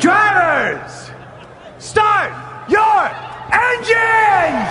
Drivers, 0.00 1.10
start 1.78 2.30
your 2.68 3.04
engines! 3.52 4.68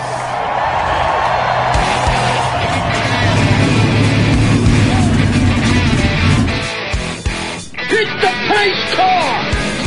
Hit 7.88 8.10
the 8.22 8.34
pace 8.50 8.96
car! 8.96 9.34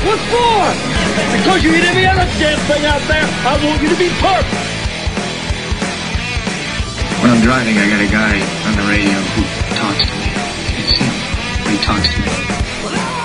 What 0.07 0.21
for? 0.31 0.63
Because 1.37 1.63
you 1.63 1.71
hit 1.73 1.85
every 1.85 2.07
other 2.07 2.27
damn 2.39 2.59
thing 2.67 2.87
out 2.87 3.03
there, 3.09 3.27
I 3.47 3.59
want 3.65 3.83
you 3.83 3.89
to 3.89 3.97
be 3.97 4.09
perfect! 4.21 4.77
When 7.23 7.31
I'm 7.31 7.43
driving, 7.43 7.77
I 7.79 7.89
got 7.89 8.01
a 8.01 8.11
guy 8.13 8.41
on 8.69 8.77
the 8.77 8.87
radio 8.91 9.19
who 9.35 9.43
talks 9.75 10.05
to 10.05 10.13
me. 10.15 10.31
It's 10.79 10.93
him. 10.93 11.15
He 11.73 11.79
talks 11.83 12.13
to 12.15 12.21
me. 12.21 13.16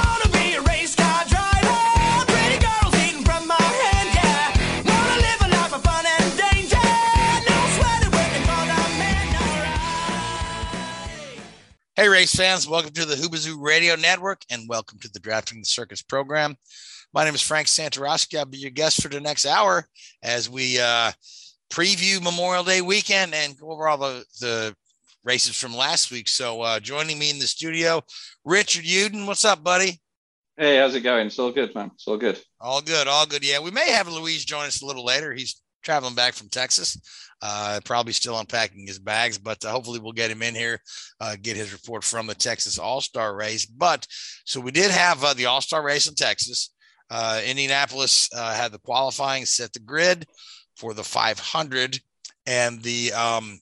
Hey, 11.97 12.08
race 12.08 12.34
fans, 12.34 12.70
welcome 12.70 12.94
to 12.94 13.03
the 13.03 13.16
Hoobazoo 13.16 13.61
Radio 13.61 13.97
Network 13.97 14.44
and 14.50 14.70
welcome 14.70 14.97
to 15.00 15.11
the 15.11 15.20
Drafting 15.20 15.59
the 15.59 15.66
Circus 15.66 16.02
program. 16.02 16.56
My 17.14 17.25
name 17.25 17.36
is 17.36 17.42
Frank 17.42 17.67
Santoroski. 17.67 18.39
I'll 18.39 18.45
be 18.45 18.59
your 18.59 18.72
guest 18.72 19.02
for 19.02 19.09
the 19.09 19.20
next 19.20 19.45
hour 19.45 19.86
as 20.23 20.50
we 20.50 20.80
uh, 20.80 21.11
preview 21.70 22.23
Memorial 22.23 22.64
Day 22.64 22.80
weekend 22.80 23.33
and 23.33 23.58
go 23.58 23.72
over 23.72 23.89
all 23.89 23.98
the, 23.98 24.23
the 24.39 24.73
races 25.25 25.59
from 25.59 25.75
last 25.75 26.11
week. 26.11 26.30
So, 26.30 26.61
uh, 26.61 26.80
joining 26.80 27.20
me 27.20 27.30
in 27.30 27.39
the 27.39 27.45
studio, 27.45 28.02
Richard 28.45 28.86
Uden. 28.86 29.28
What's 29.28 29.44
up, 29.44 29.61
buddy? 29.61 30.00
Hey, 30.55 30.78
how's 30.78 30.95
it 30.95 31.02
going? 31.02 31.28
It's 31.28 31.39
all 31.39 31.52
good, 31.52 31.76
man. 31.76 31.92
It's 31.95 32.08
all 32.08 32.17
good. 32.17 32.39
All 32.61 32.81
good, 32.81 33.09
all 33.09 33.26
good. 33.26 33.45
Yeah, 33.45 33.59
we 33.59 33.72
may 33.72 33.92
have 33.92 34.08
Louise 34.08 34.45
join 34.45 34.66
us 34.66 34.81
a 34.81 34.86
little 34.86 35.03
later. 35.03 35.33
He's 35.33 35.61
traveling 35.83 36.16
back 36.16 36.36
from 36.36 36.48
Texas. 36.48 36.98
Uh, 37.44 37.80
probably 37.86 38.14
still 38.14 38.39
unpacking 38.39 38.86
his 38.86 39.00
bags, 39.00 39.38
but 39.38 39.64
uh, 39.66 39.72
hopefully 39.72 40.00
we'll 40.00 40.11
get 40.11 40.30
him 40.30 40.44
in 40.44 40.53
here, 40.53 40.80
uh, 41.20 41.36
get 41.42 41.58
his 41.58 41.73
report 41.73 42.03
from 42.03 42.28
the 42.28 42.36
Texas 42.36 42.78
All 42.78 43.02
Star 43.02 43.36
race. 43.36 43.66
But 43.66 44.06
so 44.45 44.61
we 44.61 44.72
did 44.72 44.92
have 44.92 45.23
uh, 45.23 45.33
the 45.33 45.48
All 45.48 45.61
Star 45.61 45.83
race 45.83 46.08
in 46.08 46.14
Texas. 46.14 46.72
Uh, 47.09 47.42
Indianapolis 47.44 48.30
uh, 48.36 48.53
had 48.53 48.72
the 48.72 48.80
qualifying 48.80 49.45
set 49.45 49.73
the 49.73 49.80
grid 49.80 50.25
for 50.75 50.94
the 50.94 51.03
500, 51.03 52.00
and 52.45 52.81
the 52.83 53.11
um, 53.14 53.59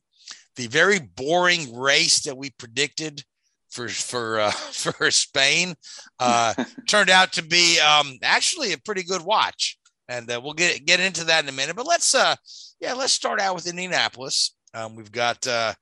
the 0.58 0.68
very 0.68 1.00
boring 1.00 1.74
race 1.74 2.22
that 2.24 2.38
we 2.38 2.50
predicted 2.52 3.24
for 3.70 3.88
for 3.88 4.52
for 4.72 5.10
Spain 5.10 5.74
turned 6.88 7.10
out 7.10 7.32
to 7.34 7.44
be 7.44 7.80
um, 7.80 8.18
actually 8.24 8.74
a 8.74 8.78
pretty 8.78 9.04
good 9.04 9.22
watch 9.22 9.80
and 10.10 10.30
uh, 10.30 10.42
we'll 10.44 10.54
get 10.54 10.86
get 10.86 11.00
into 11.00 11.24
that 11.24 11.44
in 11.44 11.50
a 11.50 11.54
minute. 11.54 11.76
But 11.76 11.88
let's 11.88 12.14
uh, 12.14 12.36
yeah, 12.80 12.94
let's 12.94 13.14
start 13.14 13.40
out 13.40 13.56
with 13.56 13.68
Indianapolis. 13.68 14.56
Um, 14.74 14.96
we've 14.96 15.12
got 15.12 15.46
uh, 15.48 15.74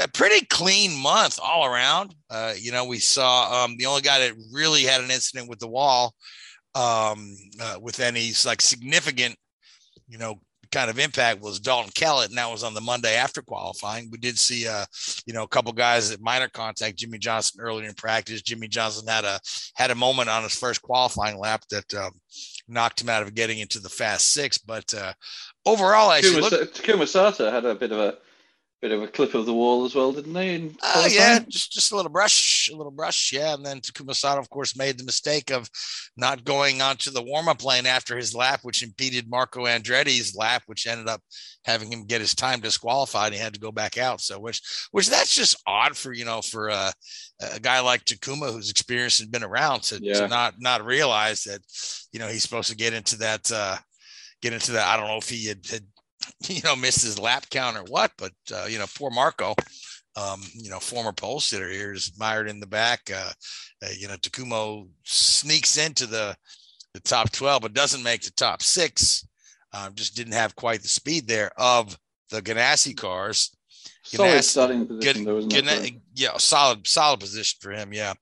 a 0.00 0.08
pretty 0.08 0.46
clean 0.46 0.96
month 0.96 1.38
all 1.42 1.66
around. 1.66 2.14
Uh, 2.30 2.54
you 2.58 2.72
know, 2.72 2.84
we 2.86 2.98
saw 2.98 3.64
um, 3.64 3.76
the 3.76 3.86
only 3.86 4.02
guy 4.02 4.20
that 4.20 4.34
really 4.52 4.82
had 4.82 5.02
an 5.02 5.10
incident 5.10 5.48
with 5.48 5.58
the 5.58 5.68
wall 5.68 6.14
um, 6.74 7.36
uh, 7.60 7.76
with 7.80 8.00
any 8.00 8.32
like 8.46 8.62
significant, 8.62 9.36
you 10.08 10.18
know, 10.18 10.40
kind 10.72 10.90
of 10.90 10.98
impact 10.98 11.40
was 11.40 11.60
Dalton 11.60 11.90
Kellett, 11.94 12.28
and 12.28 12.38
that 12.38 12.50
was 12.50 12.62
on 12.62 12.74
the 12.74 12.80
Monday 12.80 13.16
after 13.16 13.42
qualifying. 13.42 14.08
We 14.10 14.18
did 14.18 14.38
see, 14.38 14.68
uh, 14.68 14.86
you 15.26 15.34
know, 15.34 15.42
a 15.42 15.48
couple 15.48 15.72
guys 15.72 16.10
at 16.10 16.20
minor 16.20 16.48
contact. 16.48 16.96
Jimmie 16.96 17.18
Johnson 17.18 17.60
earlier 17.60 17.88
in 17.88 17.94
practice. 17.94 18.42
Jimmie 18.42 18.68
Johnson 18.68 19.06
had 19.06 19.24
a 19.24 19.40
had 19.74 19.90
a 19.90 19.96
moment 19.96 20.28
on 20.28 20.44
his 20.44 20.54
first 20.54 20.82
qualifying 20.82 21.38
lap 21.38 21.64
that 21.70 21.92
um, 21.94 22.12
knocked 22.70 23.00
him 23.00 23.08
out 23.08 23.22
of 23.22 23.34
getting 23.34 23.58
into 23.58 23.80
the 23.80 23.88
fast 23.88 24.32
six. 24.32 24.58
But 24.58 24.92
uh, 24.94 25.12
overall, 25.66 26.10
I 26.10 26.20
Takuma, 26.20 26.50
look, 26.50 26.74
Takuma 26.74 27.08
Sato 27.08 27.50
had 27.50 27.64
a 27.64 27.74
bit 27.74 27.92
of 27.92 27.98
a 27.98 28.18
bit 28.80 28.92
of 28.92 29.02
a 29.02 29.08
clip 29.08 29.34
of 29.34 29.44
the 29.44 29.52
wall 29.52 29.84
as 29.84 29.94
well, 29.94 30.12
didn't 30.12 30.32
they? 30.32 30.70
Oh 30.82 31.04
uh, 31.04 31.06
yeah, 31.06 31.38
just 31.48 31.70
just 31.70 31.92
a 31.92 31.96
little 31.96 32.10
brush, 32.10 32.70
a 32.72 32.76
little 32.76 32.90
brush, 32.90 33.32
yeah. 33.32 33.54
And 33.54 33.64
then 33.64 33.80
Takuma 33.80 34.14
Sato, 34.14 34.40
of 34.40 34.48
course, 34.48 34.76
made 34.76 34.98
the 34.98 35.04
mistake 35.04 35.50
of 35.50 35.68
not 36.16 36.44
going 36.44 36.80
onto 36.80 37.10
the 37.10 37.22
warm 37.22 37.48
up 37.48 37.62
lane 37.62 37.86
after 37.86 38.16
his 38.16 38.34
lap, 38.34 38.60
which 38.62 38.82
impeded 38.82 39.28
Marco 39.28 39.66
Andretti's 39.66 40.34
lap, 40.34 40.62
which 40.66 40.86
ended 40.86 41.08
up 41.08 41.20
having 41.64 41.92
him 41.92 42.06
get 42.06 42.22
his 42.22 42.34
time 42.34 42.60
disqualified. 42.60 43.32
He 43.32 43.38
had 43.38 43.54
to 43.54 43.60
go 43.60 43.70
back 43.70 43.98
out. 43.98 44.20
So 44.20 44.40
which 44.40 44.62
which 44.92 45.10
that's 45.10 45.34
just 45.34 45.62
odd 45.66 45.96
for 45.96 46.12
you 46.12 46.24
know 46.24 46.40
for 46.40 46.70
uh, 46.70 46.92
a 47.54 47.60
guy 47.60 47.80
like 47.80 48.04
Takuma 48.04 48.50
whose 48.50 48.70
experience 48.70 49.18
has 49.18 49.28
been 49.28 49.44
around 49.44 49.82
to, 49.84 49.98
yeah. 50.02 50.20
to 50.20 50.28
not 50.28 50.54
not 50.58 50.84
realize 50.84 51.44
that 51.44 51.60
you 52.12 52.18
know 52.18 52.28
he's 52.28 52.42
supposed 52.42 52.70
to 52.70 52.76
get 52.76 52.94
into 52.94 53.18
that. 53.18 53.50
Uh, 53.52 53.76
get 54.42 54.54
into 54.54 54.72
that. 54.72 54.88
I 54.88 54.96
don't 54.96 55.08
know 55.08 55.18
if 55.18 55.28
he 55.28 55.48
had, 55.48 55.66
had 55.66 55.82
you 56.48 56.60
know, 56.62 56.76
missed 56.76 57.02
his 57.02 57.18
lap 57.18 57.46
count 57.50 57.76
or 57.76 57.84
what, 57.84 58.12
but, 58.18 58.32
uh, 58.54 58.66
you 58.68 58.78
know, 58.78 58.86
poor 58.96 59.10
Marco, 59.10 59.54
um, 60.16 60.42
you 60.54 60.70
know, 60.70 60.80
former 60.80 61.12
pole 61.12 61.40
sitter 61.40 61.68
here 61.68 61.92
is 61.92 62.12
mired 62.18 62.48
in 62.48 62.60
the 62.60 62.66
back. 62.66 63.10
Uh, 63.14 63.30
uh, 63.84 63.90
you 63.96 64.08
know, 64.08 64.14
Takuma 64.14 64.88
sneaks 65.04 65.76
into 65.76 66.06
the, 66.06 66.36
the 66.94 67.00
top 67.00 67.30
12, 67.30 67.62
but 67.62 67.74
doesn't 67.74 68.02
make 68.02 68.22
the 68.22 68.32
top 68.32 68.62
six. 68.62 69.26
Um, 69.72 69.94
just 69.94 70.16
didn't 70.16 70.32
have 70.32 70.56
quite 70.56 70.82
the 70.82 70.88
speed 70.88 71.28
there 71.28 71.52
of 71.56 71.96
the 72.30 72.42
Ganassi 72.42 72.96
cars. 72.96 73.56
Solid 74.02 74.42
starting 74.42 74.86
position, 74.86 75.24
though, 75.24 75.40
yeah, 76.14 76.36
solid, 76.38 76.86
solid 76.86 77.20
position 77.20 77.58
for 77.60 77.70
him. 77.70 77.92
Yeah. 77.92 78.14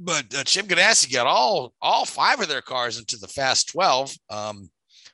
But 0.00 0.34
uh, 0.34 0.44
Chip 0.44 0.66
Ganassi 0.66 1.12
got 1.12 1.26
all 1.26 1.74
all 1.80 2.04
five 2.04 2.40
of 2.40 2.48
their 2.48 2.62
cars 2.62 2.98
into 2.98 3.16
the 3.16 3.28
fast 3.28 3.68
12, 3.68 4.16
um, 4.30 4.70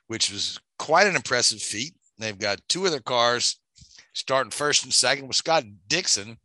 which 0.07 0.31
was 0.31 0.59
quite 0.77 1.07
an 1.07 1.15
impressive 1.15 1.61
feat. 1.61 1.93
They've 2.17 2.37
got 2.37 2.61
two 2.69 2.85
of 2.85 2.91
their 2.91 3.01
cars 3.01 3.59
starting 4.13 4.51
first 4.51 4.83
and 4.83 4.93
second 4.93 5.27
with 5.27 5.35
Scott 5.35 5.63
Dixon 5.87 6.37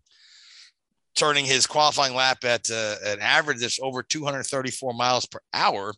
turning 1.14 1.44
his 1.44 1.66
qualifying 1.66 2.14
lap 2.14 2.44
at 2.44 2.70
uh, 2.70 2.96
an 3.04 3.20
average 3.20 3.60
that's 3.60 3.80
over 3.80 4.02
234 4.02 4.94
miles 4.94 5.26
per 5.26 5.40
hour, 5.52 5.92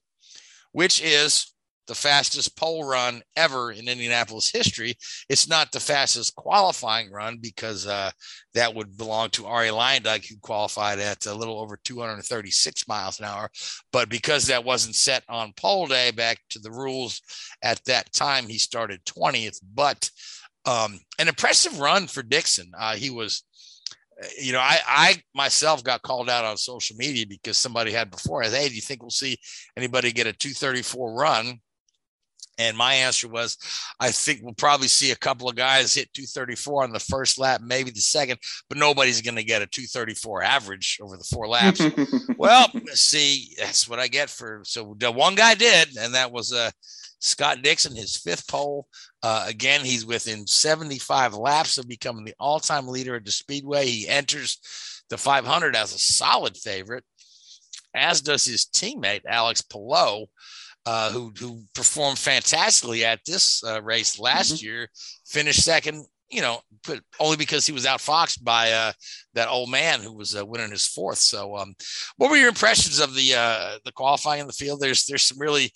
which 0.73 1.01
is 1.03 1.53
the 1.93 1.99
fastest 1.99 2.57
pole 2.57 2.85
run 2.85 3.21
ever 3.37 3.71
in 3.71 3.87
Indianapolis 3.87 4.51
history. 4.51 4.95
It's 5.29 5.47
not 5.47 5.71
the 5.73 5.79
fastest 5.79 6.35
qualifying 6.35 7.13
run 7.13 7.37
because 7.37 7.87
uh, 7.87 8.11
that 8.55 8.75
would 8.75 8.97
belong 8.97 9.29
to 9.31 9.45
Arie 9.45 9.69
Luyendyk, 9.69 10.27
who 10.27 10.37
qualified 10.41 10.99
at 11.01 11.27
a 11.27 11.35
little 11.35 11.61
over 11.61 11.79
236 11.85 12.89
miles 12.89 13.21
an 13.21 13.27
hour. 13.27 13.51
But 13.93 14.09
because 14.09 14.47
that 14.47 14.65
wasn't 14.65 14.95
set 14.95 15.23
on 15.29 15.53
pole 15.55 15.87
day 15.87 16.13
back 16.13 16.39
to 16.49 16.61
the 16.61 16.71
rules 16.71 17.21
at 17.63 17.85
that 17.85 18.11
time, 18.15 18.47
he 18.47 18.57
started 18.57 19.05
20th. 19.05 19.61
But 19.75 20.09
um, 20.65 20.99
an 21.19 21.29
impressive 21.29 21.79
run 21.79 22.07
for 22.07 22.23
Dixon. 22.23 22.73
Uh, 22.75 22.95
he 22.95 23.11
was 23.11 23.45
you 24.41 24.53
know, 24.53 24.61
I, 24.61 24.79
I 24.87 25.23
myself 25.35 25.83
got 25.83 26.03
called 26.03 26.29
out 26.29 26.45
on 26.45 26.57
social 26.57 26.97
media 26.97 27.27
because 27.27 27.59
somebody 27.59 27.93
had 27.93 28.11
before. 28.11 28.43
I 28.43 28.49
said, 28.49 28.63
Hey, 28.63 28.69
do 28.69 28.75
you 28.75 28.81
think 28.81 29.03
we'll 29.03 29.11
see 29.11 29.37
anybody 29.77 30.13
get 30.13 30.27
a 30.27 30.33
234 30.33 31.15
run? 31.15 31.61
And 32.59 32.77
my 32.77 32.95
answer 32.95 33.29
was, 33.29 33.57
I 33.99 34.11
think 34.11 34.41
we'll 34.43 34.55
probably 34.55 34.89
see 34.89 35.11
a 35.11 35.17
couple 35.17 35.49
of 35.49 35.57
guys 35.57 35.95
hit 35.95 36.13
234 36.13 36.85
on 36.85 36.93
the 36.93 37.01
first 37.01 37.39
lap, 37.39 37.63
maybe 37.65 37.91
the 37.91 38.01
second, 38.01 38.39
but 38.69 38.79
nobody's 38.79 39.23
going 39.23 39.37
to 39.37 39.45
get 39.45 39.63
a 39.63 39.67
234 39.67 40.43
average 40.43 40.99
over 41.01 41.17
the 41.17 41.25
four 41.25 41.49
laps. 41.49 41.81
well, 42.37 42.71
see, 42.93 43.55
that's 43.59 43.89
what 43.89 43.99
I 43.99 44.09
get 44.09 44.29
for. 44.29 44.61
So 44.65 44.95
the 44.99 45.11
one 45.11 45.35
guy 45.35 45.55
did, 45.55 45.97
and 45.97 46.15
that 46.15 46.31
was 46.31 46.53
uh, 46.53 46.71
Scott 47.21 47.63
Dixon, 47.63 47.97
his 47.97 48.17
fifth 48.17 48.47
pole. 48.49 48.87
Uh, 49.23 49.45
again, 49.49 49.85
he's 49.85 50.05
within 50.05 50.47
75 50.47 51.35
laps 51.35 51.79
of 51.79 51.89
becoming 51.89 52.25
the 52.25 52.35
all 52.39 52.61
time 52.61 52.87
leader 52.87 53.17
at 53.17 53.25
the 53.25 53.33
Speedway. 53.33 53.87
He 53.87 54.09
enters 54.09 54.59
the 55.09 55.17
500 55.17 55.75
as 55.75 55.95
a 55.95 55.99
solid 55.99 56.57
favorite, 56.57 57.05
as 57.95 58.21
does 58.21 58.45
his 58.45 58.67
teammate, 58.67 59.23
Alex 59.27 59.63
Palou 59.63 60.27
uh, 60.87 61.11
who 61.11 61.33
who 61.39 61.63
performed 61.75 62.19
fantastically 62.19 63.05
at 63.05 63.21
this 63.27 63.63
uh, 63.65 63.83
race 63.83 64.19
last 64.19 64.55
mm-hmm. 64.55 64.67
year, 64.67 64.89
finished 65.25 65.63
second 65.63 66.07
you 66.33 66.41
know, 66.41 66.61
but 66.89 67.01
only 67.21 67.37
because 67.37 67.67
he 67.67 67.73
was 67.73 67.85
outfoxed 67.85 68.43
by 68.43 68.73
uh, 68.73 68.93
that 69.35 69.49
old 69.49 69.71
man 69.71 70.01
who 70.01 70.15
was 70.15 70.35
uh, 70.35 70.45
winning 70.45 70.71
his 70.71 70.87
fourth. 70.87 71.19
So, 71.19 71.57
um, 71.59 71.75
what 72.17 72.31
were 72.31 72.39
your 72.39 72.49
impressions 72.49 73.01
of 73.01 73.15
the 73.15 73.35
uh, 73.35 73.79
the 73.85 73.93
qualifying 73.93 74.41
in 74.41 74.47
the 74.47 74.53
field? 74.55 74.81
There's 74.81 75.05
there's 75.05 75.23
some 75.23 75.39
really 75.39 75.71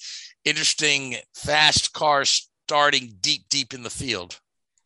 interesting 0.45 1.17
fast 1.35 1.93
cars 1.93 2.51
starting 2.67 3.17
deep 3.21 3.43
deep 3.51 3.75
in 3.75 3.83
the 3.83 3.91
field. 3.91 4.41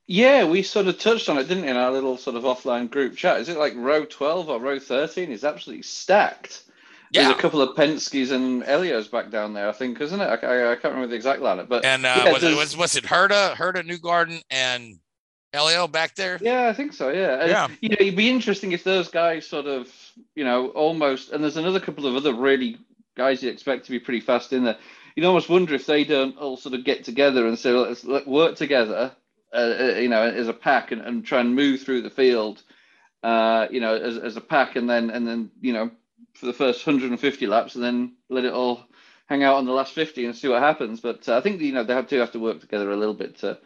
Yeah, 0.09 0.45
we 0.45 0.63
sort 0.63 0.89
of 0.89 0.99
touched 0.99 1.29
on 1.29 1.39
it, 1.39 1.45
didn't 1.45 1.63
we, 1.63 1.69
in 1.69 1.77
our 1.77 1.93
little 1.93 2.17
sort 2.17 2.35
of 2.35 2.43
offline 2.43 2.91
group 2.91 3.17
chat? 3.17 3.41
Is 3.41 3.49
it 3.49 3.57
like 3.57 3.75
row 3.77 4.05
12 4.05 4.49
or 4.49 4.59
row 4.59 4.81
13? 4.81 5.31
is 5.31 5.45
absolutely 5.45 5.85
stacked. 5.85 6.65
Yeah. 7.13 7.23
There's 7.25 7.35
a 7.35 7.41
couple 7.41 7.61
of 7.61 7.77
Penske's 7.77 8.31
and 8.31 8.63
Elios 8.63 9.11
back 9.11 9.31
down 9.31 9.53
there, 9.53 9.69
I 9.69 9.73
think, 9.73 10.01
isn't 10.01 10.21
it? 10.21 10.25
I, 10.25 10.35
I, 10.35 10.73
I 10.73 10.75
can't 10.77 10.95
remember 10.95 11.09
the 11.09 11.17
exact 11.17 11.41
lineup, 11.43 11.69
but 11.69 11.85
And 11.85 12.07
uh, 12.07 12.23
yeah, 12.25 12.33
was, 12.33 12.45
it, 12.45 12.57
was 12.57 12.77
was 12.77 12.97
it 12.97 13.05
Herda, 13.05 13.55
Herda 13.55 13.83
Newgarden, 13.83 14.43
and 14.51 15.01
Elio 15.53 15.89
back 15.89 16.15
there? 16.15 16.39
Yeah, 16.41 16.69
I 16.69 16.73
think 16.73 16.93
so. 16.93 17.11
Yeah, 17.11 17.41
And, 17.41 17.51
Yeah. 17.51 17.69
You 17.81 17.89
know, 17.89 17.97
it'd 17.99 18.17
be 18.17 18.31
interesting 18.31 18.73
if 18.73 18.85
those 18.85 19.09
guys 19.09 19.47
sort 19.47 19.67
of, 19.67 19.93
you 20.37 20.45
know, 20.45 20.69
almost. 20.69 21.33
And 21.33 21.43
there's 21.43 21.57
another 21.57 21.81
couple 21.81 22.07
of 22.07 22.15
other 22.15 22.33
really 22.33 22.79
guys 23.17 23.43
you 23.43 23.51
expect 23.51 23.85
to 23.87 23.91
be 23.91 23.99
pretty 23.99 24.21
fast 24.21 24.53
in 24.53 24.65
there. 24.65 24.79
You'd 25.17 25.27
almost 25.27 25.49
wonder 25.49 25.75
if 25.75 25.87
they 25.87 26.05
don't 26.05 26.37
all 26.39 26.57
sort 26.57 26.75
of 26.75 26.85
get 26.85 27.05
together 27.05 27.47
and 27.47 27.59
say, 27.59 27.73
let's 27.73 28.05
let 28.05 28.29
work 28.29 28.55
together, 28.55 29.13
uh, 29.53 29.57
uh, 29.57 29.85
you 29.99 30.09
know, 30.09 30.23
as 30.23 30.47
a 30.47 30.53
pack 30.53 30.93
and, 30.93 31.03
and 31.03 31.25
try 31.25 31.41
and 31.41 31.55
move 31.55 31.83
through 31.83 32.03
the 32.03 32.11
field, 32.11 32.63
uh, 33.25 33.67
you 33.71 33.81
know, 33.81 33.95
as, 33.95 34.17
as 34.17 34.37
a 34.37 34.41
pack, 34.41 34.77
and 34.77 34.89
then 34.89 35.11
and 35.11 35.27
then 35.27 35.51
you 35.61 35.73
know, 35.73 35.91
for 36.35 36.47
the 36.47 36.53
first 36.53 36.87
150 36.87 37.47
laps, 37.47 37.75
and 37.75 37.85
then 37.85 38.15
let 38.29 38.45
it 38.45 38.53
all 38.53 38.85
hang 39.27 39.45
out 39.45 39.57
on 39.57 39.65
the 39.65 39.73
last 39.73 39.93
50 39.93 40.27
and 40.27 40.35
see 40.37 40.49
what 40.49 40.61
happens. 40.61 41.01
But 41.01 41.29
uh, 41.29 41.39
I 41.39 41.41
think 41.41 41.61
you 41.61 41.73
know 41.73 41.85
they 41.85 41.95
have 41.95 42.09
to 42.09 42.19
have 42.19 42.33
to 42.33 42.41
work 42.41 42.61
together 42.61 42.91
a 42.91 42.97
little 42.97 43.15
bit 43.15 43.39
to 43.39 43.59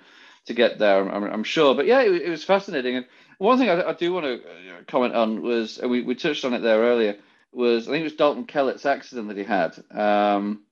to 0.46 0.54
get 0.54 0.78
there. 0.78 1.10
I'm, 1.10 1.24
I'm 1.24 1.44
sure. 1.44 1.74
But 1.74 1.86
yeah, 1.86 2.02
it, 2.02 2.22
it 2.22 2.30
was 2.30 2.44
fascinating. 2.44 2.96
And 2.96 3.06
one 3.38 3.58
thing 3.58 3.70
I, 3.70 3.90
I 3.90 3.92
do 3.94 4.12
want 4.12 4.26
to 4.26 4.40
comment 4.86 5.14
on 5.14 5.42
was 5.42 5.80
we, 5.82 6.02
we 6.02 6.14
touched 6.14 6.44
on 6.44 6.54
it 6.54 6.60
there 6.60 6.80
earlier. 6.80 7.16
Was 7.52 7.88
I 7.88 7.92
think 7.92 8.00
it 8.00 8.04
was 8.04 8.14
Dalton 8.14 8.44
Kellett's 8.44 8.86
accident 8.86 9.28
that 9.28 9.36
he 9.36 9.44
had. 9.44 9.78
Um, 9.90 10.62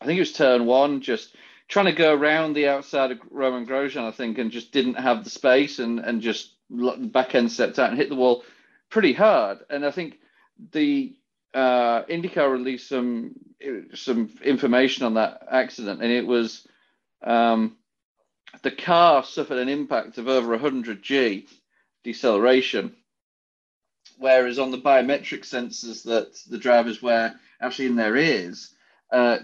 I 0.00 0.06
think 0.06 0.16
it 0.16 0.22
was 0.22 0.32
turn 0.32 0.66
one, 0.66 1.00
just 1.02 1.34
trying 1.68 1.86
to 1.86 1.92
go 1.92 2.12
around 2.12 2.54
the 2.54 2.68
outside 2.68 3.12
of 3.12 3.20
Romain 3.30 3.66
Grosjean, 3.66 4.08
I 4.08 4.10
think, 4.10 4.38
and 4.38 4.50
just 4.50 4.72
didn't 4.72 4.94
have 4.94 5.24
the 5.24 5.30
space 5.30 5.78
and 5.78 6.00
and 6.00 6.22
just 6.22 6.54
back 6.68 7.34
end 7.34 7.52
stepped 7.52 7.78
out 7.78 7.90
and 7.90 7.98
hit 7.98 8.08
the 8.08 8.16
wall 8.16 8.44
pretty 8.90 9.12
hard. 9.12 9.58
And 9.70 9.84
I 9.84 9.90
think 9.90 10.18
the 10.72 11.14
uh, 11.54 12.04
IndyCar 12.04 12.50
released 12.50 12.88
some 12.88 13.32
some 13.94 14.30
information 14.42 15.04
on 15.06 15.14
that 15.14 15.46
accident, 15.50 16.02
and 16.02 16.10
it 16.10 16.26
was 16.26 16.66
um, 17.22 17.76
the 18.62 18.70
car 18.70 19.24
suffered 19.24 19.58
an 19.58 19.68
impact 19.68 20.18
of 20.18 20.28
over 20.28 20.50
100 20.50 21.02
G 21.02 21.46
deceleration, 22.04 22.94
whereas 24.18 24.58
on 24.58 24.70
the 24.70 24.78
biometric 24.78 25.40
sensors 25.40 26.04
that 26.04 26.34
the 26.48 26.58
drivers 26.58 27.02
wear 27.02 27.38
actually 27.60 27.86
in 27.86 27.96
their 27.96 28.16
ears, 28.16 28.74
uh, 29.12 29.38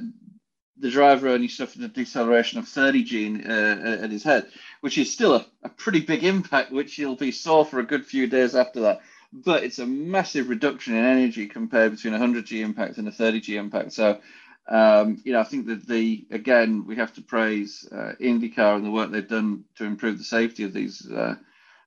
the 0.80 0.90
driver 0.90 1.28
only 1.28 1.48
suffered 1.48 1.82
a 1.82 1.88
deceleration 1.88 2.58
of 2.58 2.68
30 2.68 3.02
G 3.04 3.42
uh, 3.44 3.48
at 3.48 4.10
his 4.10 4.22
head, 4.22 4.46
which 4.80 4.98
is 4.98 5.12
still 5.12 5.34
a, 5.34 5.46
a 5.62 5.68
pretty 5.68 6.00
big 6.00 6.24
impact, 6.24 6.72
which 6.72 6.94
he'll 6.94 7.16
be 7.16 7.32
sore 7.32 7.64
for 7.64 7.80
a 7.80 7.86
good 7.86 8.04
few 8.06 8.26
days 8.26 8.54
after 8.54 8.80
that. 8.80 9.00
But 9.32 9.64
it's 9.64 9.78
a 9.78 9.86
massive 9.86 10.48
reduction 10.48 10.94
in 10.94 11.04
energy 11.04 11.46
compared 11.48 11.92
between 11.92 12.14
a 12.14 12.18
100 12.18 12.46
G 12.46 12.62
impact 12.62 12.98
and 12.98 13.08
a 13.08 13.12
30 13.12 13.40
G 13.40 13.56
impact. 13.56 13.92
So, 13.92 14.20
um, 14.68 15.20
you 15.24 15.32
know, 15.32 15.40
I 15.40 15.44
think 15.44 15.66
that 15.66 15.86
the 15.86 16.26
again 16.30 16.86
we 16.86 16.96
have 16.96 17.14
to 17.14 17.22
praise 17.22 17.86
uh, 17.92 18.12
IndyCar 18.20 18.76
and 18.76 18.86
the 18.86 18.90
work 18.90 19.10
they've 19.10 19.28
done 19.28 19.64
to 19.76 19.84
improve 19.84 20.18
the 20.18 20.24
safety 20.24 20.64
of 20.64 20.72
these 20.72 21.08
uh, 21.10 21.36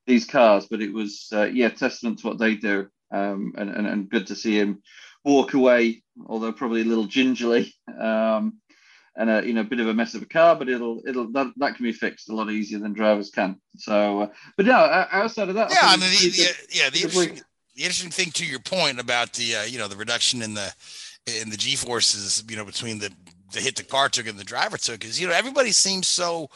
these 0.06 0.24
cars. 0.26 0.66
But 0.70 0.82
it 0.82 0.92
was 0.92 1.28
uh, 1.32 1.44
yeah, 1.44 1.68
testament 1.70 2.20
to 2.20 2.28
what 2.28 2.38
they 2.38 2.54
do, 2.54 2.88
um, 3.12 3.54
and, 3.58 3.70
and 3.70 3.86
and 3.88 4.10
good 4.10 4.28
to 4.28 4.36
see 4.36 4.58
him 4.58 4.82
walk 5.24 5.54
away, 5.54 6.02
although 6.26 6.52
probably 6.52 6.82
a 6.82 6.86
little 6.86 7.06
gingerly. 7.06 7.74
Um, 7.98 8.60
and 9.16 9.30
a 9.30 9.46
you 9.46 9.52
know 9.52 9.62
bit 9.62 9.80
of 9.80 9.88
a 9.88 9.94
mess 9.94 10.14
of 10.14 10.22
a 10.22 10.26
car, 10.26 10.56
but 10.56 10.68
it'll 10.68 11.00
it'll 11.06 11.30
that, 11.32 11.52
that 11.56 11.76
can 11.76 11.84
be 11.84 11.92
fixed 11.92 12.28
a 12.30 12.34
lot 12.34 12.50
easier 12.50 12.78
than 12.78 12.92
drivers 12.92 13.30
can. 13.30 13.60
So, 13.76 14.22
uh, 14.22 14.28
but 14.56 14.66
yeah, 14.66 15.06
outside 15.12 15.48
of 15.48 15.54
that, 15.56 15.70
Yeah, 15.70 15.78
I 15.82 15.96
mean, 15.96 16.10
the, 16.10 16.28
the, 16.30 16.48
yeah, 16.70 16.90
the 16.90 17.02
interesting, 17.02 17.40
the 17.76 17.82
interesting 17.82 18.10
thing 18.10 18.30
to 18.32 18.46
your 18.46 18.60
point 18.60 18.98
about 19.00 19.32
the 19.34 19.56
uh, 19.56 19.62
you 19.64 19.78
know 19.78 19.88
the 19.88 19.96
reduction 19.96 20.42
in 20.42 20.54
the 20.54 20.72
in 21.40 21.50
the 21.50 21.56
G 21.56 21.76
forces, 21.76 22.42
you 22.48 22.56
know, 22.56 22.64
between 22.64 22.98
the 22.98 23.10
the 23.52 23.60
hit 23.60 23.76
the 23.76 23.84
car 23.84 24.08
took 24.08 24.26
and 24.26 24.38
the 24.38 24.44
driver 24.44 24.78
took 24.78 25.04
is 25.04 25.20
you 25.20 25.28
know 25.28 25.34
everybody 25.34 25.72
seems 25.72 26.08
so 26.08 26.48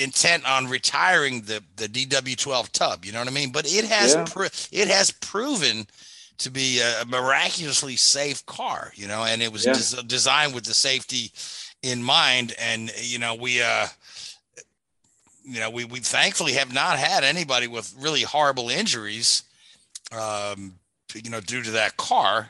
intent 0.00 0.48
on 0.48 0.68
retiring 0.68 1.42
the 1.42 1.62
the 1.76 1.88
DW12 1.88 2.70
tub, 2.70 3.04
you 3.04 3.12
know 3.12 3.18
what 3.18 3.28
I 3.28 3.32
mean? 3.32 3.50
But 3.52 3.66
it 3.66 3.84
has 3.86 4.14
Yeah. 4.14 4.24
pro- 4.24 4.46
it 4.72 4.88
has 4.88 5.10
proven 5.10 5.86
to 6.38 6.50
be 6.50 6.80
a 6.80 7.04
miraculously 7.06 7.96
safe 7.96 8.44
car, 8.46 8.92
you 8.94 9.06
know, 9.08 9.24
and 9.24 9.42
it 9.42 9.52
was 9.52 9.64
Yeah. 9.64 9.72
des- 9.74 10.02
designed 10.06 10.54
with 10.54 10.64
the 10.64 10.74
safety 10.74 11.32
in 11.82 12.02
mind 12.02 12.54
and 12.58 12.90
you 13.00 13.18
know 13.18 13.34
we 13.34 13.62
uh 13.62 13.86
you 15.44 15.60
know 15.60 15.70
we 15.70 15.84
we 15.84 16.00
thankfully 16.00 16.52
have 16.54 16.72
not 16.72 16.98
had 16.98 17.22
anybody 17.22 17.68
with 17.68 17.94
really 17.98 18.22
horrible 18.22 18.68
injuries 18.70 19.44
um 20.10 20.74
you 21.14 21.30
know 21.30 21.40
due 21.40 21.62
to 21.62 21.70
that 21.72 21.96
car 21.96 22.48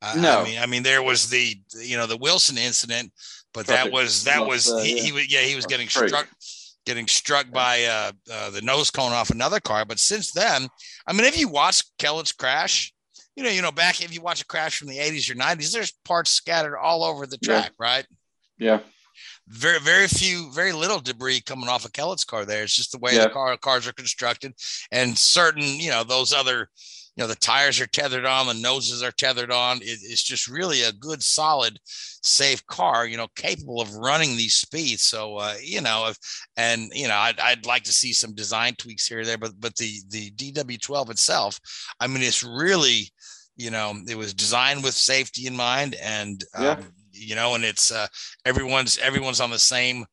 uh, 0.00 0.14
No. 0.18 0.40
i 0.40 0.44
mean 0.44 0.58
i 0.58 0.66
mean 0.66 0.82
there 0.82 1.02
was 1.02 1.28
the 1.28 1.56
you 1.78 1.96
know 1.96 2.06
the 2.06 2.16
wilson 2.16 2.58
incident 2.58 3.12
but 3.52 3.66
that 3.66 3.92
was 3.92 4.24
that 4.24 4.44
was 4.44 4.64
there, 4.64 4.82
he, 4.82 4.96
yeah. 4.96 5.02
he 5.02 5.12
was 5.12 5.32
yeah 5.32 5.40
he 5.42 5.54
was 5.54 5.66
getting 5.66 5.86
freak. 5.86 6.08
struck 6.08 6.28
getting 6.86 7.06
struck 7.06 7.48
by 7.52 7.84
uh, 7.84 8.12
uh 8.32 8.50
the 8.50 8.62
nose 8.62 8.90
cone 8.90 9.12
off 9.12 9.30
another 9.30 9.60
car 9.60 9.84
but 9.84 10.00
since 10.00 10.32
then 10.32 10.66
i 11.06 11.12
mean 11.12 11.24
if 11.26 11.38
you 11.38 11.46
watch 11.46 11.82
kellett's 11.98 12.32
crash 12.32 12.92
you 13.36 13.42
know 13.42 13.50
you 13.50 13.62
know 13.62 13.72
back 13.72 14.02
if 14.02 14.14
you 14.14 14.20
watch 14.20 14.42
a 14.42 14.46
crash 14.46 14.78
from 14.78 14.88
the 14.88 14.98
80s 14.98 15.30
or 15.30 15.34
90s 15.34 15.72
there's 15.72 15.92
parts 16.04 16.30
scattered 16.30 16.76
all 16.78 17.04
over 17.04 17.26
the 17.26 17.38
Yeah. 17.40 17.60
track 17.60 17.72
right? 17.78 18.06
Yeah, 18.58 18.80
very 19.48 19.80
very 19.80 20.06
few 20.08 20.52
very 20.52 20.72
little 20.72 21.00
debris 21.00 21.40
coming 21.40 21.68
off 21.68 21.84
of 21.84 21.92
Kellett's 21.92 22.24
car 22.24 22.44
there. 22.44 22.62
It's 22.62 22.76
just 22.76 22.92
the 22.92 22.98
way 22.98 23.14
Yeah. 23.14 23.24
the 23.24 23.30
car 23.30 23.56
cars 23.56 23.86
are 23.88 23.92
constructed. 23.92 24.52
And 24.90 25.18
certain 25.18 25.64
you 25.64 25.90
know 25.90 26.04
those 26.04 26.32
other 26.32 26.68
you 27.16 27.22
know 27.22 27.26
the 27.28 27.34
tires 27.34 27.78
are 27.80 27.86
tethered 27.86 28.24
on 28.24 28.46
the 28.46 28.54
noses 28.54 29.02
are 29.02 29.10
tethered 29.12 29.50
on. 29.50 29.78
It, 29.78 29.98
it's 30.02 30.22
just 30.22 30.48
really 30.48 30.82
a 30.82 30.92
good 30.92 31.22
solid 31.22 31.78
safe 31.84 32.64
car 32.66 33.06
you 33.06 33.16
know 33.16 33.26
capable 33.34 33.80
of 33.80 33.94
running 33.96 34.36
these 34.36 34.54
speeds. 34.54 35.02
So 35.02 35.36
uh, 35.38 35.54
you 35.62 35.80
know 35.80 36.06
if 36.08 36.16
and 36.56 36.90
you 36.94 37.08
know 37.08 37.16
I'd, 37.16 37.40
I'd 37.40 37.66
like 37.66 37.82
to 37.84 37.92
see 37.92 38.12
some 38.12 38.34
design 38.34 38.74
tweaks 38.76 39.08
here 39.08 39.20
or 39.20 39.24
there 39.26 39.38
but 39.38 39.52
but 39.58 39.76
the 39.76 39.92
the 40.08 40.30
dw12 40.32 41.10
itself 41.10 41.58
i 42.00 42.06
mean 42.06 42.22
it's 42.22 42.44
really 42.44 43.10
you 43.56 43.70
know 43.70 43.94
it 44.08 44.16
was 44.16 44.34
designed 44.34 44.82
with 44.82 44.94
safety 44.94 45.46
in 45.46 45.54
mind 45.56 45.94
and 46.02 46.44
um, 46.54 46.64
Yeah. 46.64 46.76
you 47.12 47.34
know 47.34 47.54
and 47.54 47.64
it's 47.64 47.90
uh 47.92 48.06
everyone's 48.44 48.98
everyone's 48.98 49.40
on 49.40 49.50
the 49.50 49.58
same 49.58 50.04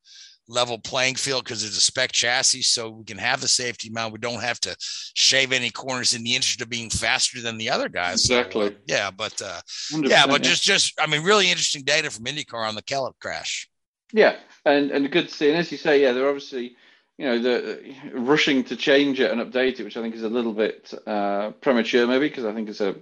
level 0.47 0.79
playing 0.79 1.13
field 1.15 1.43
because 1.43 1.63
it's 1.63 1.77
a 1.77 1.81
spec 1.81 2.11
chassis 2.11 2.63
so 2.63 2.89
we 2.89 3.05
can 3.05 3.19
have 3.19 3.39
the 3.39 3.47
safety 3.47 3.89
mount 3.91 4.11
we 4.11 4.17
don't 4.19 4.41
have 4.41 4.59
to 4.59 4.75
shave 5.13 5.51
any 5.51 5.69
corners 5.69 6.13
in 6.15 6.23
the 6.23 6.33
interest 6.35 6.59
of 6.61 6.69
being 6.69 6.89
faster 6.89 7.39
than 7.39 7.57
the 7.57 7.69
other 7.69 7.87
guys 7.87 8.23
So, 8.23 8.35
uh, 8.35 8.39
Exactly. 8.39 8.75
yeah 8.87 9.11
but 9.11 9.39
uh 9.41 9.61
yeah 9.91 10.25
but 10.25 10.41
just 10.41 10.63
just 10.63 10.99
i 10.99 11.05
mean 11.05 11.23
really 11.23 11.49
interesting 11.49 11.83
data 11.83 12.09
from 12.09 12.25
indycar 12.25 12.67
on 12.67 12.75
the 12.75 12.81
kellett 12.81 13.15
crash 13.21 13.69
yeah, 14.11 14.37
and 14.65 14.89
and 14.89 15.11
good 15.11 15.27
to 15.29 15.33
see. 15.33 15.49
And 15.49 15.57
as 15.59 15.71
you 15.71 15.77
say, 15.77 16.01
yeah, 16.01 16.13
they're 16.13 16.27
obviously 16.27 16.75
you 17.19 17.25
know 17.27 17.39
the 17.39 17.93
rushing 18.13 18.63
to 18.63 18.75
change 18.75 19.19
it 19.19 19.29
and 19.29 19.39
update 19.39 19.79
it, 19.79 19.83
which 19.83 19.97
I 19.97 20.01
think 20.01 20.15
is 20.15 20.23
a 20.23 20.29
little 20.29 20.51
bit 20.53 20.91
uh, 21.05 21.51
premature, 21.61 22.07
maybe 22.07 22.27
because 22.27 22.43
I 22.45 22.53
think 22.55 22.69
it's 22.69 22.81
a 22.81 22.95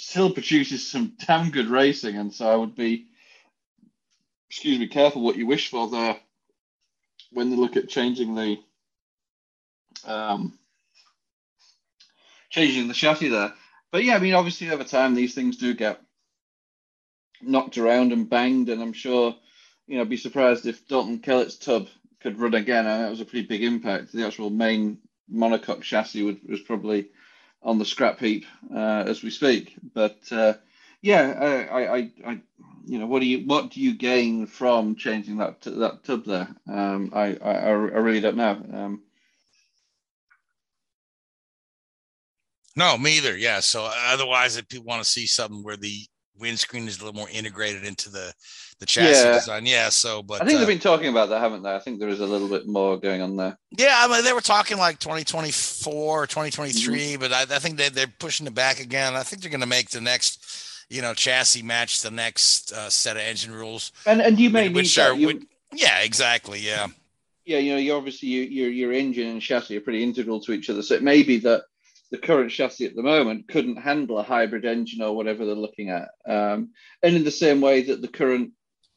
still 0.00 0.32
produces 0.32 0.90
some 0.90 1.14
damn 1.26 1.50
good 1.50 1.68
racing, 1.68 2.16
and 2.16 2.32
so 2.32 2.48
I 2.50 2.56
would 2.56 2.74
be 2.74 3.06
excuse 4.48 4.78
me 4.78 4.88
careful 4.88 5.22
what 5.22 5.36
you 5.36 5.46
wish 5.46 5.70
for 5.70 5.88
there 5.88 6.16
when 7.32 7.50
they 7.50 7.56
look 7.56 7.76
at 7.76 7.88
changing 7.88 8.34
the 8.34 8.58
um, 10.04 10.58
changing 12.50 12.88
the 12.88 12.94
chassis 12.94 13.28
there. 13.28 13.52
But 13.92 14.04
yeah, 14.04 14.16
I 14.16 14.18
mean, 14.18 14.34
obviously 14.34 14.70
over 14.70 14.84
time 14.84 15.14
these 15.14 15.34
things 15.34 15.56
do 15.56 15.74
get 15.74 16.00
knocked 17.42 17.78
around 17.78 18.12
and 18.12 18.28
banged, 18.28 18.68
and 18.68 18.82
I'm 18.82 18.92
sure 18.92 19.36
you 19.86 19.96
know, 19.96 20.02
I'd 20.02 20.08
be 20.08 20.16
surprised 20.16 20.66
if 20.66 20.86
Dalton 20.86 21.18
Kellett's 21.18 21.56
tub 21.56 21.88
could 22.20 22.38
run 22.38 22.54
again. 22.54 22.86
And 22.86 23.04
that 23.04 23.10
was 23.10 23.20
a 23.20 23.24
pretty 23.24 23.46
big 23.46 23.64
impact. 23.64 24.12
The 24.12 24.26
actual 24.26 24.50
main 24.50 24.98
monocoque 25.32 25.82
chassis 25.82 26.22
was, 26.22 26.36
was 26.48 26.60
probably 26.60 27.08
on 27.62 27.78
the 27.78 27.84
scrap 27.84 28.18
heap 28.18 28.46
uh, 28.74 29.04
as 29.06 29.22
we 29.22 29.30
speak. 29.30 29.76
But 29.94 30.18
uh, 30.32 30.54
yeah, 31.02 31.68
I, 31.70 31.82
I, 31.82 32.10
I, 32.26 32.40
you 32.86 32.98
know, 32.98 33.06
what 33.06 33.20
do 33.20 33.26
you 33.26 33.46
what 33.46 33.70
do 33.70 33.80
you 33.80 33.94
gain 33.96 34.46
from 34.46 34.96
changing 34.96 35.38
that 35.38 35.60
t- 35.60 35.78
that 35.78 36.04
tub 36.04 36.24
there? 36.24 36.48
Um, 36.68 37.10
I, 37.14 37.36
I, 37.36 37.52
I 37.52 37.70
really 37.70 38.20
don't 38.20 38.36
know. 38.36 38.62
Um, 38.72 39.02
no 42.76 42.96
me 42.96 43.16
either 43.18 43.36
yeah 43.36 43.58
so 43.58 43.90
otherwise 44.06 44.56
if 44.56 44.68
people 44.68 44.86
want 44.86 45.02
to 45.02 45.08
see 45.08 45.26
something 45.26 45.62
where 45.64 45.76
the 45.76 46.06
windscreen 46.40 46.88
is 46.88 47.00
a 47.00 47.04
little 47.04 47.18
more 47.18 47.28
integrated 47.30 47.84
into 47.84 48.10
the 48.10 48.32
the 48.78 48.86
chassis 48.86 49.22
Yeah. 49.26 49.32
design. 49.34 49.66
Yeah. 49.66 49.88
So, 49.90 50.22
but 50.22 50.40
I 50.40 50.46
think 50.46 50.56
uh, 50.56 50.58
they've 50.60 50.68
been 50.68 50.78
talking 50.78 51.08
about 51.08 51.28
that, 51.28 51.40
haven't 51.40 51.62
they? 51.62 51.74
I 51.74 51.78
think 51.80 52.00
there 52.00 52.08
is 52.08 52.20
a 52.20 52.26
little 52.26 52.48
bit 52.48 52.66
more 52.66 52.96
going 52.98 53.20
on 53.20 53.36
there. 53.36 53.58
Yeah, 53.76 53.94
I 53.98 54.08
mean, 54.08 54.24
they 54.24 54.32
were 54.32 54.40
talking 54.40 54.78
like 54.78 54.98
2024 54.98 56.22
or 56.22 56.26
2023, 56.26 56.98
Mm-hmm. 56.98 57.20
but 57.20 57.32
I, 57.32 57.42
I 57.42 57.58
think 57.58 57.76
they, 57.76 57.90
they're 57.90 58.06
pushing 58.06 58.46
it 58.46 58.54
back 58.54 58.80
again. 58.80 59.14
I 59.14 59.22
think 59.22 59.42
they're 59.42 59.50
going 59.50 59.60
to 59.60 59.66
make 59.66 59.90
the 59.90 60.00
next, 60.00 60.86
you 60.88 61.02
know, 61.02 61.12
chassis 61.14 61.62
match 61.62 62.00
the 62.00 62.10
next 62.10 62.72
uh, 62.72 62.88
set 62.88 63.16
of 63.16 63.22
engine 63.22 63.52
rules. 63.52 63.92
And 64.06 64.20
and 64.22 64.38
you 64.40 64.48
may 64.50 64.68
which- 64.70 64.96
need 64.96 65.02
are- 65.02 65.14
You- 65.14 65.26
which- 65.26 65.42
yeah, 65.74 66.00
exactly. 66.00 66.60
Yeah. 66.60 66.86
yeah, 67.44 67.58
you 67.58 67.72
know, 67.72 67.78
you 67.78 67.92
obviously 67.94 68.28
you, 68.28 68.42
your 68.42 68.70
your 68.70 68.92
engine 68.92 69.28
and 69.28 69.42
chassis 69.42 69.76
are 69.76 69.80
pretty 69.80 70.02
integral 70.02 70.40
to 70.40 70.52
each 70.52 70.70
other. 70.70 70.82
So 70.82 70.94
it 70.94 71.02
may 71.02 71.22
be 71.22 71.38
that 71.40 71.64
the 72.10 72.18
current 72.18 72.50
chassis 72.50 72.86
at 72.86 72.96
the 72.96 73.02
moment 73.02 73.48
couldn't 73.48 73.76
handle 73.76 74.18
a 74.18 74.22
hybrid 74.22 74.64
engine 74.64 75.02
or 75.02 75.14
whatever 75.14 75.44
they're 75.44 75.54
looking 75.54 75.90
at. 75.90 76.08
Um, 76.26 76.70
and 77.02 77.16
in 77.16 77.24
the 77.24 77.30
same 77.30 77.60
way 77.60 77.82
that 77.84 78.02
the 78.02 78.08
current 78.08 78.52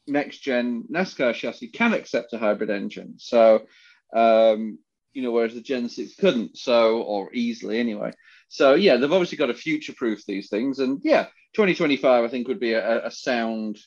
next 0.06 0.38
gen 0.38 0.84
NASCAR 0.90 1.34
chassis 1.34 1.68
can 1.68 1.94
accept 1.94 2.32
a 2.32 2.38
hybrid 2.38 2.70
engine. 2.70 3.14
So 3.18 3.66
um, 4.14 4.78
you 5.14 5.22
know, 5.22 5.30
whereas 5.30 5.54
the 5.54 5.60
Gen 5.60 5.88
6 5.88 6.16
couldn't, 6.16 6.58
so 6.58 7.02
or 7.02 7.32
easily 7.32 7.78
anyway. 7.78 8.12
So 8.48 8.74
yeah, 8.74 8.96
they've 8.96 9.12
obviously 9.12 9.38
got 9.38 9.46
to 9.46 9.54
future 9.54 9.94
proof 9.94 10.24
these 10.26 10.48
things. 10.48 10.80
And 10.80 11.00
yeah, 11.02 11.24
2025 11.54 12.24
I 12.24 12.28
think 12.28 12.48
would 12.48 12.60
be 12.60 12.72
a, 12.72 13.06
a 13.06 13.10
sound 13.10 13.78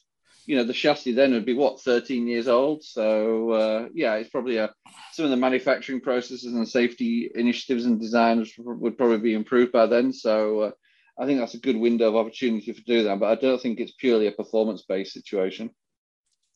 you 0.48 0.56
know 0.56 0.64
the 0.64 0.74
chassis 0.74 1.12
then 1.12 1.34
would 1.34 1.46
be 1.46 1.54
what 1.54 1.80
13 1.82 2.28
years 2.28 2.48
old 2.48 2.84
so 2.84 3.52
uh, 3.52 3.88
yeah 3.94 4.16
it's 4.16 4.30
probably 4.30 4.58
a 4.58 4.74
some 5.12 5.26
of 5.26 5.32
the 5.32 5.38
manufacturing 5.38 6.02
processes 6.02 6.46
and 6.46 6.68
safety 6.68 7.30
initiatives 7.36 7.86
and 7.86 8.00
designs 8.00 8.54
would 8.58 8.98
probably 8.98 9.20
be 9.20 9.34
improved 9.34 9.72
by 9.72 9.86
then 9.86 10.12
so 10.12 10.62
uh, 10.62 10.72
i 11.20 11.26
think 11.26 11.40
that's 11.40 11.54
a 11.54 11.60
good 11.60 11.78
window 11.78 12.08
of 12.08 12.16
opportunity 12.16 12.74
to 12.74 12.82
do 12.84 13.04
that 13.04 13.20
but 13.20 13.38
i 13.38 13.40
don't 13.40 13.62
think 13.62 13.80
it's 13.80 13.92
purely 13.92 14.28
a 14.28 14.32
performance 14.32 14.84
based 14.88 15.14
situation 15.14 15.70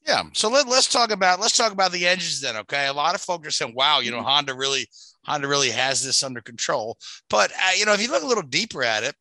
Yeah. 0.08 0.24
So 0.34 0.50
let, 0.50 0.68
let's 0.68 0.88
talk 0.88 1.12
about 1.12 1.40
let's 1.40 1.56
talk 1.56 1.74
about 1.74 1.92
the 1.92 2.08
engines 2.08 2.42
then. 2.42 2.56
Okay. 2.58 2.88
A 2.88 2.94
lot 2.94 3.14
of 3.14 3.22
folks 3.22 3.48
are 3.48 3.52
saying, 3.52 3.76
"Wow, 3.76 4.00
you 4.00 4.10
know, 4.10 4.24
Honda 4.24 4.56
really 4.56 4.88
Honda 5.26 5.48
really 5.48 5.70
has 5.70 6.04
this 6.04 6.24
under 6.24 6.42
control." 6.42 6.98
But 7.30 7.52
uh, 7.52 7.74
you 7.78 7.86
know, 7.86 7.94
if 7.94 8.02
you 8.02 8.10
look 8.10 8.24
a 8.24 8.28
little 8.28 8.42
deeper 8.60 8.84
at 8.84 9.04
it, 9.04 9.16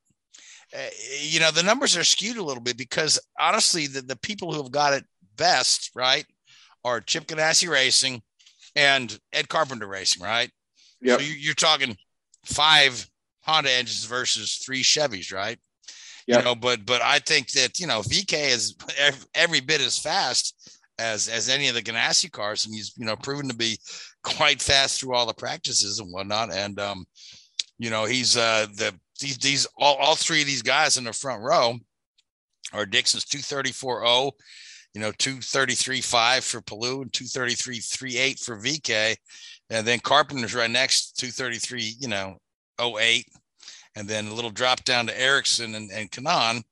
you 1.21 1.41
know, 1.41 1.51
the 1.51 1.63
numbers 1.63 1.97
are 1.97 2.05
skewed 2.05 2.37
a 2.37 2.43
little 2.43 2.63
bit 2.63 2.77
because 2.77 3.19
honestly, 3.39 3.87
the, 3.87 4.03
the 4.03 4.19
people 4.19 4.53
who 4.53 4.63
have 4.63 4.73
got 4.73 4.93
it 4.93 5.05
best, 5.37 5.91
right, 5.95 6.25
are 6.85 7.01
Chip 7.01 7.27
Ganassi 7.27 7.69
Racing 7.69 8.23
and 8.77 9.19
Ed 9.33 9.49
Carpenter 9.49 9.87
Racing, 9.87 10.23
right? 10.23 10.51
Yep. 11.03 11.21
So 11.21 11.27
you, 11.27 11.35
you're 11.35 11.55
talking 11.55 11.97
five 12.45 13.07
Honda 13.43 13.71
engines 13.71 14.05
versus 14.05 14.57
three 14.65 14.83
Chevys, 14.83 15.33
right? 15.33 15.59
Yep. 16.27 16.39
You 16.39 16.45
know, 16.45 16.55
but 16.55 16.87
but 16.87 17.03
I 17.03 17.19
think 17.19 17.51
that 17.53 17.81
you 17.81 17.87
know 17.87 18.01
VK 18.01 18.51
is 18.51 18.77
every 19.35 19.61
bit 19.61 19.81
as 19.81 19.99
fast 19.99 20.79
as 20.99 21.29
as 21.29 21.49
any 21.49 21.69
of 21.69 21.75
the 21.75 21.83
Ganassi 21.83 22.31
cars, 22.31 22.67
and 22.67 22.75
he's 22.75 22.93
you 22.97 23.07
know 23.07 23.17
proven 23.17 23.49
to 23.49 23.57
be 23.57 23.79
quite 24.23 24.61
fast 24.61 25.01
through 25.01 25.15
all 25.15 25.27
the 25.27 25.35
practices 25.35 25.99
and 25.99 26.13
whatnot. 26.13 26.53
And 26.53 26.79
um, 26.79 27.05
you 27.81 27.89
know, 27.89 28.05
he's 28.05 28.37
uh 28.37 28.67
the 28.75 28.95
these 29.21 29.39
these 29.39 29.67
all, 29.79 29.97
all 29.97 30.15
three 30.15 30.43
of 30.43 30.47
these 30.47 30.61
guys 30.61 30.99
in 30.99 31.05
the 31.05 31.15
front 31.15 31.43
row 31.43 31.79
are 32.75 32.85
Dixon's 32.85 33.25
234.0, 33.25 34.33
you 34.95 35.01
know, 35.01 35.11
233.5 35.13 36.43
for 36.43 36.61
Palou 36.61 37.01
and 37.01 37.11
233.38 37.11 38.45
for 38.45 38.59
VK. 38.59 39.17
And 39.71 39.87
then 39.87 39.99
Carpenter's 39.99 40.55
right 40.55 40.71
next, 40.71 41.19
233, 41.19 41.97
you 41.99 42.09
know, 42.09 42.37
08. 42.81 43.25
And 43.97 44.07
then 44.07 44.27
a 44.27 44.35
little 44.35 44.51
drop 44.51 44.85
down 44.85 45.07
to 45.07 45.19
Ericsson 45.19 45.75
and, 45.75 45.91
and 45.91 46.11
Kanaan. 46.11 46.63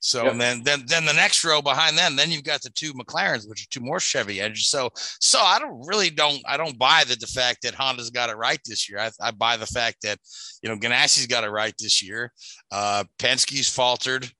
So 0.00 0.24
Yep. 0.24 0.32
and 0.32 0.40
then 0.40 0.62
then 0.62 0.84
then 0.86 1.04
the 1.04 1.12
next 1.12 1.44
row 1.44 1.60
behind 1.60 1.98
them, 1.98 2.14
then 2.14 2.30
you've 2.30 2.44
got 2.44 2.62
the 2.62 2.70
two 2.70 2.92
McLarens, 2.94 3.48
which 3.48 3.62
are 3.62 3.68
two 3.70 3.80
more 3.80 3.98
Chevy 4.00 4.40
engines. 4.40 4.68
So 4.68 4.90
so 4.94 5.40
I 5.40 5.58
don't 5.58 5.86
really 5.86 6.10
don't 6.10 6.40
I 6.46 6.56
don't 6.56 6.78
buy 6.78 7.04
that 7.04 7.20
the 7.20 7.26
fact 7.26 7.62
that 7.62 7.74
Honda's 7.74 8.10
got 8.10 8.30
it 8.30 8.36
right 8.36 8.60
this 8.64 8.88
year. 8.88 9.00
I, 9.00 9.10
I 9.20 9.30
buy 9.32 9.56
the 9.56 9.66
fact 9.66 10.02
that 10.02 10.18
you 10.62 10.68
know 10.68 10.76
Ganassi's 10.76 11.26
got 11.26 11.44
it 11.44 11.50
right 11.50 11.74
this 11.78 12.02
year. 12.02 12.32
Uh, 12.70 13.04
Penske's 13.18 13.68
faltered 13.68 14.30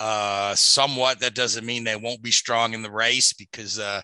uh, 0.00 0.54
somewhat. 0.54 1.20
That 1.20 1.34
doesn't 1.34 1.66
mean 1.66 1.84
they 1.84 1.96
won't 1.96 2.22
be 2.22 2.30
strong 2.30 2.74
in 2.74 2.82
the 2.82 2.90
race 2.90 3.32
because 3.32 3.78
uh, 3.78 4.00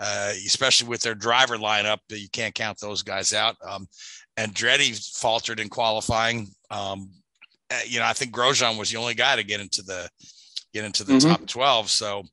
uh, 0.00 0.32
especially 0.46 0.88
with 0.88 1.02
their 1.02 1.14
driver 1.14 1.56
lineup, 1.56 1.98
you 2.08 2.28
can't 2.32 2.54
count 2.54 2.78
those 2.80 3.02
guys 3.02 3.32
out. 3.32 3.56
Um, 3.66 3.86
and 4.36 4.54
Andretti 4.54 5.18
faltered 5.18 5.60
in 5.60 5.68
qualifying. 5.68 6.48
Um, 6.70 7.10
uh, 7.70 7.80
you 7.86 7.98
know, 7.98 8.06
I 8.06 8.12
think 8.12 8.34
Grosjean 8.34 8.78
was 8.78 8.90
the 8.90 8.96
only 8.96 9.14
guy 9.14 9.36
to 9.36 9.42
get 9.42 9.60
into 9.60 9.82
the 9.82 10.08
get 10.72 10.84
into 10.84 11.04
the 11.04 11.14
Mhm. 11.14 11.28
top 11.28 11.46
12. 11.46 11.90
So, 11.90 12.24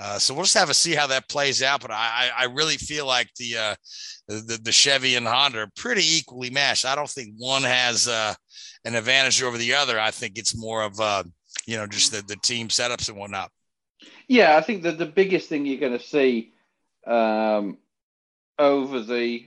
uh, 0.00 0.18
so 0.18 0.34
we'll 0.34 0.44
just 0.44 0.56
have 0.56 0.68
to 0.68 0.74
see 0.74 0.94
how 0.94 1.06
that 1.08 1.28
plays 1.28 1.62
out. 1.62 1.80
But 1.80 1.90
I, 1.92 2.30
I 2.36 2.42
I 2.42 2.44
really 2.44 2.76
feel 2.76 3.06
like 3.06 3.28
the, 3.36 3.56
uh, 3.56 3.74
the 4.28 4.58
the 4.62 4.72
Chevy 4.72 5.16
and 5.16 5.26
Honda 5.26 5.60
are 5.60 5.70
pretty 5.76 6.02
equally 6.04 6.50
matched. 6.50 6.84
I 6.84 6.94
don't 6.94 7.10
think 7.10 7.34
one 7.36 7.62
has 7.62 8.08
uh, 8.08 8.34
an 8.84 8.94
advantage 8.94 9.42
over 9.42 9.58
the 9.58 9.74
other. 9.74 9.98
I 10.00 10.10
think 10.10 10.38
it's 10.38 10.56
more 10.56 10.82
of 10.82 10.98
uh, 11.00 11.24
you 11.66 11.76
know 11.76 11.86
just 11.86 12.12
the 12.12 12.22
the 12.22 12.36
team 12.36 12.68
setups 12.68 13.08
and 13.08 13.18
whatnot. 13.18 13.50
Yeah, 14.28 14.56
I 14.56 14.60
think 14.62 14.82
that 14.82 14.98
the 14.98 15.06
biggest 15.06 15.48
thing 15.48 15.66
you're 15.66 15.80
going 15.80 15.98
to 15.98 16.04
see 16.04 16.52
um, 17.06 17.78
over 18.58 19.00
the 19.00 19.46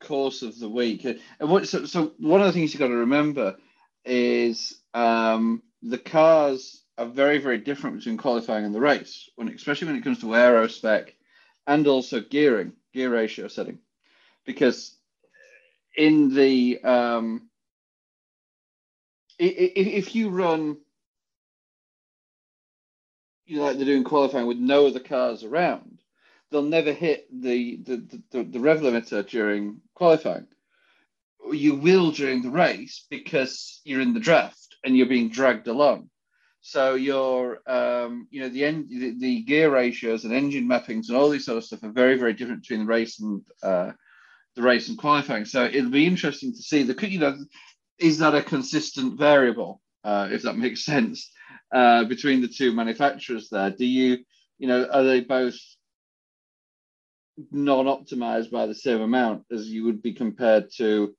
course 0.00 0.42
of 0.42 0.58
the 0.58 0.68
week, 0.68 1.04
and 1.04 1.20
what 1.40 1.66
so, 1.66 1.86
so 1.86 2.12
one 2.18 2.40
of 2.40 2.46
the 2.46 2.52
things 2.52 2.72
you've 2.74 2.80
got 2.80 2.88
to 2.88 2.96
remember 2.96 3.56
is 4.04 4.74
um, 4.92 5.62
the 5.84 5.98
cars 5.98 6.82
are 6.98 7.06
very 7.06 7.38
very 7.38 7.58
different 7.58 7.98
between 7.98 8.18
qualifying 8.18 8.66
and 8.66 8.74
the 8.74 8.80
race, 8.80 9.30
when 9.36 9.48
especially 9.50 9.88
when 9.88 9.96
it 9.96 10.04
comes 10.04 10.20
to 10.22 10.36
aero 10.36 10.68
spec 10.68 11.14
and 11.66 11.86
also 11.88 12.20
gearing, 12.22 12.74
gear 12.94 13.10
ratio 13.10 13.48
setting, 13.48 13.78
because 14.46 14.96
in 15.96 16.34
the 16.34 16.80
um, 16.84 17.50
i- 19.40 19.44
i- 19.44 19.72
if 19.76 20.14
you 20.14 20.30
run 20.30 20.78
you 23.46 23.56
know, 23.58 23.64
like 23.64 23.76
they're 23.76 23.86
doing 23.86 24.04
qualifying 24.04 24.46
with 24.46 24.58
no 24.58 24.86
other 24.86 25.00
cars 25.00 25.44
around, 25.44 26.00
they'll 26.50 26.62
never 26.62 26.92
hit 26.92 27.26
the 27.32 27.76
the, 27.78 28.22
the, 28.30 28.44
the 28.44 28.60
rev 28.60 28.80
limiter 28.80 29.26
during 29.28 29.80
qualifying. 29.94 30.46
You 31.52 31.76
will 31.76 32.10
during 32.12 32.42
the 32.42 32.50
race 32.50 33.06
because 33.10 33.80
you're 33.84 34.00
in 34.00 34.14
the 34.14 34.20
draft 34.20 34.63
and 34.84 34.96
you're 34.96 35.06
being 35.06 35.30
dragged 35.30 35.68
along. 35.68 36.10
So 36.60 36.94
your 36.94 37.60
um, 37.68 38.26
you 38.30 38.40
know 38.40 38.48
the, 38.48 38.64
en- 38.64 38.88
the 38.88 39.18
the 39.18 39.42
gear 39.42 39.70
ratios 39.70 40.24
and 40.24 40.32
engine 40.32 40.66
mappings 40.66 41.08
and 41.08 41.16
all 41.16 41.28
these 41.28 41.44
sort 41.44 41.58
of 41.58 41.64
stuff 41.64 41.82
are 41.82 41.90
very 41.90 42.16
very 42.16 42.32
different 42.32 42.62
between 42.62 42.80
the 42.80 42.86
race 42.86 43.20
and 43.20 43.42
uh, 43.62 43.92
the 44.56 44.62
race 44.62 44.88
and 44.88 44.96
qualifying. 44.96 45.44
So 45.44 45.64
it'll 45.64 45.90
be 45.90 46.06
interesting 46.06 46.52
to 46.52 46.62
see 46.62 46.82
the 46.82 47.08
you 47.08 47.18
know 47.18 47.36
is 47.98 48.18
that 48.18 48.34
a 48.34 48.42
consistent 48.42 49.18
variable 49.18 49.80
uh, 50.04 50.28
if 50.30 50.42
that 50.42 50.56
makes 50.64 50.84
sense 50.84 51.30
uh, 51.72 52.04
between 52.04 52.40
the 52.40 52.48
two 52.48 52.72
manufacturers 52.72 53.48
there? 53.48 53.70
Do 53.70 53.84
you, 53.84 54.18
you 54.58 54.68
know, 54.68 54.86
are 54.86 55.02
they 55.02 55.20
both 55.20 55.58
non-optimized 57.50 58.50
by 58.50 58.66
the 58.66 58.74
same 58.74 59.00
amount 59.00 59.44
as 59.50 59.68
you 59.68 59.84
would 59.84 60.02
be 60.02 60.12
compared 60.12 60.70
to 60.76 61.14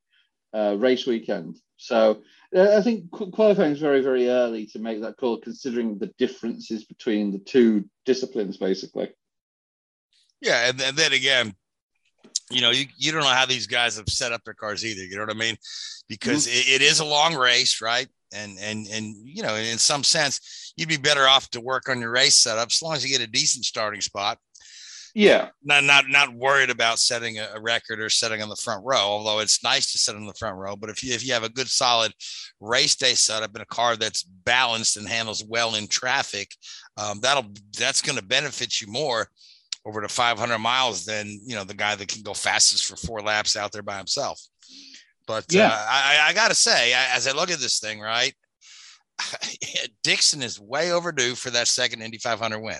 uh, 0.53 0.75
race 0.77 1.05
weekend? 1.05 1.57
So 1.77 2.21
uh, 2.55 2.77
I 2.77 2.81
think 2.81 3.11
qualifying 3.11 3.73
is 3.73 3.79
very, 3.79 4.01
very 4.01 4.29
early 4.29 4.65
to 4.67 4.79
make 4.79 5.01
that 5.01 5.17
call, 5.17 5.39
considering 5.39 5.97
the 5.97 6.11
differences 6.17 6.85
between 6.85 7.31
the 7.31 7.39
two 7.39 7.89
disciplines, 8.05 8.57
basically. 8.57 9.09
Yeah, 10.41 10.69
and, 10.69 10.81
and 10.81 10.95
then 10.95 11.13
again, 11.13 11.53
you 12.51 12.61
know, 12.61 12.69
you, 12.69 12.85
you 12.97 13.11
don't 13.11 13.21
know 13.21 13.27
how 13.27 13.45
these 13.45 13.67
guys 13.67 13.97
have 13.97 14.07
set 14.07 14.31
up 14.31 14.43
their 14.43 14.53
cars 14.53 14.85
either. 14.85 15.03
You 15.03 15.15
know 15.15 15.23
what 15.23 15.35
I 15.35 15.39
mean? 15.39 15.57
Because 16.07 16.47
it, 16.47 16.67
it 16.67 16.81
is 16.81 16.99
a 16.99 17.05
long 17.05 17.35
race, 17.35 17.81
right? 17.81 18.07
And 18.33 18.57
and 18.59 18.85
and 18.87 19.15
you 19.23 19.41
know, 19.43 19.55
in 19.55 19.77
some 19.77 20.03
sense, 20.03 20.73
you'd 20.75 20.89
be 20.89 20.97
better 20.97 21.27
off 21.27 21.49
to 21.51 21.61
work 21.61 21.89
on 21.89 21.99
your 21.99 22.11
race 22.11 22.35
setup 22.35 22.67
as 22.67 22.81
long 22.81 22.93
as 22.93 23.03
you 23.03 23.09
get 23.09 23.25
a 23.25 23.31
decent 23.31 23.65
starting 23.65 24.01
spot. 24.01 24.37
Yeah, 25.17 25.47
Not 25.63 25.85
not 25.85 26.09
not 26.09 26.33
worried 26.35 26.69
about 26.69 26.99
setting 26.99 27.39
a, 27.39 27.47
record 27.59 28.01
or 28.01 28.09
setting 28.09 28.41
on 28.41 28.49
the 28.49 28.55
front 28.57 28.83
row. 28.85 28.97
Although 28.99 29.39
it's 29.39 29.63
nice 29.63 29.89
to 29.93 29.97
sit 29.97 30.13
on 30.13 30.25
the 30.25 30.33
front 30.33 30.57
row, 30.57 30.75
but 30.75 30.89
if 30.89 31.01
you 31.01 31.13
if 31.13 31.25
you 31.25 31.33
have 31.33 31.45
a 31.45 31.49
good 31.49 31.69
solid 31.69 32.11
race 32.59 32.95
day 32.97 33.13
setup 33.13 33.55
in 33.55 33.61
a 33.61 33.65
car 33.67 33.95
that's 33.95 34.23
balanced 34.23 34.97
and 34.97 35.07
handles 35.07 35.41
well 35.47 35.75
in 35.75 35.87
traffic, 35.87 36.51
um, 36.97 37.21
that'll 37.21 37.45
that's 37.79 38.01
going 38.01 38.17
to 38.19 38.25
benefit 38.25 38.81
you 38.81 38.87
more 38.91 39.29
over 39.85 40.01
the 40.01 40.09
500 40.09 40.57
miles 40.57 41.05
than 41.05 41.39
you 41.45 41.55
know 41.55 41.63
the 41.63 41.73
guy 41.73 41.95
that 41.95 42.09
can 42.09 42.21
go 42.21 42.33
fastest 42.33 42.85
for 42.85 42.97
four 42.97 43.21
laps 43.21 43.55
out 43.55 43.71
there 43.71 43.83
by 43.83 43.97
himself. 43.97 44.41
But 45.27 45.45
Yeah. 45.49 45.69
uh, 45.69 45.85
I, 45.89 46.25
I 46.27 46.33
got 46.33 46.49
to 46.49 46.55
say, 46.55 46.93
I, 46.93 47.15
as 47.15 47.25
I 47.25 47.31
look 47.31 47.49
at 47.49 47.59
this 47.59 47.79
thing, 47.79 48.01
right, 48.01 48.33
Dixon 50.03 50.41
is 50.43 50.59
way 50.59 50.91
overdue 50.91 51.35
for 51.35 51.51
that 51.51 51.67
second 51.69 52.01
Indy 52.01 52.17
500 52.17 52.59
win, 52.59 52.79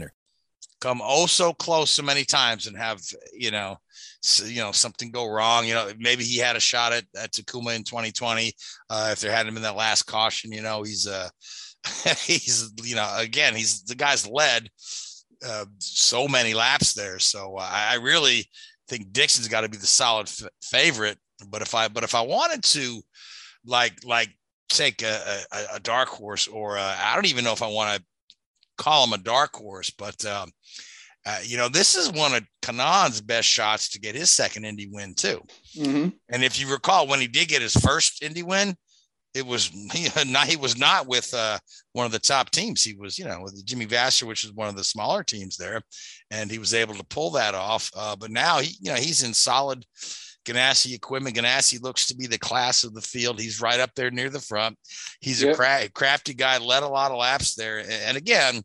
come 0.79 1.01
oh 1.03 1.25
so 1.25 1.53
close 1.53 1.91
so 1.91 2.03
many 2.03 2.23
times 2.23 2.67
and 2.67 2.77
have 2.77 2.99
you 3.33 3.51
know 3.51 3.77
you 4.45 4.61
know 4.61 4.71
something 4.71 5.11
go 5.11 5.27
wrong. 5.27 5.65
You 5.65 5.73
know 5.73 5.91
maybe 5.99 6.23
he 6.23 6.37
had 6.37 6.55
a 6.55 6.59
shot 6.59 6.93
at, 6.93 7.05
at 7.15 7.31
Takuma 7.31 7.75
in 7.75 7.83
2020 7.83 8.53
uh, 8.89 9.09
if 9.11 9.19
there 9.19 9.31
hadn't 9.31 9.53
been 9.53 9.63
that 9.63 9.75
last 9.75 10.03
caution 10.03 10.51
you 10.51 10.61
know 10.61 10.83
he's 10.83 11.07
uh 11.07 11.29
he's 12.25 12.71
you 12.83 12.95
know 12.95 13.11
again 13.17 13.55
he's 13.55 13.83
the 13.83 13.95
guy's 13.95 14.27
led 14.27 14.69
uh, 15.45 15.65
so 15.79 16.27
many 16.27 16.53
laps 16.53 16.93
there. 16.93 17.19
So 17.19 17.57
uh, 17.57 17.67
I, 17.69 17.95
really 17.95 18.49
think 18.87 19.11
Dixon's 19.11 19.47
got 19.47 19.61
to 19.61 19.69
be 19.69 19.77
the 19.77 19.87
solid 19.87 20.27
f- 20.27 20.49
favorite. 20.61 21.17
But 21.47 21.61
if 21.61 21.73
I 21.73 21.87
but 21.87 22.03
if 22.03 22.13
I 22.13 22.21
wanted 22.21 22.63
to 22.63 23.01
like 23.65 24.05
like 24.05 24.29
take 24.69 25.01
a, 25.01 25.41
a, 25.51 25.75
a 25.75 25.79
dark 25.79 26.09
horse 26.09 26.47
or 26.47 26.77
uh, 26.77 26.95
I 26.99 27.15
don't 27.15 27.25
even 27.25 27.43
know 27.43 27.53
if 27.53 27.63
I 27.63 27.67
want 27.67 27.97
to 27.97 28.03
call 28.81 29.05
him 29.05 29.13
a 29.13 29.17
dark 29.17 29.55
horse, 29.55 29.89
but 29.89 30.23
um, 30.25 30.49
uh, 31.25 31.39
you 31.43 31.57
know, 31.57 31.69
this 31.69 31.95
is 31.95 32.11
one 32.11 32.33
of 32.33 32.43
Kanaan's 32.61 33.21
best 33.21 33.47
shots 33.47 33.89
to 33.89 33.99
get 33.99 34.15
his 34.15 34.31
second 34.31 34.65
Indy 34.65 34.89
win 34.91 35.13
too. 35.13 35.41
Mm-hmm. 35.77 36.09
And 36.29 36.43
if 36.43 36.59
you 36.59 36.71
recall, 36.71 37.07
when 37.07 37.19
he 37.19 37.27
did 37.27 37.47
get 37.47 37.61
his 37.61 37.75
first 37.75 38.23
Indy 38.23 38.43
win, 38.43 38.75
it 39.33 39.45
was 39.45 39.67
he, 39.93 40.09
not 40.31 40.47
he 40.47 40.57
was 40.57 40.77
not 40.77 41.07
with 41.07 41.33
uh, 41.33 41.59
one 41.93 42.05
of 42.05 42.11
the 42.11 42.19
top 42.19 42.49
teams. 42.49 42.83
He 42.83 42.95
was, 42.95 43.19
you 43.19 43.25
know, 43.25 43.41
with 43.43 43.65
Jimmy 43.65 43.85
Vasser, 43.85 44.23
which 44.23 44.43
is 44.43 44.53
one 44.53 44.67
of 44.67 44.75
the 44.75 44.83
smaller 44.83 45.23
teams 45.23 45.57
there, 45.57 45.81
and 46.31 46.49
he 46.49 46.57
was 46.57 46.73
able 46.73 46.95
to 46.95 47.03
pull 47.05 47.31
that 47.31 47.53
off. 47.53 47.91
Uh, 47.95 48.15
but 48.15 48.31
now 48.31 48.59
he, 48.59 48.75
you 48.81 48.91
know, 48.91 48.97
he's 48.97 49.23
in 49.23 49.33
solid 49.33 49.85
Ganassi 50.45 50.95
equipment. 50.95 51.35
Ganassi 51.35 51.81
looks 51.81 52.07
to 52.07 52.15
be 52.15 52.25
the 52.25 52.39
class 52.39 52.83
of 52.83 52.93
the 52.93 53.01
field. 53.01 53.39
He's 53.39 53.61
right 53.61 53.79
up 53.79 53.91
there 53.95 54.09
near 54.09 54.29
the 54.29 54.39
front. 54.39 54.77
He's 55.19 55.43
yep. 55.43 55.53
a 55.53 55.55
cra- 55.55 55.89
crafty 55.93 56.33
guy, 56.33 56.57
led 56.57 56.83
a 56.83 56.87
lot 56.87 57.11
of 57.11 57.17
laps 57.17 57.53
there. 57.55 57.83
And 58.07 58.17
again, 58.17 58.63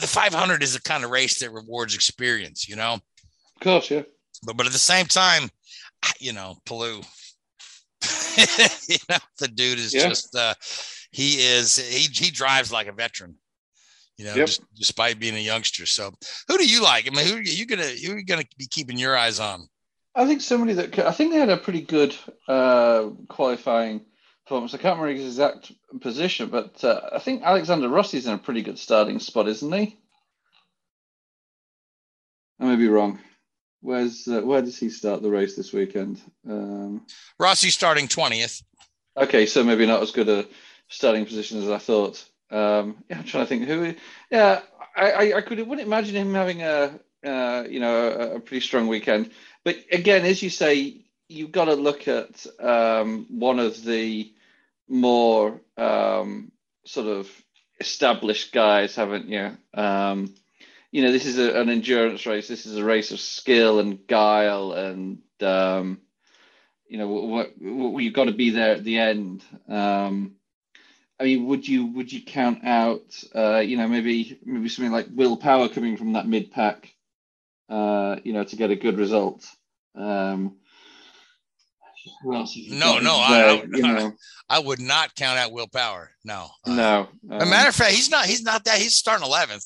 the 0.00 0.06
500 0.06 0.62
is 0.62 0.74
the 0.74 0.80
kind 0.80 1.04
of 1.04 1.10
race 1.10 1.40
that 1.40 1.50
rewards 1.50 1.94
experience, 1.94 2.68
you 2.68 2.76
know? 2.76 2.94
Of 2.94 3.60
course, 3.60 3.90
yeah. 3.90 4.02
But, 4.44 4.56
but 4.56 4.66
at 4.66 4.72
the 4.72 4.78
same 4.78 5.06
time, 5.06 5.48
you 6.20 6.32
know, 6.32 6.56
Palou, 6.64 6.96
you 8.88 8.96
know, 9.08 9.18
the 9.38 9.48
dude 9.48 9.78
is 9.78 9.92
yeah. 9.92 10.08
just, 10.08 10.34
uh, 10.36 10.54
he 11.10 11.34
is, 11.34 11.76
he, 11.76 12.08
he 12.12 12.30
drives 12.30 12.70
like 12.70 12.86
a 12.86 12.92
veteran, 12.92 13.34
you 14.16 14.24
know, 14.26 14.34
yep. 14.34 14.46
just, 14.46 14.62
despite 14.76 15.18
being 15.18 15.34
a 15.34 15.40
youngster. 15.40 15.86
So 15.86 16.12
who 16.46 16.58
do 16.58 16.68
you 16.68 16.82
like? 16.82 17.06
I 17.06 17.14
mean, 17.14 17.26
who 17.26 17.36
are 17.36 17.40
you 17.40 17.66
going 17.66 17.80
to, 17.80 18.06
who 18.06 18.12
are 18.12 18.18
you 18.18 18.24
going 18.24 18.42
to 18.42 18.48
be 18.56 18.66
keeping 18.66 18.98
your 18.98 19.16
eyes 19.16 19.40
on? 19.40 19.68
I 20.14 20.26
think 20.26 20.40
somebody 20.40 20.74
that, 20.74 20.98
I 21.00 21.12
think 21.12 21.32
they 21.32 21.38
had 21.38 21.48
a 21.48 21.56
pretty 21.56 21.82
good 21.82 22.14
uh, 22.46 23.10
qualifying 23.28 24.02
performance. 24.48 24.72
I 24.72 24.78
can't 24.78 24.98
remember 24.98 25.20
his 25.20 25.28
exact 25.28 25.72
position, 26.00 26.48
but 26.48 26.82
uh, 26.82 27.10
I 27.12 27.18
think 27.18 27.42
Alexander 27.42 27.88
Rossi's 27.88 28.26
in 28.26 28.32
a 28.32 28.38
pretty 28.38 28.62
good 28.62 28.78
starting 28.78 29.18
spot, 29.18 29.46
isn't 29.46 29.72
he? 29.72 29.96
I 32.58 32.64
may 32.64 32.76
be 32.76 32.88
wrong. 32.88 33.18
Where's 33.82 34.26
uh, 34.26 34.40
where 34.40 34.62
does 34.62 34.78
he 34.78 34.88
start 34.88 35.22
the 35.22 35.30
race 35.30 35.54
this 35.54 35.72
weekend? 35.72 36.20
Um, 36.48 37.06
Rossi 37.38 37.68
starting 37.68 38.08
twentieth. 38.08 38.62
Okay, 39.16 39.46
so 39.46 39.62
maybe 39.62 39.86
not 39.86 40.02
as 40.02 40.12
good 40.12 40.28
a 40.28 40.46
starting 40.88 41.26
position 41.26 41.62
as 41.62 41.68
I 41.68 41.78
thought. 41.78 42.24
Um, 42.50 43.04
yeah, 43.10 43.18
I'm 43.18 43.24
trying 43.24 43.44
to 43.44 43.48
think 43.48 43.66
who. 43.66 43.94
Yeah, 44.30 44.62
I, 44.96 45.10
I, 45.10 45.36
I 45.36 45.40
could 45.42 45.58
wouldn't 45.58 45.86
imagine 45.86 46.16
him 46.16 46.34
having 46.34 46.62
a 46.62 46.98
uh, 47.24 47.64
you 47.68 47.80
know 47.80 48.08
a, 48.08 48.36
a, 48.36 48.40
pretty 48.40 48.66
strong 48.66 48.88
weekend. 48.88 49.30
But 49.62 49.76
again, 49.92 50.24
as 50.24 50.42
you 50.42 50.50
say, 50.50 50.96
you've 51.28 51.52
got 51.52 51.66
to 51.66 51.74
look 51.74 52.08
at 52.08 52.46
um, 52.58 53.26
one 53.28 53.60
of 53.60 53.84
the 53.84 54.32
more 54.88 55.60
um, 55.76 56.52
sort 56.84 57.06
of 57.06 57.30
established 57.80 58.52
guys, 58.52 58.94
haven't 58.96 59.28
you? 59.28 59.56
Um, 59.74 60.34
you 60.90 61.02
know, 61.02 61.12
this 61.12 61.26
is 61.26 61.38
a, 61.38 61.60
an 61.60 61.68
endurance 61.68 62.26
race. 62.26 62.48
This 62.48 62.66
is 62.66 62.76
a 62.76 62.84
race 62.84 63.10
of 63.10 63.20
skill 63.20 63.78
and 63.78 64.06
guile, 64.06 64.72
and 64.72 65.18
um, 65.42 66.00
you 66.88 66.98
know, 66.98 67.08
what, 67.08 67.50
what, 67.60 68.02
you've 68.02 68.14
got 68.14 68.24
to 68.24 68.32
be 68.32 68.50
there 68.50 68.72
at 68.72 68.84
the 68.84 68.98
end. 68.98 69.44
Um, 69.68 70.36
I 71.20 71.24
mean, 71.24 71.46
would 71.46 71.66
you 71.66 71.86
would 71.86 72.12
you 72.12 72.22
count 72.22 72.64
out, 72.64 73.22
uh, 73.34 73.58
you 73.58 73.76
know, 73.76 73.88
maybe 73.88 74.38
maybe 74.44 74.68
something 74.68 74.92
like 74.92 75.08
Will 75.12 75.36
Power 75.36 75.68
coming 75.68 75.96
from 75.96 76.14
that 76.14 76.28
mid 76.28 76.52
pack, 76.52 76.94
uh, 77.68 78.16
you 78.24 78.32
know, 78.32 78.44
to 78.44 78.56
get 78.56 78.70
a 78.70 78.76
good 78.76 78.98
result? 78.98 79.44
Um, 79.94 80.56
who 82.22 82.34
else? 82.34 82.56
No, 82.68 82.98
no, 82.98 83.14
I, 83.14 83.62
I, 83.62 83.66
know. 83.66 84.12
I, 84.48 84.58
would 84.58 84.80
not 84.80 85.14
count 85.14 85.38
out 85.38 85.52
Will 85.52 85.68
Power. 85.68 86.10
No, 86.24 86.48
uh, 86.64 86.74
no. 86.74 87.08
Um, 87.30 87.42
a 87.42 87.46
matter 87.46 87.68
of 87.68 87.74
fact, 87.74 87.92
he's 87.92 88.10
not. 88.10 88.26
He's 88.26 88.42
not 88.42 88.64
that. 88.64 88.78
He's 88.78 88.94
starting 88.94 89.26
eleventh. 89.26 89.64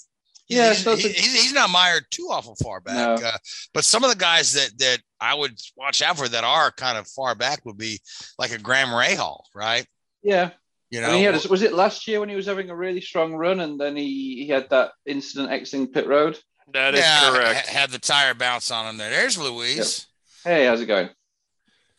Yeah, 0.49 0.71
he's, 0.71 0.83
so 0.83 0.97
he's, 0.97 1.17
he's, 1.17 1.53
not 1.53 1.71
mired 1.71 2.05
too 2.11 2.29
awful 2.31 2.55
far 2.57 2.81
back. 2.81 3.21
No. 3.21 3.27
Uh, 3.27 3.37
but 3.73 3.85
some 3.85 4.05
of 4.05 4.11
the 4.11 4.17
guys 4.17 4.53
that 4.53 4.73
that 4.79 4.99
I 5.21 5.35
would 5.35 5.59
watch 5.77 6.03
out 6.03 6.19
for 6.19 6.29
that 6.29 6.45
are 6.45 6.71
kind 6.73 6.99
of 6.99 7.07
far 7.07 7.35
back 7.35 7.65
would 7.65 7.79
be 7.79 8.01
like 8.39 8.53
a 8.53 8.59
Graham 8.59 8.89
Rahal, 8.89 9.41
right? 9.55 9.87
Yeah. 10.23 10.51
You 10.91 11.01
know, 11.01 11.09
I 11.09 11.13
mean, 11.13 11.33
had, 11.33 11.45
was 11.47 11.63
it 11.63 11.73
last 11.73 12.07
year 12.07 12.21
when 12.21 12.29
he 12.29 12.37
was 12.37 12.45
having 12.45 12.69
a 12.69 12.77
really 12.77 13.01
strong 13.01 13.33
run 13.33 13.61
and 13.61 13.81
then 13.81 13.97
he, 13.97 14.45
he 14.45 14.49
had 14.49 14.69
that 14.69 14.91
incident 15.07 15.51
exiting 15.51 15.87
pit 15.87 16.07
road? 16.07 16.39
That 16.75 16.95
is 16.95 17.01
yeah, 17.01 17.31
correct. 17.31 17.67
Had 17.67 17.91
the 17.91 17.99
tire 17.99 18.35
bounce 18.35 18.71
on 18.71 18.87
him 18.87 18.99
there. 18.99 19.09
There's 19.09 19.39
Louise. 19.39 20.07
Yep. 20.45 20.53
Hey, 20.53 20.67
how's 20.67 20.83
it 20.83 20.87
going? 20.87 21.09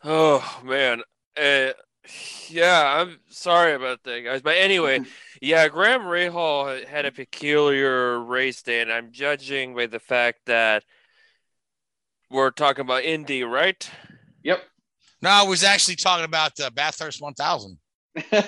Oh 0.04 0.62
man, 0.66 1.02
uh, 1.38 1.72
yeah, 2.50 3.02
I'm 3.02 3.20
sorry 3.30 3.74
about 3.74 4.04
that, 4.04 4.22
guys. 4.22 4.42
But 4.42 4.58
anyway, 4.58 5.02
yeah, 5.42 5.68
Graham 5.70 6.02
Rahal 6.02 6.86
had 6.86 7.06
a 7.06 7.12
peculiar 7.12 8.20
race 8.20 8.62
day, 8.62 8.82
and 8.82 8.92
I'm 8.92 9.12
judging 9.12 9.76
by 9.76 9.88
the 9.88 10.00
fact 10.00 10.40
that 10.46 10.84
we're 12.30 12.52
talking 12.52 12.82
about 12.82 13.04
Indy, 13.04 13.44
right? 13.44 13.90
Yep. 14.44 14.62
No, 15.22 15.30
I 15.30 15.44
was 15.44 15.64
actually 15.64 15.96
talking 15.96 16.26
about 16.26 16.60
uh, 16.60 16.70
Bathurst 16.72 17.22
1000. 17.22 17.78
no, 18.16 18.20
no, 18.34 18.46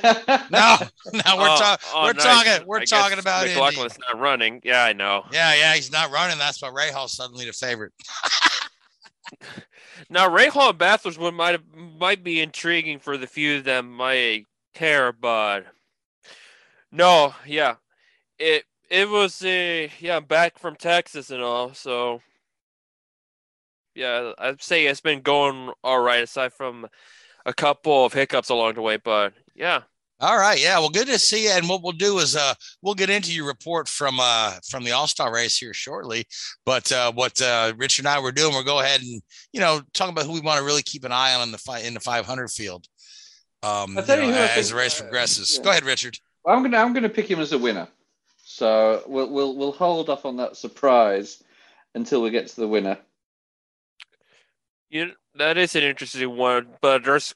we're, 0.52 0.82
oh, 1.13 1.58
ta- 1.58 1.78
oh, 1.94 2.04
we're 2.04 2.13
nice. 2.13 2.24
talking 2.24 2.68
we're 2.68 2.80
I 2.80 2.86
talking 2.86 3.18
about 3.18 3.48
McLaughlin's 3.48 3.96
Indy. 3.96 4.08
not 4.12 4.20
running. 4.20 4.62
Yeah, 4.63 4.84
I 4.84 4.94
know. 4.94 5.24
Yeah, 5.32 5.56
yeah, 5.56 5.74
he's 5.74 5.91
not 5.91 6.12
running. 6.12 6.38
That's 6.38 6.62
why 6.62 6.70
Rahal's 6.70 7.13
suddenly 7.13 7.46
the 7.46 7.54
favorite. 7.54 7.94
Now, 10.10 10.29
Rahal 10.29 10.69
and 10.69 10.77
Bathurst 10.77 11.19
might 11.19 11.60
might 11.73 12.23
be 12.23 12.41
intriguing 12.41 12.99
for 12.99 13.17
the 13.17 13.27
few 13.27 13.62
that 13.63 13.84
might 13.86 14.45
care, 14.73 15.12
but 15.12 15.65
no, 16.91 17.34
yeah, 17.45 17.75
it 18.39 18.65
it 18.89 19.10
was 19.10 19.43
a 19.43 19.91
yeah 19.99 20.19
back 20.19 20.60
from 20.60 20.75
Texas 20.75 21.29
and 21.31 21.41
all, 21.41 21.73
so 21.73 22.21
yeah, 23.95 24.34
I'd 24.38 24.62
say 24.62 24.86
it's 24.86 25.01
been 25.01 25.21
going 25.21 25.71
all 25.84 25.99
right 26.01 26.23
aside 26.23 26.53
from 26.53 26.88
a 27.45 27.53
couple 27.53 28.05
of 28.05 28.13
hiccups 28.13 28.49
along 28.49 28.75
the 28.75 28.81
way, 28.81 28.97
but 28.97 29.34
yeah, 29.55 29.84
all 30.21 30.38
right, 30.38 30.62
yeah. 30.62 30.80
Well, 30.80 30.89
good 30.89 31.08
to 31.08 31.19
see 31.19 31.45
you. 31.45 31.49
And 31.51 31.67
what 31.67 31.84
we'll 31.84 31.91
do 31.91 32.19
is 32.19 32.36
uh, 32.36 32.54
we'll 32.82 32.93
get 32.93 33.10
into 33.10 33.34
your 33.34 33.45
report 33.45 33.89
from 33.89 34.17
uh, 34.19 34.54
from 34.69 34.86
the 34.86 34.91
All 34.91 35.08
Star 35.08 35.34
race 35.34 35.58
here 35.58 35.73
shortly. 35.73 36.25
But 36.65 36.89
uh, 36.91 37.12
what 37.12 37.41
uh, 37.41 37.73
Richard 37.75 38.06
and 38.06 38.13
I 38.13 38.19
were 38.19 38.32
doing, 38.32 38.54
we'll 38.54 38.63
go 38.63 38.80
ahead 38.80 39.01
and 39.01 39.21
you 39.51 39.60
know 39.60 39.82
talk 39.93 40.10
about 40.10 40.25
who 40.25 40.32
we 40.32 40.39
want 40.39 40.60
to 40.60 40.65
really 40.65 40.84
keep 40.84 41.04
an 41.04 41.12
eye 41.12 41.34
on 41.36 41.41
in 41.43 41.51
the 41.51 41.58
fight 41.58 41.86
in 41.86 41.93
the 41.93 41.99
500 41.99 42.49
field. 42.49 42.88
Um, 43.62 43.97
you 43.97 44.06
know, 44.06 44.15
you 44.15 44.34
as 44.34 44.69
the 44.69 44.75
race 44.75 44.99
progresses. 44.99 45.58
Yeah. 45.58 45.63
Go 45.63 45.69
ahead, 45.71 45.84
Richard. 45.84 46.17
I'm 46.45 46.62
gonna 46.62 46.78
I'm 46.78 46.93
gonna 46.93 47.10
pick 47.10 47.30
him 47.30 47.39
as 47.39 47.51
a 47.51 47.58
winner. 47.58 47.88
So 48.43 49.04
we'll 49.08 49.30
we'll 49.30 49.56
we'll 49.56 49.71
hold 49.73 50.10
off 50.10 50.25
on 50.25 50.38
that 50.38 50.56
surprise 50.56 51.43
until 51.93 52.21
we 52.21 52.30
get 52.30 52.47
to 52.47 52.56
the 52.56 52.67
winner. 52.67 52.97
You 54.89 55.08
know, 55.08 55.13
that 55.36 55.58
is 55.58 55.75
an 55.75 55.84
interesting 55.84 56.38
one, 56.38 56.67
but 56.80 57.04
there's 57.04 57.34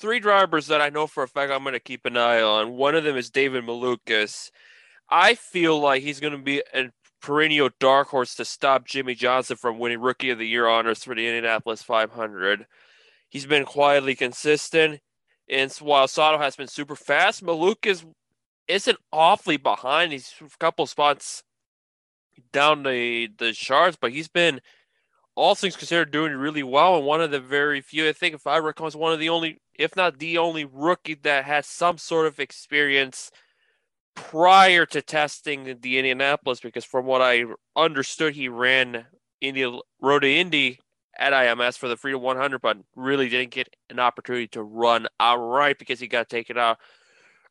three 0.00 0.18
drivers 0.18 0.66
that 0.68 0.80
I 0.80 0.88
know 0.88 1.06
for 1.06 1.22
a 1.22 1.28
fact 1.28 1.52
I'm 1.52 1.62
going 1.62 1.74
to 1.74 1.80
keep 1.80 2.06
an 2.06 2.16
eye 2.16 2.40
on. 2.40 2.76
One 2.76 2.94
of 2.94 3.04
them 3.04 3.16
is 3.16 3.30
David 3.30 3.64
Malukas. 3.64 4.50
I 5.10 5.34
feel 5.34 5.78
like 5.78 6.02
he's 6.02 6.20
going 6.20 6.32
to 6.32 6.38
be 6.38 6.62
a 6.72 6.90
perennial 7.20 7.68
dark 7.78 8.08
horse 8.08 8.34
to 8.36 8.44
stop 8.44 8.86
Jimmie 8.86 9.14
Johnson 9.14 9.56
from 9.56 9.78
winning 9.78 10.00
Rookie 10.00 10.30
of 10.30 10.38
the 10.38 10.48
Year 10.48 10.66
honors 10.66 11.04
for 11.04 11.14
the 11.14 11.26
Indianapolis 11.26 11.82
500. 11.82 12.66
He's 13.28 13.46
been 13.46 13.64
quietly 13.64 14.14
consistent, 14.14 15.00
and 15.48 15.70
while 15.74 16.08
Sato 16.08 16.38
has 16.38 16.56
been 16.56 16.66
super 16.66 16.96
fast, 16.96 17.44
Malukas 17.44 18.04
isn't 18.66 18.98
awfully 19.12 19.56
behind. 19.56 20.12
He's 20.12 20.32
a 20.40 20.48
couple 20.58 20.86
spots 20.86 21.42
down 22.52 22.84
the 22.84 23.28
the 23.38 23.52
charts, 23.52 23.98
but 24.00 24.12
he's 24.12 24.28
been 24.28 24.60
all 25.34 25.54
things 25.54 25.76
considered 25.76 26.10
doing 26.10 26.32
really 26.32 26.62
well 26.62 26.96
and 26.96 27.06
one 27.06 27.20
of 27.20 27.30
the 27.30 27.40
very 27.40 27.80
few 27.80 28.08
i 28.08 28.12
think 28.12 28.34
if 28.34 28.46
i 28.46 28.56
recall 28.56 28.86
is 28.86 28.96
one 28.96 29.12
of 29.12 29.18
the 29.18 29.28
only 29.28 29.60
if 29.80 29.96
not 29.96 30.18
the 30.18 30.38
only 30.38 30.64
rookie 30.64 31.14
that 31.14 31.44
has 31.44 31.66
some 31.66 31.98
sort 31.98 32.26
of 32.26 32.38
experience 32.38 33.30
prior 34.14 34.84
to 34.84 35.00
testing 35.00 35.78
the 35.80 35.98
indianapolis 35.98 36.60
because 36.60 36.84
from 36.84 37.06
what 37.06 37.22
i 37.22 37.44
understood 37.76 38.34
he 38.34 38.48
ran 38.48 39.06
india 39.40 39.70
road 40.00 40.20
to 40.20 40.30
indy 40.30 40.78
at 41.18 41.32
ims 41.32 41.78
for 41.78 41.88
the 41.88 41.96
freedom 41.96 42.20
100 42.20 42.60
but 42.60 42.76
really 42.94 43.28
didn't 43.28 43.52
get 43.52 43.74
an 43.88 43.98
opportunity 43.98 44.48
to 44.48 44.62
run 44.62 45.06
outright 45.18 45.78
because 45.78 46.00
he 46.00 46.08
got 46.08 46.28
taken 46.28 46.58
out 46.58 46.78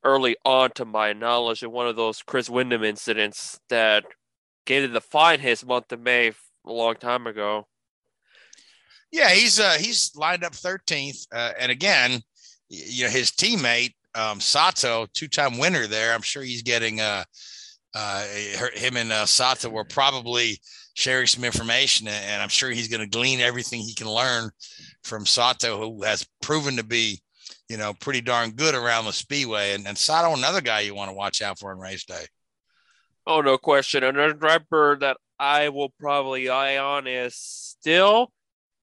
early 0.04 0.36
on 0.46 0.70
to 0.72 0.86
my 0.86 1.14
knowledge 1.14 1.64
in 1.64 1.72
one 1.72 1.88
of 1.88 1.96
those 1.96 2.22
chris 2.22 2.50
windom 2.50 2.84
incidents 2.84 3.60
that 3.70 4.06
came 4.70 4.84
to 4.84 4.94
define 4.94 5.40
his 5.40 5.66
month 5.66 5.92
of 5.92 6.00
may 6.00 6.32
a 6.64 6.72
long 6.72 6.96
time 6.96 7.26
ago. 7.26 7.68
Yeah, 9.12 9.30
he's 9.32 9.60
uh 9.60 9.78
he's 9.80 10.16
lined 10.16 10.44
up 10.44 10.54
13th, 10.54 11.28
uh, 11.34 11.52
and 11.60 11.72
again, 11.72 12.22
you 12.70 13.06
know 13.06 13.10
his 13.10 13.32
teammate 13.32 13.94
um, 14.16 14.40
Sato, 14.40 15.08
two-time 15.14 15.58
winner 15.58 15.88
there. 15.88 16.14
I'm 16.14 16.22
sure 16.22 16.44
he's 16.44 16.64
getting 16.64 17.02
uh 17.02 17.24
uh 17.96 18.24
him 18.76 18.98
and 18.98 19.12
uh, 19.12 19.26
Sato 19.26 19.70
were 19.70 19.86
probably 19.86 20.60
sharing 21.00 21.28
some 21.28 21.44
information, 21.44 22.08
and 22.08 22.42
I'm 22.42 22.50
sure 22.50 22.70
he's 22.70 22.90
going 22.90 23.02
to 23.02 23.08
glean 23.08 23.40
everything 23.40 23.80
he 23.80 23.96
can 23.96 24.10
learn 24.10 24.52
from 25.04 25.26
Sato, 25.26 25.80
who 25.80 26.04
has 26.04 26.28
proven 26.42 26.76
to 26.76 26.84
be, 26.84 27.22
you 27.70 27.78
know, 27.78 27.94
pretty 27.94 28.20
darn 28.20 28.52
good 28.52 28.76
around 28.76 29.06
the 29.06 29.14
speedway. 29.14 29.74
And, 29.74 29.88
and 29.88 29.98
Sato, 29.98 30.36
another 30.36 30.60
guy 30.60 30.82
you 30.82 30.94
want 30.94 31.10
to 31.10 31.16
watch 31.16 31.42
out 31.42 31.58
for 31.58 31.72
on 31.72 31.80
race 31.80 32.04
day. 32.04 32.26
Oh, 33.26 33.40
no 33.40 33.58
question. 33.58 34.04
Another 34.04 34.34
driver 34.34 34.98
that 35.00 35.18
I 35.40 35.70
will 35.70 35.94
probably 36.00 36.50
eye 36.50 36.78
on 36.78 37.08
is 37.08 37.36
still 37.36 38.32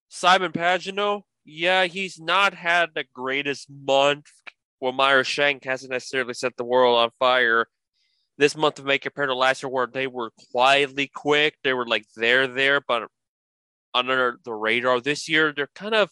Simon 0.09 0.53
Pagenaud. 0.53 1.23
Yeah, 1.45 1.85
he's 1.85 2.19
not 2.19 2.55
had 2.55 2.91
the 2.95 3.05
greatest 3.15 3.69
month. 3.71 4.27
Well, 4.81 4.93
Meyer 4.93 5.25
Shank 5.25 5.65
hasn't 5.65 5.93
necessarily 5.93 6.35
set 6.35 6.57
the 6.57 6.65
world 6.65 6.99
on 6.99 7.11
fire 7.19 7.67
this 8.39 8.57
month 8.57 8.79
of 8.79 8.85
May 8.85 8.99
compared 8.99 9.29
to 9.29 9.35
last 9.35 9.63
year, 9.63 9.71
where 9.71 9.87
they 9.87 10.07
were 10.07 10.31
quietly 10.53 11.11
quick. 11.13 11.55
They 11.65 11.73
were 11.73 11.87
like 11.87 12.05
there, 12.17 12.47
there, 12.47 12.81
but 12.87 13.09
under 13.95 14.39
the 14.45 14.53
radar. 14.53 15.01
This 15.01 15.29
year, 15.29 15.53
they're 15.57 15.71
kind 15.75 15.95
of 15.95 16.11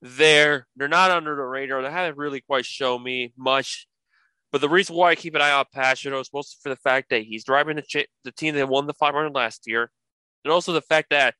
there. 0.00 0.68
They're 0.76 0.86
not 0.86 1.10
under 1.10 1.34
the 1.34 1.42
radar. 1.42 1.82
They 1.82 1.90
haven't 1.90 2.18
really 2.18 2.40
quite 2.40 2.66
shown 2.66 3.02
me 3.02 3.32
much 3.36 3.88
but 4.52 4.60
the 4.60 4.68
reason 4.68 4.94
why 4.94 5.10
I 5.10 5.14
keep 5.14 5.34
an 5.34 5.40
eye 5.40 5.50
on 5.50 5.64
Pagenaud 5.74 6.20
is 6.20 6.30
mostly 6.32 6.58
for 6.62 6.68
the 6.68 6.80
fact 6.80 7.08
that 7.08 7.22
he's 7.22 7.44
driving 7.44 7.76
the, 7.76 7.82
ch- 7.82 8.06
the 8.22 8.32
team 8.32 8.54
that 8.54 8.68
won 8.68 8.86
the 8.86 8.92
500 8.92 9.34
last 9.34 9.62
year, 9.66 9.90
and 10.44 10.52
also 10.52 10.74
the 10.74 10.82
fact 10.82 11.08
that 11.10 11.34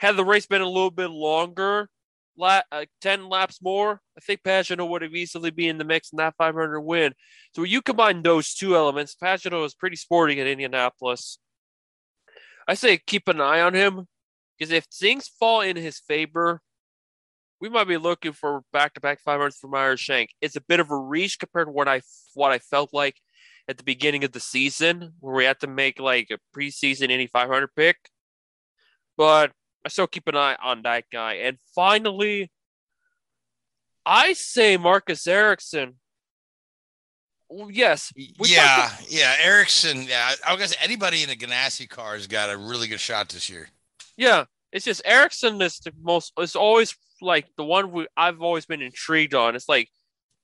had 0.00 0.16
the 0.16 0.24
race 0.24 0.46
been 0.46 0.62
a 0.62 0.66
little 0.66 0.90
bit 0.90 1.10
longer, 1.10 1.88
la- 2.34 2.62
uh, 2.72 2.86
10 3.02 3.28
laps 3.28 3.60
more, 3.62 4.00
I 4.16 4.20
think 4.20 4.42
Pagenaud 4.42 4.88
would 4.88 5.02
have 5.02 5.14
easily 5.14 5.50
been 5.50 5.68
in 5.68 5.78
the 5.78 5.84
mix 5.84 6.10
in 6.10 6.16
that 6.16 6.34
500 6.38 6.80
win. 6.80 7.12
So 7.54 7.64
you 7.64 7.82
combine 7.82 8.22
those 8.22 8.54
two 8.54 8.74
elements, 8.74 9.14
Pagenaud 9.22 9.66
is 9.66 9.74
pretty 9.74 9.96
sporting 9.96 10.38
in 10.38 10.46
Indianapolis. 10.46 11.38
I 12.66 12.74
say 12.74 12.98
keep 13.06 13.28
an 13.28 13.42
eye 13.42 13.60
on 13.60 13.74
him 13.74 14.06
because 14.58 14.72
if 14.72 14.84
things 14.84 15.28
fall 15.28 15.60
in 15.60 15.76
his 15.76 16.00
favor, 16.00 16.62
we 17.60 17.68
might 17.68 17.88
be 17.88 17.98
looking 17.98 18.32
for 18.32 18.62
back-to-back 18.72 19.20
500s 19.22 19.58
for 19.58 19.68
Meyer 19.68 19.98
Shank. 19.98 20.30
It's 20.40 20.56
a 20.56 20.62
bit 20.62 20.80
of 20.80 20.90
a 20.90 20.96
reach 20.96 21.38
compared 21.38 21.66
to 21.66 21.72
what 21.72 21.88
I 21.88 22.00
what 22.32 22.52
I 22.52 22.58
felt 22.58 22.94
like 22.94 23.16
at 23.68 23.76
the 23.76 23.84
beginning 23.84 24.24
of 24.24 24.32
the 24.32 24.40
season, 24.40 25.12
where 25.20 25.34
we 25.34 25.44
had 25.44 25.60
to 25.60 25.66
make 25.66 26.00
like 26.00 26.28
a 26.30 26.38
preseason 26.58 27.10
Indy 27.10 27.26
500 27.26 27.68
pick. 27.76 27.96
But 29.18 29.52
I 29.84 29.88
still 29.88 30.06
keep 30.06 30.28
an 30.28 30.36
eye 30.36 30.56
on 30.62 30.82
that 30.82 31.04
guy. 31.10 31.34
And 31.34 31.58
finally, 31.74 32.50
I 34.04 34.34
say 34.34 34.76
Marcus 34.76 35.26
Ericsson. 35.26 35.96
Well, 37.48 37.70
yes. 37.70 38.12
Yeah, 38.16 38.90
yeah. 39.08 39.34
Ericsson. 39.42 40.04
Yeah, 40.04 40.32
I 40.46 40.56
guess 40.56 40.74
anybody 40.80 41.22
in 41.22 41.30
a 41.30 41.34
Ganassi 41.34 41.88
car 41.88 42.14
has 42.14 42.26
got 42.26 42.50
a 42.50 42.56
really 42.56 42.86
good 42.86 43.00
shot 43.00 43.28
this 43.28 43.50
year. 43.50 43.68
Yeah, 44.16 44.44
it's 44.72 44.84
just 44.84 45.02
Ericsson 45.04 45.60
is 45.60 45.78
the 45.78 45.92
most. 46.00 46.32
It's 46.38 46.54
always 46.54 46.94
like 47.20 47.46
the 47.56 47.64
one 47.64 47.90
we, 47.90 48.06
I've 48.16 48.40
always 48.40 48.66
been 48.66 48.82
intrigued 48.82 49.34
on. 49.34 49.56
It's 49.56 49.68
like 49.68 49.88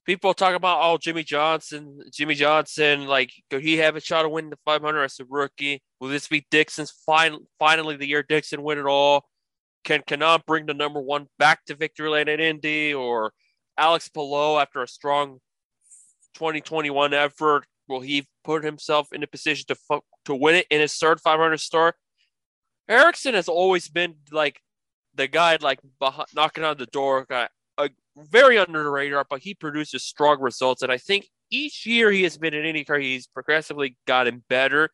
people 0.06 0.32
talk 0.32 0.54
about 0.54 0.78
oh 0.82 0.96
Jimmie 0.98 1.24
Johnson, 1.24 2.00
Jimmie 2.12 2.36
Johnson, 2.36 3.06
like 3.06 3.32
could 3.50 3.62
he 3.62 3.76
have 3.78 3.96
a 3.96 4.00
shot 4.00 4.22
to 4.22 4.28
win 4.28 4.50
the 4.50 4.58
500 4.64 5.02
as 5.02 5.20
a 5.20 5.24
rookie? 5.28 5.82
Will 6.00 6.08
this 6.08 6.28
be 6.28 6.46
Dixon's 6.50 6.92
final 7.04 7.40
finally 7.58 7.96
the 7.96 8.06
year 8.06 8.22
Dixon 8.22 8.62
win 8.62 8.78
it 8.78 8.86
all? 8.86 9.26
Can 9.84 10.02
Kanaan 10.02 10.44
bring 10.46 10.66
the 10.66 10.74
number 10.74 11.00
one 11.00 11.26
back 11.38 11.64
to 11.66 11.74
victory 11.74 12.08
lane 12.08 12.28
at 12.28 12.40
Indy 12.40 12.94
or 12.94 13.32
Alex 13.76 14.08
Palou 14.08 14.58
after 14.58 14.82
a 14.82 14.88
strong 14.88 15.38
2021 16.34 17.12
effort? 17.12 17.66
Will 17.88 18.00
he 18.00 18.26
put 18.44 18.64
himself 18.64 19.12
in 19.12 19.22
a 19.22 19.26
position 19.26 19.66
to 19.68 20.00
to 20.24 20.34
win 20.34 20.56
it 20.56 20.66
in 20.70 20.80
his 20.80 20.94
third 20.94 21.20
500 21.20 21.58
start? 21.58 21.96
Ericsson 22.88 23.34
has 23.34 23.48
always 23.48 23.88
been 23.88 24.14
like 24.30 24.60
the 25.14 25.26
guy 25.26 25.58
like 25.60 25.80
behind, 25.98 26.28
knocking 26.34 26.64
on 26.64 26.76
the 26.76 26.86
door, 26.86 27.26
guy, 27.28 27.48
very 28.16 28.58
under 28.58 28.82
the 28.82 28.90
radar, 28.90 29.26
but 29.28 29.40
he 29.40 29.54
produces 29.54 30.02
strong 30.02 30.40
results. 30.40 30.82
And 30.82 30.90
I 30.90 30.98
think 30.98 31.28
each 31.50 31.86
year 31.86 32.10
he 32.10 32.22
has 32.22 32.38
been 32.38 32.54
in 32.54 32.64
IndyCar, 32.74 33.00
he's 33.00 33.26
progressively 33.26 33.96
gotten 34.06 34.42
better 34.48 34.90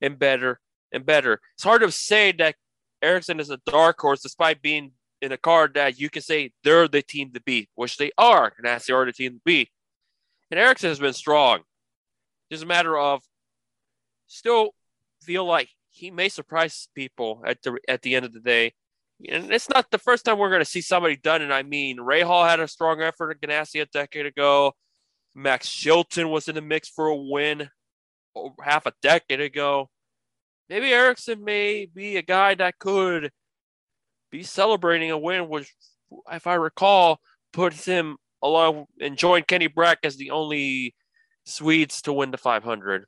and 0.00 0.18
better 0.18 0.60
and 0.92 1.04
better. 1.04 1.40
It's 1.54 1.64
hard 1.64 1.82
to 1.82 1.92
say 1.92 2.32
that 2.32 2.56
Ericsson 3.02 3.40
is 3.40 3.50
a 3.50 3.60
dark 3.66 4.00
horse 4.00 4.22
despite 4.22 4.62
being 4.62 4.92
in 5.20 5.32
a 5.32 5.36
car 5.36 5.68
that 5.74 6.00
you 6.00 6.10
can 6.10 6.22
say 6.22 6.52
they're 6.64 6.88
the 6.88 7.02
team 7.02 7.32
to 7.32 7.40
beat, 7.42 7.68
which 7.74 7.96
they 7.96 8.10
are, 8.18 8.52
and 8.56 8.66
that's 8.66 8.86
the 8.86 8.96
other 8.96 9.12
team 9.12 9.34
to 9.34 9.40
beat. 9.44 9.68
And 10.50 10.58
Ericsson 10.58 10.88
has 10.88 10.98
been 10.98 11.12
strong. 11.12 11.60
Just 12.50 12.64
a 12.64 12.66
matter 12.66 12.98
of 12.98 13.22
still 14.26 14.70
feel 15.22 15.44
like 15.44 15.68
he 15.90 16.10
may 16.10 16.28
surprise 16.28 16.88
people 16.94 17.42
at 17.46 17.62
the 17.62 17.78
at 17.88 18.02
the 18.02 18.14
end 18.14 18.24
of 18.24 18.32
the 18.32 18.40
day 18.40 18.72
and 19.28 19.52
it's 19.52 19.68
not 19.68 19.90
the 19.90 19.98
first 19.98 20.24
time 20.24 20.38
we're 20.38 20.48
going 20.48 20.60
to 20.60 20.64
see 20.64 20.80
somebody 20.80 21.16
done 21.16 21.42
And 21.42 21.52
I 21.52 21.62
mean, 21.62 21.98
Rahal 21.98 22.48
had 22.48 22.60
a 22.60 22.68
strong 22.68 23.00
effort 23.00 23.30
at 23.30 23.40
Ganassi 23.40 23.80
a 23.80 23.86
decade 23.86 24.26
ago. 24.26 24.72
Max 25.34 25.70
Chilton 25.70 26.28
was 26.28 26.48
in 26.48 26.54
the 26.54 26.60
mix 26.60 26.88
for 26.88 27.06
a 27.06 27.16
win 27.16 27.68
half 28.62 28.86
a 28.86 28.92
decade 29.02 29.40
ago. 29.40 29.88
Maybe 30.68 30.92
Ericsson 30.92 31.44
may 31.44 31.86
be 31.86 32.16
a 32.16 32.22
guy 32.22 32.54
that 32.54 32.78
could 32.78 33.30
be 34.30 34.42
celebrating 34.42 35.10
a 35.10 35.18
win, 35.18 35.48
which, 35.48 35.74
if 36.30 36.46
I 36.46 36.54
recall, 36.54 37.20
puts 37.52 37.84
him 37.84 38.16
along 38.42 38.86
and 39.00 39.16
join 39.16 39.42
Kenny 39.42 39.66
Brack 39.66 39.98
as 40.04 40.16
the 40.16 40.30
only 40.30 40.94
Swedes 41.44 42.02
to 42.02 42.12
win 42.12 42.30
the 42.30 42.38
500. 42.38 43.04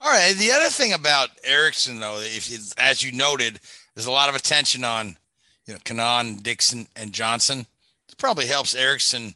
All 0.00 0.10
right. 0.10 0.34
The 0.34 0.52
other 0.52 0.68
thing 0.68 0.92
about 0.92 1.30
Ericsson, 1.44 2.00
though, 2.00 2.20
if 2.20 2.72
as 2.78 3.02
you 3.02 3.12
noted, 3.12 3.60
there's 3.94 4.06
a 4.06 4.10
lot 4.10 4.28
of 4.28 4.34
attention 4.34 4.84
on, 4.84 5.16
you 5.66 5.74
know, 5.74 5.80
Kanaan, 5.80 6.42
Dixon, 6.42 6.86
and 6.96 7.12
Johnson. 7.12 7.66
It 8.08 8.18
probably 8.18 8.46
helps 8.46 8.74
Ericsson, 8.74 9.34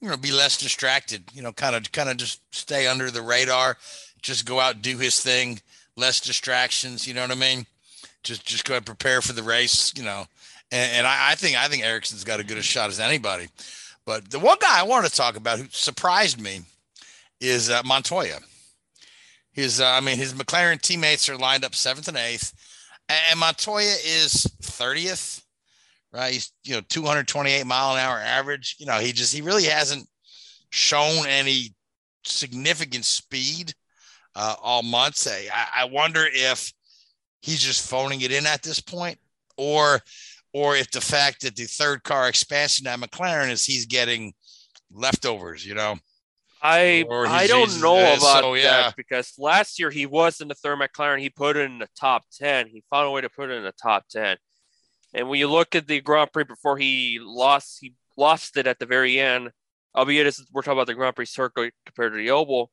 you 0.00 0.08
know, 0.08 0.16
be 0.16 0.32
less 0.32 0.56
distracted. 0.58 1.24
You 1.32 1.42
know, 1.42 1.52
kind 1.52 1.74
of, 1.74 1.90
kind 1.92 2.08
of 2.08 2.16
just 2.16 2.40
stay 2.54 2.86
under 2.86 3.10
the 3.10 3.22
radar, 3.22 3.76
just 4.22 4.46
go 4.46 4.60
out, 4.60 4.82
do 4.82 4.98
his 4.98 5.20
thing, 5.20 5.60
less 5.96 6.20
distractions. 6.20 7.06
You 7.06 7.14
know 7.14 7.22
what 7.22 7.30
I 7.30 7.34
mean? 7.34 7.66
Just, 8.22 8.44
just 8.44 8.64
go 8.64 8.76
and 8.76 8.86
prepare 8.86 9.20
for 9.20 9.32
the 9.32 9.42
race. 9.42 9.92
You 9.96 10.04
know, 10.04 10.26
and, 10.70 10.92
and 10.92 11.06
I, 11.06 11.32
I 11.32 11.34
think, 11.34 11.56
I 11.56 11.68
think 11.68 11.84
Ericsson's 11.84 12.24
got 12.24 12.40
a 12.40 12.44
good 12.44 12.58
a 12.58 12.62
shot 12.62 12.90
as 12.90 13.00
anybody. 13.00 13.48
But 14.06 14.30
the 14.30 14.38
one 14.38 14.58
guy 14.60 14.78
I 14.78 14.82
want 14.82 15.06
to 15.06 15.12
talk 15.12 15.36
about 15.36 15.58
who 15.58 15.66
surprised 15.70 16.40
me 16.40 16.60
is 17.40 17.70
uh, 17.70 17.82
Montoya. 17.84 18.40
His, 19.52 19.80
uh, 19.80 19.86
I 19.86 20.00
mean, 20.00 20.18
his 20.18 20.34
McLaren 20.34 20.80
teammates 20.80 21.28
are 21.28 21.36
lined 21.36 21.64
up 21.64 21.74
seventh 21.74 22.08
and 22.08 22.16
eighth. 22.16 22.52
And 23.08 23.38
Montoya 23.38 23.94
is 24.04 24.46
30th, 24.62 25.42
right? 26.12 26.32
He's, 26.32 26.52
you 26.64 26.74
know, 26.74 26.80
228 26.88 27.66
mile 27.66 27.94
an 27.94 28.00
hour 28.00 28.18
average. 28.18 28.76
You 28.78 28.86
know, 28.86 28.98
he 28.98 29.12
just, 29.12 29.34
he 29.34 29.42
really 29.42 29.64
hasn't 29.64 30.06
shown 30.70 31.26
any 31.26 31.74
significant 32.24 33.04
speed 33.04 33.74
uh, 34.34 34.56
all 34.62 34.82
months. 34.82 35.28
I, 35.28 35.48
I 35.76 35.84
wonder 35.84 36.26
if 36.32 36.72
he's 37.42 37.62
just 37.62 37.88
phoning 37.88 38.22
it 38.22 38.32
in 38.32 38.46
at 38.46 38.62
this 38.62 38.80
point 38.80 39.18
or 39.56 40.00
or 40.52 40.76
if 40.76 40.90
the 40.92 41.00
fact 41.00 41.42
that 41.42 41.56
the 41.56 41.64
third 41.64 42.02
car 42.04 42.28
expansion 42.28 42.86
at 42.86 42.98
McLaren 43.00 43.50
is 43.50 43.64
he's 43.64 43.86
getting 43.86 44.32
leftovers, 44.92 45.66
you 45.66 45.74
know. 45.74 45.96
I 46.66 47.04
I 47.10 47.46
don't 47.46 47.78
know 47.82 47.98
uh, 47.98 48.16
about 48.16 48.40
so, 48.40 48.54
yeah. 48.54 48.62
that 48.62 48.96
because 48.96 49.34
last 49.38 49.78
year 49.78 49.90
he 49.90 50.06
was 50.06 50.40
in 50.40 50.48
the 50.48 50.54
third 50.54 50.78
McLaren. 50.78 51.20
He 51.20 51.28
put 51.28 51.58
it 51.58 51.70
in 51.70 51.78
the 51.78 51.88
top 51.94 52.24
ten. 52.32 52.68
He 52.68 52.82
found 52.88 53.06
a 53.06 53.10
way 53.10 53.20
to 53.20 53.28
put 53.28 53.50
it 53.50 53.54
in 53.54 53.64
the 53.64 53.72
top 53.72 54.06
ten. 54.10 54.38
And 55.12 55.28
when 55.28 55.38
you 55.38 55.48
look 55.48 55.74
at 55.74 55.86
the 55.86 56.00
Grand 56.00 56.32
Prix 56.32 56.44
before 56.44 56.78
he 56.78 57.18
lost, 57.20 57.78
he 57.82 57.92
lost 58.16 58.56
it 58.56 58.66
at 58.66 58.78
the 58.78 58.86
very 58.86 59.20
end. 59.20 59.50
Albeit 59.94 60.26
as 60.26 60.42
we're 60.52 60.62
talking 60.62 60.78
about 60.78 60.86
the 60.86 60.94
Grand 60.94 61.14
Prix 61.14 61.26
circuit 61.26 61.74
compared 61.84 62.12
to 62.12 62.16
the 62.18 62.30
Oval, 62.30 62.70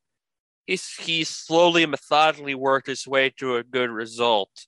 he's 0.66 0.88
he 0.96 1.26
slowly 1.26 1.86
methodically 1.86 2.56
worked 2.56 2.88
his 2.88 3.06
way 3.06 3.30
to 3.40 3.58
a 3.58 3.64
good 3.64 3.90
result. 3.90 4.68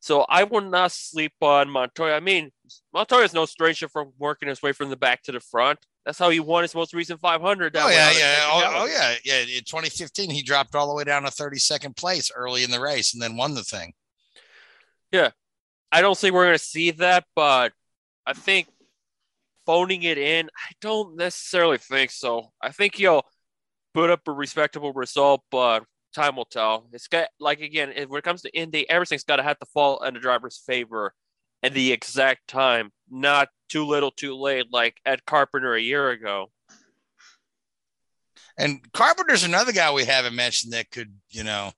So 0.00 0.26
I 0.28 0.44
will 0.44 0.60
not 0.60 0.92
sleep 0.92 1.32
on 1.40 1.70
Montoya. 1.70 2.16
I 2.16 2.20
mean, 2.20 2.50
Montoya 2.92 3.24
is 3.24 3.32
no 3.32 3.46
stranger 3.46 3.88
from 3.88 4.12
working 4.18 4.50
his 4.50 4.60
way 4.60 4.72
from 4.72 4.90
the 4.90 4.96
back 4.96 5.22
to 5.22 5.32
the 5.32 5.40
front. 5.40 5.78
That's 6.04 6.18
how 6.18 6.30
he 6.30 6.40
won 6.40 6.62
his 6.62 6.74
most 6.74 6.94
recent 6.94 7.20
500. 7.20 7.72
That 7.72 7.84
Oh 7.84 7.88
yeah, 7.88 8.10
yeah. 8.10 8.36
Oh, 8.46 8.82
oh 8.82 8.86
yeah, 8.86 9.14
yeah. 9.24 9.40
In 9.40 9.64
2015, 9.64 10.30
he 10.30 10.42
dropped 10.42 10.74
all 10.74 10.88
the 10.88 10.94
way 10.94 11.04
down 11.04 11.22
to 11.22 11.30
32nd 11.30 11.96
place 11.96 12.30
early 12.34 12.64
in 12.64 12.70
the 12.70 12.80
race, 12.80 13.14
and 13.14 13.22
then 13.22 13.36
won 13.36 13.54
the 13.54 13.62
thing. 13.62 13.92
Yeah. 15.12 15.30
I 15.92 16.00
don't 16.00 16.16
think 16.16 16.34
we're 16.34 16.46
going 16.46 16.58
to 16.58 16.64
see 16.64 16.90
that, 16.92 17.24
but 17.36 17.72
I 18.26 18.32
think 18.32 18.66
phoning 19.66 20.02
it 20.02 20.18
in, 20.18 20.46
I 20.46 20.72
don't 20.80 21.16
necessarily 21.16 21.78
think 21.78 22.10
so. 22.10 22.52
I 22.60 22.70
think 22.70 22.96
he'll 22.96 23.22
put 23.94 24.10
up 24.10 24.26
a 24.26 24.32
respectable 24.32 24.92
result, 24.92 25.42
but 25.50 25.84
time 26.14 26.36
will 26.36 26.46
tell. 26.46 26.88
It's 26.92 27.08
got 27.08 27.28
like 27.38 27.60
again, 27.60 27.92
when 28.08 28.18
it 28.18 28.24
comes 28.24 28.42
to 28.42 28.56
Indy, 28.56 28.88
everything's 28.88 29.24
got 29.24 29.36
to 29.36 29.42
have 29.42 29.58
to 29.58 29.66
fall 29.66 30.02
in 30.04 30.14
the 30.14 30.20
driver's 30.20 30.62
favor 30.66 31.14
at 31.62 31.74
the 31.74 31.92
exact 31.92 32.48
time, 32.48 32.90
not 33.10 33.48
too 33.72 33.86
little, 33.86 34.10
too 34.10 34.36
late, 34.36 34.66
like 34.70 35.00
Ed 35.06 35.24
Carpenter 35.24 35.74
a 35.74 35.80
year 35.80 36.10
ago. 36.10 36.50
And 38.58 38.80
Carpenter's 38.92 39.44
another 39.44 39.72
guy 39.72 39.90
we 39.90 40.04
haven't 40.04 40.36
mentioned 40.36 40.74
that 40.74 40.90
could, 40.90 41.10
you 41.30 41.42
know, 41.42 41.72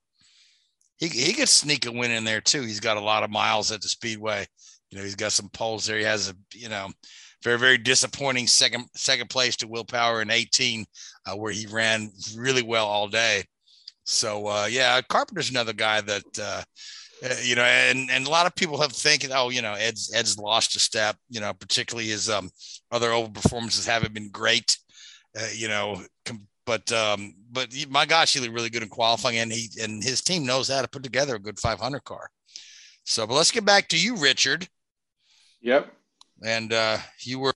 he 0.97 1.07
he 1.07 1.31
could 1.31 1.47
sneak 1.47 1.85
a 1.85 1.91
win 1.91 2.11
in 2.11 2.25
there 2.25 2.41
too. 2.41 2.63
He's 2.63 2.81
got 2.81 2.97
a 2.97 3.01
lot 3.01 3.23
of 3.23 3.29
miles 3.29 3.71
at 3.71 3.81
the 3.81 3.87
speedway. 3.87 4.45
You 4.91 4.97
know, 4.97 5.03
he's 5.05 5.15
got 5.15 5.31
some 5.31 5.47
poles 5.49 5.85
there. 5.85 5.97
He 5.97 6.03
has 6.03 6.29
a, 6.29 6.35
you 6.53 6.67
know, 6.67 6.89
very 7.43 7.57
very 7.57 7.77
disappointing 7.77 8.47
second 8.47 8.87
second 8.93 9.29
place 9.29 9.55
to 9.57 9.67
Will 9.67 9.85
Power 9.85 10.21
in 10.21 10.29
18, 10.29 10.85
uh, 11.25 11.35
where 11.37 11.53
he 11.53 11.65
ran 11.67 12.11
really 12.35 12.63
well 12.63 12.87
all 12.87 13.07
day. 13.07 13.45
So 14.03 14.47
uh, 14.47 14.67
yeah, 14.69 14.99
Carpenter's 15.01 15.49
another 15.49 15.73
guy 15.73 16.01
that. 16.01 16.39
Uh, 16.39 16.63
uh, 17.25 17.35
you 17.41 17.55
know, 17.55 17.63
and 17.63 18.09
and 18.11 18.27
a 18.27 18.29
lot 18.29 18.45
of 18.45 18.55
people 18.55 18.79
have 18.79 18.91
thinking, 18.91 19.31
oh, 19.33 19.49
you 19.49 19.61
know, 19.61 19.73
Ed's 19.73 20.13
Ed's 20.13 20.37
lost 20.37 20.75
a 20.75 20.79
step. 20.79 21.17
You 21.29 21.41
know, 21.41 21.53
particularly 21.53 22.09
his 22.09 22.29
um, 22.29 22.49
other 22.91 23.11
over 23.11 23.29
performances 23.29 23.85
haven't 23.85 24.13
been 24.13 24.29
great. 24.29 24.77
Uh, 25.37 25.47
you 25.53 25.67
know, 25.67 26.01
com- 26.25 26.47
but 26.65 26.91
um, 26.91 27.33
but 27.51 27.73
my 27.89 28.05
gosh, 28.05 28.33
he 28.33 28.39
looked 28.39 28.53
really 28.53 28.69
good 28.69 28.83
in 28.83 28.89
qualifying, 28.89 29.37
and 29.37 29.51
he 29.51 29.69
and 29.81 30.03
his 30.03 30.21
team 30.21 30.45
knows 30.45 30.69
how 30.69 30.81
to 30.81 30.87
put 30.87 31.03
together 31.03 31.35
a 31.35 31.39
good 31.39 31.59
500 31.59 32.03
car. 32.03 32.29
So, 33.05 33.25
but 33.25 33.35
let's 33.35 33.51
get 33.51 33.65
back 33.65 33.87
to 33.89 33.99
you, 33.99 34.17
Richard. 34.17 34.67
Yep. 35.61 35.91
And 36.43 36.73
uh, 36.73 36.97
you 37.21 37.39
were 37.39 37.53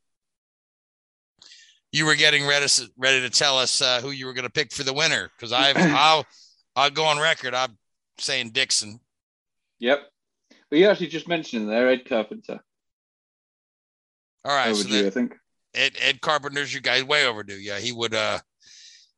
you 1.91 2.05
were 2.05 2.15
getting 2.15 2.47
ready 2.47 2.67
ready 2.97 3.21
to 3.21 3.29
tell 3.29 3.57
us 3.57 3.81
uh, 3.81 4.01
who 4.01 4.11
you 4.11 4.25
were 4.25 4.33
going 4.33 4.45
to 4.45 4.51
pick 4.51 4.71
for 4.71 4.83
the 4.83 4.93
winner 4.93 5.29
because 5.35 5.51
I've 5.51 5.77
I'll 5.77 6.25
I'll 6.75 6.89
go 6.89 7.05
on 7.05 7.19
record. 7.19 7.53
I'm 7.53 7.77
saying 8.17 8.51
Dixon. 8.51 8.99
Yep. 9.79 10.01
Well, 10.71 10.79
you 10.79 10.87
actually 10.87 11.07
just 11.07 11.27
mentioned 11.27 11.69
there 11.69 11.89
Ed 11.89 12.05
Carpenter. 12.05 12.59
All 14.45 14.55
right, 14.55 14.75
so 14.75 14.81
Overdue, 14.81 15.07
I 15.07 15.09
think. 15.09 15.35
Ed 15.73 15.93
Ed 16.01 16.21
Carpenter's 16.21 16.73
your 16.73 16.81
guy, 16.81 17.01
way 17.03 17.25
overdue. 17.25 17.55
Yeah, 17.55 17.79
he 17.79 17.91
would 17.91 18.13
uh 18.13 18.39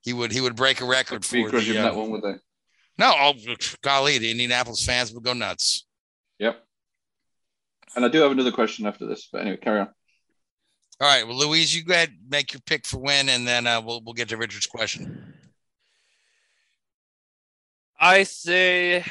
he 0.02 0.13
would 0.13 0.32
he 0.32 0.41
would 0.41 0.56
break 0.56 0.82
a 0.82 0.86
record 0.86 1.21
Be 1.30 1.43
for 1.43 1.50
grudging 1.50 1.74
the 1.74 1.80
uh, 1.80 1.84
that 1.84 1.95
one, 1.95 2.12
would 2.12 2.24
they? 2.24 2.36
no. 2.97 3.13
Oh, 3.17 3.34
golly, 3.82 4.17
the 4.17 4.32
Indianapolis 4.32 4.86
fans 4.86 5.13
would 5.13 5.24
go 5.24 5.34
nuts. 5.34 5.86
Yep. 6.39 6.62
And 7.95 8.06
I 8.06 8.08
do 8.08 8.19
have 8.21 8.32
another 8.32 8.52
question 8.52 8.86
after 8.86 9.06
this, 9.06 9.28
but 9.32 9.41
anyway, 9.41 9.58
carry 9.58 9.82
on. 9.82 9.89
All 11.00 11.08
right, 11.08 11.26
well, 11.28 11.38
Louise, 11.38 11.76
you 11.76 11.84
go 11.84 11.93
ahead 11.93 12.15
make 12.30 12.54
your 12.54 12.62
pick 12.65 12.86
for 12.86 13.00
win, 13.00 13.30
and 13.30 13.47
then 13.47 13.67
uh, 13.67 13.82
we'll 13.82 14.02
we'll 14.04 14.13
get 14.13 14.30
to 14.30 14.38
Richard's 14.38 14.67
question. 14.67 15.34
I 18.00 18.24
say, 18.24 19.06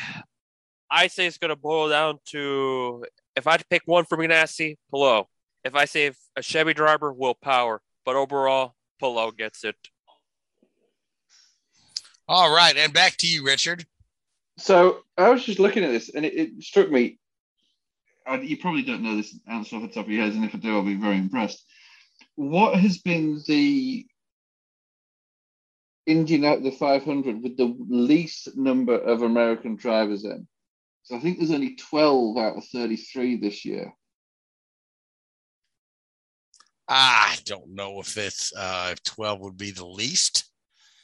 I 0.90 1.06
say 1.06 1.26
it's 1.26 1.38
going 1.38 1.50
to 1.50 1.56
boil 1.56 1.88
down 1.88 2.18
to 2.26 3.04
if 3.36 3.46
I 3.46 3.52
had 3.52 3.60
to 3.60 3.66
pick 3.70 3.82
one 3.86 4.04
for 4.04 4.18
Ganassi, 4.18 4.76
Palou. 4.90 5.24
If 5.64 5.74
I 5.74 5.84
say 5.84 6.10
a 6.36 6.42
Chevy 6.42 6.74
driver, 6.74 7.12
Will 7.12 7.34
Power, 7.34 7.80
but 8.04 8.16
overall, 8.16 8.74
Palou 8.98 9.30
gets 9.32 9.62
it. 9.64 9.76
All 12.28 12.54
right, 12.54 12.76
and 12.76 12.92
back 12.92 13.16
to 13.18 13.26
you, 13.28 13.44
Richard. 13.44 13.84
So 14.56 15.00
I 15.16 15.30
was 15.30 15.44
just 15.44 15.58
looking 15.58 15.84
at 15.84 15.90
this, 15.90 16.10
and 16.14 16.24
it, 16.24 16.34
it 16.34 16.62
struck 16.62 16.90
me. 16.90 17.18
uh, 18.28 18.38
You 18.40 18.56
probably 18.56 18.82
don't 18.82 19.02
know 19.02 19.16
this 19.16 19.36
answer 19.48 19.76
off 19.76 19.82
the 19.82 19.88
top 19.88 20.06
of 20.06 20.10
your 20.12 20.24
head, 20.24 20.34
and 20.34 20.44
if 20.44 20.54
I 20.54 20.58
do, 20.58 20.74
I'll 20.76 20.82
be 20.82 20.94
very 20.94 21.16
impressed. 21.16 21.64
What 22.36 22.78
has 22.78 22.98
been 22.98 23.40
the 23.46 24.06
Indian 26.06 26.44
out 26.44 26.62
the 26.62 26.70
500 26.72 27.42
with 27.42 27.56
the 27.56 27.76
least 27.88 28.56
number 28.56 28.96
of 28.98 29.22
American 29.22 29.76
drivers 29.76 30.24
in? 30.24 30.46
So 31.10 31.16
I 31.16 31.18
think 31.18 31.38
there's 31.38 31.50
only 31.50 31.74
12 31.74 32.36
out 32.38 32.56
of 32.56 32.64
33 32.66 33.38
this 33.38 33.64
year. 33.64 33.92
I 36.86 37.36
don't 37.44 37.74
know 37.74 37.98
if 37.98 38.16
it's 38.16 38.52
uh, 38.56 38.90
if 38.92 39.02
twelve 39.04 39.40
would 39.40 39.56
be 39.56 39.70
the 39.72 39.86
least. 39.86 40.44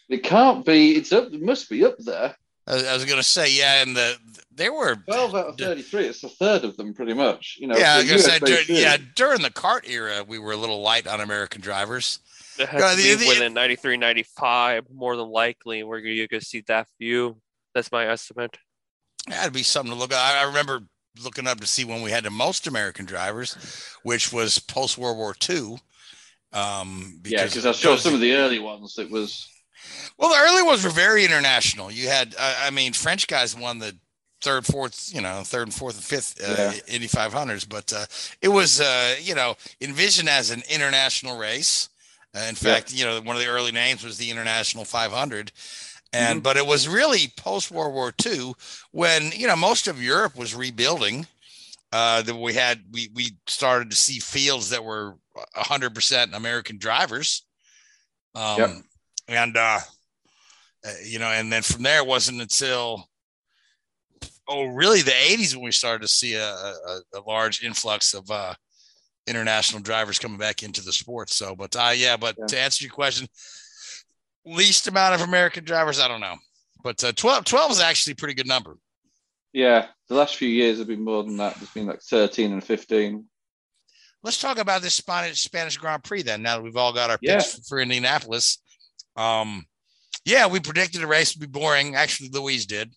It 0.09 0.23
can't 0.25 0.64
be. 0.64 0.92
It's 0.97 1.12
up. 1.12 1.33
It 1.33 1.40
must 1.42 1.69
be 1.69 1.85
up 1.85 1.97
there. 1.99 2.35
I, 2.69 2.73
I 2.87 2.92
was 2.95 3.05
going 3.05 3.19
to 3.19 3.23
say, 3.23 3.53
yeah, 3.53 3.83
and 3.83 3.97
the 3.97 4.16
there 4.53 4.73
were 4.73 4.97
12 4.97 5.35
out 5.37 5.47
of 5.47 5.59
33. 5.59 6.07
It's 6.07 6.25
a 6.25 6.29
third 6.29 6.64
of 6.64 6.77
them, 6.77 6.92
pretty 6.95 7.14
much. 7.14 7.57
You 7.61 7.69
know. 7.69 7.77
yeah, 7.77 7.97
I 7.99 8.05
for 8.07 8.14
was 8.14 8.27
gonna 8.27 8.33
say, 8.33 8.35
US 8.35 8.40
dur- 8.66 8.73
based 8.75 8.83
yeah, 8.83 8.97
during 9.14 9.42
the 9.42 9.51
cart 9.51 9.88
era, 9.88 10.25
we 10.27 10.38
were 10.40 10.53
a 10.53 10.57
little 10.57 10.83
light 10.83 11.07
on 11.09 11.21
American 11.21 11.61
drivers. 11.61 12.19
It 12.59 12.69
has 12.69 12.81
Yeah, 12.81 12.90
to 12.90 12.97
the- 12.97 13.03
be 13.03 13.14
the- 13.25 13.29
within 13.29 13.55
93, 13.55 13.97
95, 13.97 14.87
more 14.92 15.16
than 15.16 15.29
likely, 15.29 15.83
where 15.85 15.99
you 16.01 16.27
could 16.29 16.45
see 16.45 16.62
that 16.66 16.87
view. 17.01 17.40
That's 17.75 17.92
my 17.92 18.07
estimate. 18.09 18.57
That'd 19.29 19.53
be 19.53 19.62
something 19.62 19.93
to 19.93 19.99
look 19.99 20.12
at. 20.12 20.19
I, 20.19 20.43
I 20.43 20.45
remember 20.45 20.83
looking 21.23 21.47
up 21.47 21.61
to 21.61 21.67
see 21.67 21.85
when 21.85 22.03
we 22.03 22.11
had 22.11 22.25
the 22.25 22.31
most 22.31 22.67
American 22.67 23.07
drivers, 23.07 23.57
which 24.03 24.33
was 24.33 24.59
post 24.59 24.99
World 24.99 25.17
War 25.17 25.35
II. 25.49 25.79
Um, 26.53 27.21
Yeah, 27.25 27.45
because 27.45 27.67
I 27.67 27.73
saw 27.73 27.97
some 27.97 28.15
of 28.15 28.21
the 28.21 28.35
early 28.35 28.59
ones. 28.59 28.99
It 28.99 29.11
was 29.11 29.49
Well, 30.19 30.31
the 30.31 30.51
early 30.51 30.62
ones 30.62 30.85
were 30.85 30.91
very 30.91 31.25
international. 31.25 31.91
You 31.91 32.09
had, 32.09 32.35
uh, 32.39 32.57
I 32.61 32.71
mean, 32.71 32.93
French 32.93 33.27
guys 33.27 33.57
won 33.57 33.79
the 33.79 33.97
third, 34.43 34.65
fourth, 34.65 35.11
you 35.12 35.21
know, 35.21 35.43
third 35.43 35.62
and 35.62 35.75
fourth 35.75 35.97
and 35.97 36.05
fifth 36.05 36.41
uh, 36.41 36.73
Yeah. 36.89 36.95
Indy 36.95 37.09
500s, 37.09 37.69
but 37.69 37.93
uh, 37.93 38.07
it 38.41 38.49
was, 38.49 38.81
uh, 38.81 39.17
you 39.21 39.35
know, 39.35 39.57
envisioned 39.81 40.29
as 40.29 40.51
an 40.51 40.62
international 40.71 41.37
race. 41.37 41.89
Uh, 42.35 42.41
in 42.49 42.55
fact, 42.55 42.93
you 42.93 43.05
know, 43.05 43.21
one 43.23 43.35
of 43.35 43.43
the 43.43 43.49
early 43.49 43.73
names 43.73 44.05
was 44.05 44.19
the 44.19 44.31
International 44.31 44.85
500. 44.85 45.53
And, 46.12 46.40
Mhm. 46.40 46.42
but 46.42 46.57
it 46.57 46.66
was 46.66 46.88
really 46.88 47.33
post 47.37 47.71
World 47.71 47.95
War 47.95 48.12
II 48.25 48.55
when, 48.92 49.33
you 49.33 49.47
know, 49.47 49.57
most 49.57 49.88
of 49.88 50.03
Europe 50.03 50.37
was 50.37 50.55
rebuilding. 50.55 51.27
Uh, 51.92 52.21
that 52.23 52.35
we 52.35 52.53
had, 52.53 52.81
we, 52.92 53.09
we 53.14 53.37
started 53.47 53.88
to 53.90 53.97
see 53.97 54.19
fields 54.19 54.71
that 54.71 54.85
were 54.85 55.16
100% 55.57 56.35
American 56.35 56.79
drivers. 56.79 57.47
Um, 58.35 58.59
Yep. 58.59 58.71
and, 59.29 59.57
uh, 59.57 59.79
uh, 60.85 60.92
you 61.05 61.19
know, 61.19 61.29
and 61.29 61.51
then 61.51 61.62
from 61.62 61.83
there 61.83 61.99
it 62.01 62.07
wasn't 62.07 62.40
until 62.42 63.09
oh 64.49 64.66
really 64.66 65.03
the 65.03 65.11
80s 65.12 65.55
when 65.55 65.64
we 65.64 65.73
started 65.73 66.03
to 66.03 66.09
see 66.09 66.35
a, 66.35 66.49
a, 66.53 67.01
a 67.14 67.21
large 67.27 67.62
influx 67.62 68.14
of 68.14 68.31
uh, 68.31 68.55
international 69.27 69.83
drivers 69.83 70.19
coming 70.19 70.38
back 70.38 70.62
into 70.62 70.83
the 70.83 70.92
sport. 70.92 71.31
So, 71.31 71.57
but 71.57 71.75
uh, 71.77 71.92
yeah, 71.95 72.16
but 72.16 72.37
Yeah. 72.38 72.47
to 72.47 72.59
answer 72.61 72.85
your 72.85 72.92
question, 72.92 73.27
least 74.47 74.89
amount 74.89 75.15
of 75.15 75.21
American 75.27 75.65
drivers, 75.65 75.99
I 76.01 76.09
don't 76.09 76.21
know, 76.21 76.37
but 76.83 77.03
uh, 77.05 77.13
12, 77.13 77.45
12 77.45 77.71
is 77.73 77.81
actually 77.81 78.13
a 78.13 78.17
pretty 78.17 78.35
good 78.35 78.47
number. 78.49 78.77
yeah. 79.53 79.87
The 80.09 80.15
last 80.15 80.37
few 80.37 80.49
years 80.49 80.79
have 80.79 80.87
been 80.87 81.03
more 81.05 81.25
than 81.25 81.37
that. 81.39 81.57
There's 81.57 81.71
been 81.71 81.87
like 81.87 82.01
13 82.01 82.53
and 82.53 82.63
15. 82.63 83.25
Let's 84.23 84.41
talk 84.41 84.59
about 84.59 84.83
this 84.83 84.95
Spanish 84.95 85.43
Spanish 85.43 85.77
Grand 85.79 86.05
Prix 86.05 86.23
then. 86.23 86.43
Now 86.43 86.57
that 86.57 86.63
we've 86.63 86.77
all 86.77 86.93
got 86.93 87.11
our 87.11 87.19
Yeah. 87.21 87.39
picks 87.39 87.67
for 87.69 87.81
Indianapolis, 87.81 88.63
um, 89.17 89.65
yeah, 90.25 90.47
we 90.47 90.61
predicted 90.61 91.01
the 91.01 91.09
race 91.09 91.35
would 91.35 91.41
be 91.41 91.59
boring. 91.59 91.97
Actually, 91.97 92.29
Louise 92.29 92.67
did. 92.67 92.95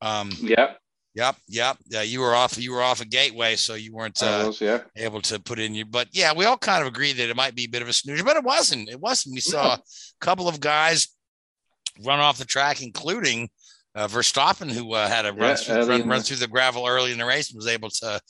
Um, 0.00 0.30
Yeah, 0.40 0.74
Yep, 1.18 1.36
yep. 1.48 1.76
Yeah, 1.88 2.02
you 2.02 2.20
were 2.20 2.32
off. 2.32 2.56
You 2.56 2.72
were 2.72 2.80
off 2.80 3.00
a 3.00 3.04
gateway, 3.04 3.56
so 3.56 3.74
you 3.74 3.92
weren't 3.92 4.22
uh, 4.22 4.44
was, 4.46 4.60
yeah. 4.60 4.82
able 4.94 5.20
to 5.22 5.40
put 5.40 5.58
in 5.58 5.74
your. 5.74 5.86
But 5.86 6.06
yeah, 6.12 6.32
we 6.32 6.44
all 6.44 6.56
kind 6.56 6.80
of 6.80 6.86
agreed 6.86 7.14
that 7.14 7.28
it 7.28 7.34
might 7.34 7.56
be 7.56 7.64
a 7.64 7.68
bit 7.68 7.82
of 7.82 7.88
a 7.88 7.92
snoozer, 7.92 8.22
but 8.22 8.36
it 8.36 8.44
wasn't. 8.44 8.88
It 8.88 9.00
wasn't. 9.00 9.34
We 9.34 9.40
saw 9.40 9.74
a 9.74 9.80
couple 10.20 10.46
of 10.46 10.60
guys 10.60 11.08
run 12.04 12.20
off 12.20 12.38
the 12.38 12.44
track, 12.44 12.82
including 12.82 13.48
uh, 13.96 14.06
Verstappen, 14.06 14.70
who 14.70 14.92
uh, 14.92 15.08
had 15.08 15.26
a 15.26 15.32
run, 15.32 15.40
Yeah, 15.50 15.54
through, 15.56 15.86
run, 15.86 16.08
run 16.08 16.18
the- 16.20 16.22
through 16.22 16.36
the 16.36 16.46
gravel 16.46 16.86
early 16.86 17.10
in 17.10 17.18
the 17.18 17.26
race, 17.26 17.50
and 17.50 17.56
was 17.56 17.66
able 17.66 17.90
to 17.90 18.20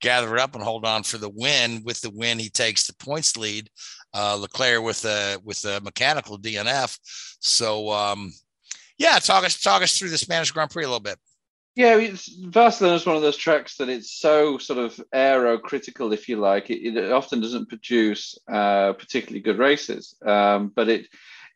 gather 0.00 0.34
it 0.34 0.40
up 0.40 0.54
and 0.54 0.64
hold 0.64 0.86
on 0.86 1.02
for 1.02 1.18
the 1.18 1.28
win. 1.28 1.82
With 1.84 2.00
the 2.00 2.10
win, 2.14 2.38
he 2.38 2.48
takes 2.48 2.86
the 2.86 2.94
points 2.94 3.36
lead. 3.36 3.68
Uh, 4.14 4.36
Leclerc 4.40 4.82
with 4.82 5.04
a 5.04 5.36
with 5.44 5.62
a 5.66 5.82
mechanical 5.82 6.38
DNF. 6.38 6.98
So 7.40 7.90
um, 7.90 8.32
yeah, 8.96 9.18
talk 9.18 9.44
us 9.44 9.60
talk 9.60 9.82
us 9.82 9.98
through 9.98 10.08
the 10.08 10.16
Spanish 10.16 10.50
Grand 10.50 10.70
Prix 10.70 10.84
a 10.84 10.86
little 10.88 10.98
bit. 10.98 11.18
Yeah, 11.78 11.96
it's, 11.98 12.28
Barcelona 12.28 12.96
is 12.96 13.06
one 13.06 13.14
of 13.14 13.22
those 13.22 13.36
tracks 13.36 13.76
that 13.76 13.88
it's 13.88 14.10
so 14.18 14.58
sort 14.58 14.80
of 14.80 15.00
aero 15.12 15.58
critical, 15.58 16.12
if 16.12 16.28
you 16.28 16.36
like. 16.36 16.70
It, 16.70 16.96
it 16.96 17.12
often 17.12 17.40
doesn't 17.40 17.68
produce 17.68 18.36
uh, 18.52 18.94
particularly 18.94 19.38
good 19.38 19.58
races, 19.58 20.16
um, 20.26 20.72
but 20.74 20.88
it 20.88 21.06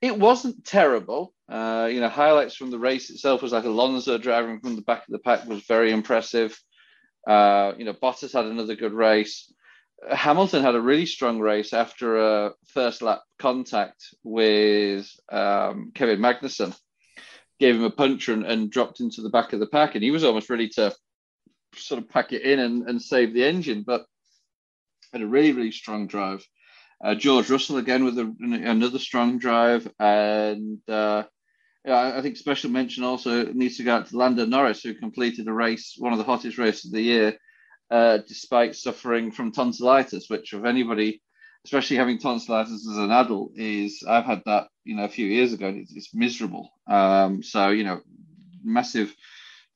it 0.01 0.17
wasn't 0.17 0.65
terrible. 0.65 1.35
Uh, 1.49 1.89
you 1.91 1.99
know, 1.99 2.09
highlights 2.09 2.55
from 2.55 2.71
the 2.71 2.79
race 2.79 3.11
itself 3.11 3.43
was 3.43 3.51
like 3.51 3.65
Alonso 3.65 4.17
driving 4.17 4.61
from 4.61 4.77
the 4.77 4.83
back 4.83 5.01
of 5.09 5.11
the 5.11 5.19
pack 5.19 5.45
was 5.49 5.65
very 5.65 5.91
impressive. 5.91 6.57
Uh, 7.27 7.73
you 7.77 7.85
know, 7.85 7.93
Bottas 7.93 8.33
had 8.33 8.45
another 8.45 8.77
good 8.77 8.93
race. 8.93 9.53
Hamilton 10.09 10.63
had 10.63 10.77
a 10.77 10.81
really 10.81 11.07
strong 11.07 11.41
race 11.41 11.73
after 11.73 12.19
a 12.19 12.53
first 12.69 13.03
lap 13.03 13.23
contact 13.41 14.15
with 14.23 15.11
um, 15.33 15.91
Kevin 15.97 16.21
Magnussen 16.21 16.77
gave 17.63 17.77
him 17.77 17.85
a 17.85 17.91
puncher 17.91 18.33
and, 18.33 18.45
and 18.45 18.71
dropped 18.73 18.99
into 18.99 19.23
the 19.23 19.31
back 19.37 19.53
of 19.53 19.61
the 19.61 19.67
pack, 19.79 19.95
and 19.95 20.03
he 20.03 20.11
was 20.11 20.25
almost 20.25 20.51
ready 20.51 20.69
to 20.69 20.93
sort 21.77 22.03
of 22.03 22.09
pack 22.09 22.33
it 22.33 22.43
in 22.43 22.59
and, 22.59 22.89
and 22.89 23.01
save 23.01 23.33
the 23.33 23.45
engine, 23.45 23.85
but 23.87 24.05
had 25.13 25.23
a 25.23 25.27
really 25.35 25.53
really 25.53 25.71
strong 25.71 26.07
drive. 26.09 26.45
Uh, 27.05 27.15
George 27.15 27.49
Russell 27.51 27.79
again 27.79 28.05
with 28.05 28.19
a, 28.19 28.27
another 28.75 28.99
strong 28.99 29.39
drive, 29.39 29.89
and 29.99 30.79
uh, 30.89 31.23
yeah, 31.85 32.15
I- 32.17 32.23
think 32.23 32.37
special 32.37 32.71
mention 32.71 33.05
also 33.05 33.33
needs 33.53 33.77
to 33.77 33.85
go 33.85 33.95
out 33.97 34.07
to 34.09 34.17
Lando 34.17 34.45
Norris, 34.47 34.83
who 34.83 34.95
completed 34.95 35.47
a 35.49 35.53
race, 35.53 35.95
one 35.99 36.13
of 36.13 36.19
the 36.19 36.31
hottest 36.33 36.59
races 36.59 36.87
of 36.87 36.93
the 36.93 37.03
year, 37.03 37.29
uh, 37.91 38.19
despite 38.33 38.75
suffering 38.77 39.31
from 39.33 39.53
tonsillitis, 39.53 40.29
which 40.31 40.53
of 40.53 40.65
anybody 40.65 41.23
especially 41.65 41.97
having 41.97 42.19
tonsillitis 42.19 42.89
as 42.89 42.97
an 42.97 43.11
adult 43.11 43.53
is 43.57 44.03
I've 44.09 44.25
had 44.25 44.43
that 44.47 44.69
you 44.85 44.97
know 44.97 45.05
a 45.05 45.09
few 45.09 45.27
years 45.27 45.53
ago 45.53 45.69
and 45.69 45.79
it's, 45.79 45.95
it's 45.95 46.15
miserable. 46.15 46.71
Um 46.89 47.43
so 47.43 47.69
you 47.71 47.85
know 47.85 48.01
massive 48.65 49.15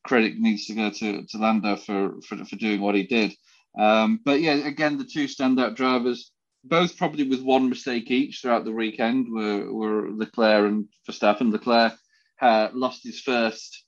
credit 0.05 0.37
needs 0.39 0.67
to 0.67 0.75
go 0.75 0.91
to, 0.91 1.27
to 1.27 1.39
Lando 1.39 1.77
for, 1.77 2.21
for 2.27 2.45
for 2.45 2.57
doing 2.57 2.81
what 2.81 2.95
he 2.95 3.05
did. 3.05 3.35
Um 3.79 4.21
but 4.25 4.41
yeah 4.41 4.55
again 4.55 4.99
the 4.99 5.05
two 5.05 5.27
standout 5.27 5.77
drivers 5.77 6.33
both 6.65 6.97
probably 6.97 7.29
with 7.29 7.43
one 7.43 7.69
mistake 7.69 8.11
each 8.11 8.41
throughout 8.41 8.65
the 8.65 8.73
weekend 8.73 9.29
were 9.31 9.73
were 9.73 10.11
Leclerc 10.11 10.67
and 10.67 10.89
Verstappen. 11.09 11.53
Leclerc 11.53 11.95
uh, 12.43 12.69
lost 12.75 13.05
his 13.05 13.21
first 13.21 13.85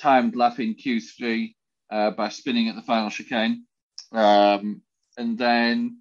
timed 0.00 0.34
lap 0.34 0.58
in 0.58 0.74
Q3 0.74 1.54
uh, 1.90 2.10
by 2.12 2.30
spinning 2.30 2.68
at 2.68 2.76
the 2.76 2.82
final 2.82 3.10
chicane. 3.10 3.66
Um 4.12 4.80
and 5.18 5.38
then 5.38 5.98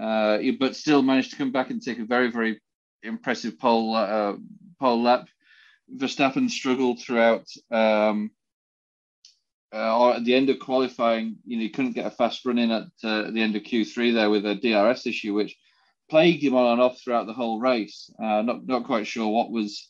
uh, 0.00 0.38
but 0.58 0.76
still 0.76 1.02
managed 1.02 1.30
to 1.32 1.36
come 1.36 1.52
back 1.52 1.70
and 1.70 1.82
take 1.82 1.98
a 1.98 2.04
very, 2.04 2.30
very 2.30 2.60
impressive 3.02 3.58
pole 3.58 3.94
uh, 3.94 4.34
pole 4.80 5.02
lap. 5.02 5.28
Verstappen 5.94 6.50
struggled 6.50 7.00
throughout. 7.00 7.46
Um, 7.70 8.30
uh, 9.74 9.98
or 9.98 10.14
at 10.14 10.24
the 10.24 10.34
end 10.34 10.50
of 10.50 10.58
qualifying, 10.58 11.36
you 11.46 11.56
know, 11.56 11.62
he 11.62 11.70
couldn't 11.70 11.92
get 11.92 12.06
a 12.06 12.10
fast 12.10 12.44
run 12.44 12.58
in 12.58 12.70
at 12.70 12.82
uh, 13.02 13.30
the 13.30 13.40
end 13.40 13.56
of 13.56 13.62
Q3 13.62 14.12
there 14.12 14.28
with 14.28 14.44
a 14.44 14.54
DRS 14.54 15.06
issue, 15.06 15.32
which 15.32 15.56
plagued 16.10 16.42
him 16.42 16.54
on 16.54 16.72
and 16.72 16.80
off 16.82 17.00
throughout 17.00 17.26
the 17.26 17.32
whole 17.32 17.58
race. 17.58 18.10
Uh, 18.22 18.42
not 18.42 18.66
not 18.66 18.84
quite 18.84 19.06
sure 19.06 19.28
what 19.28 19.50
was 19.50 19.88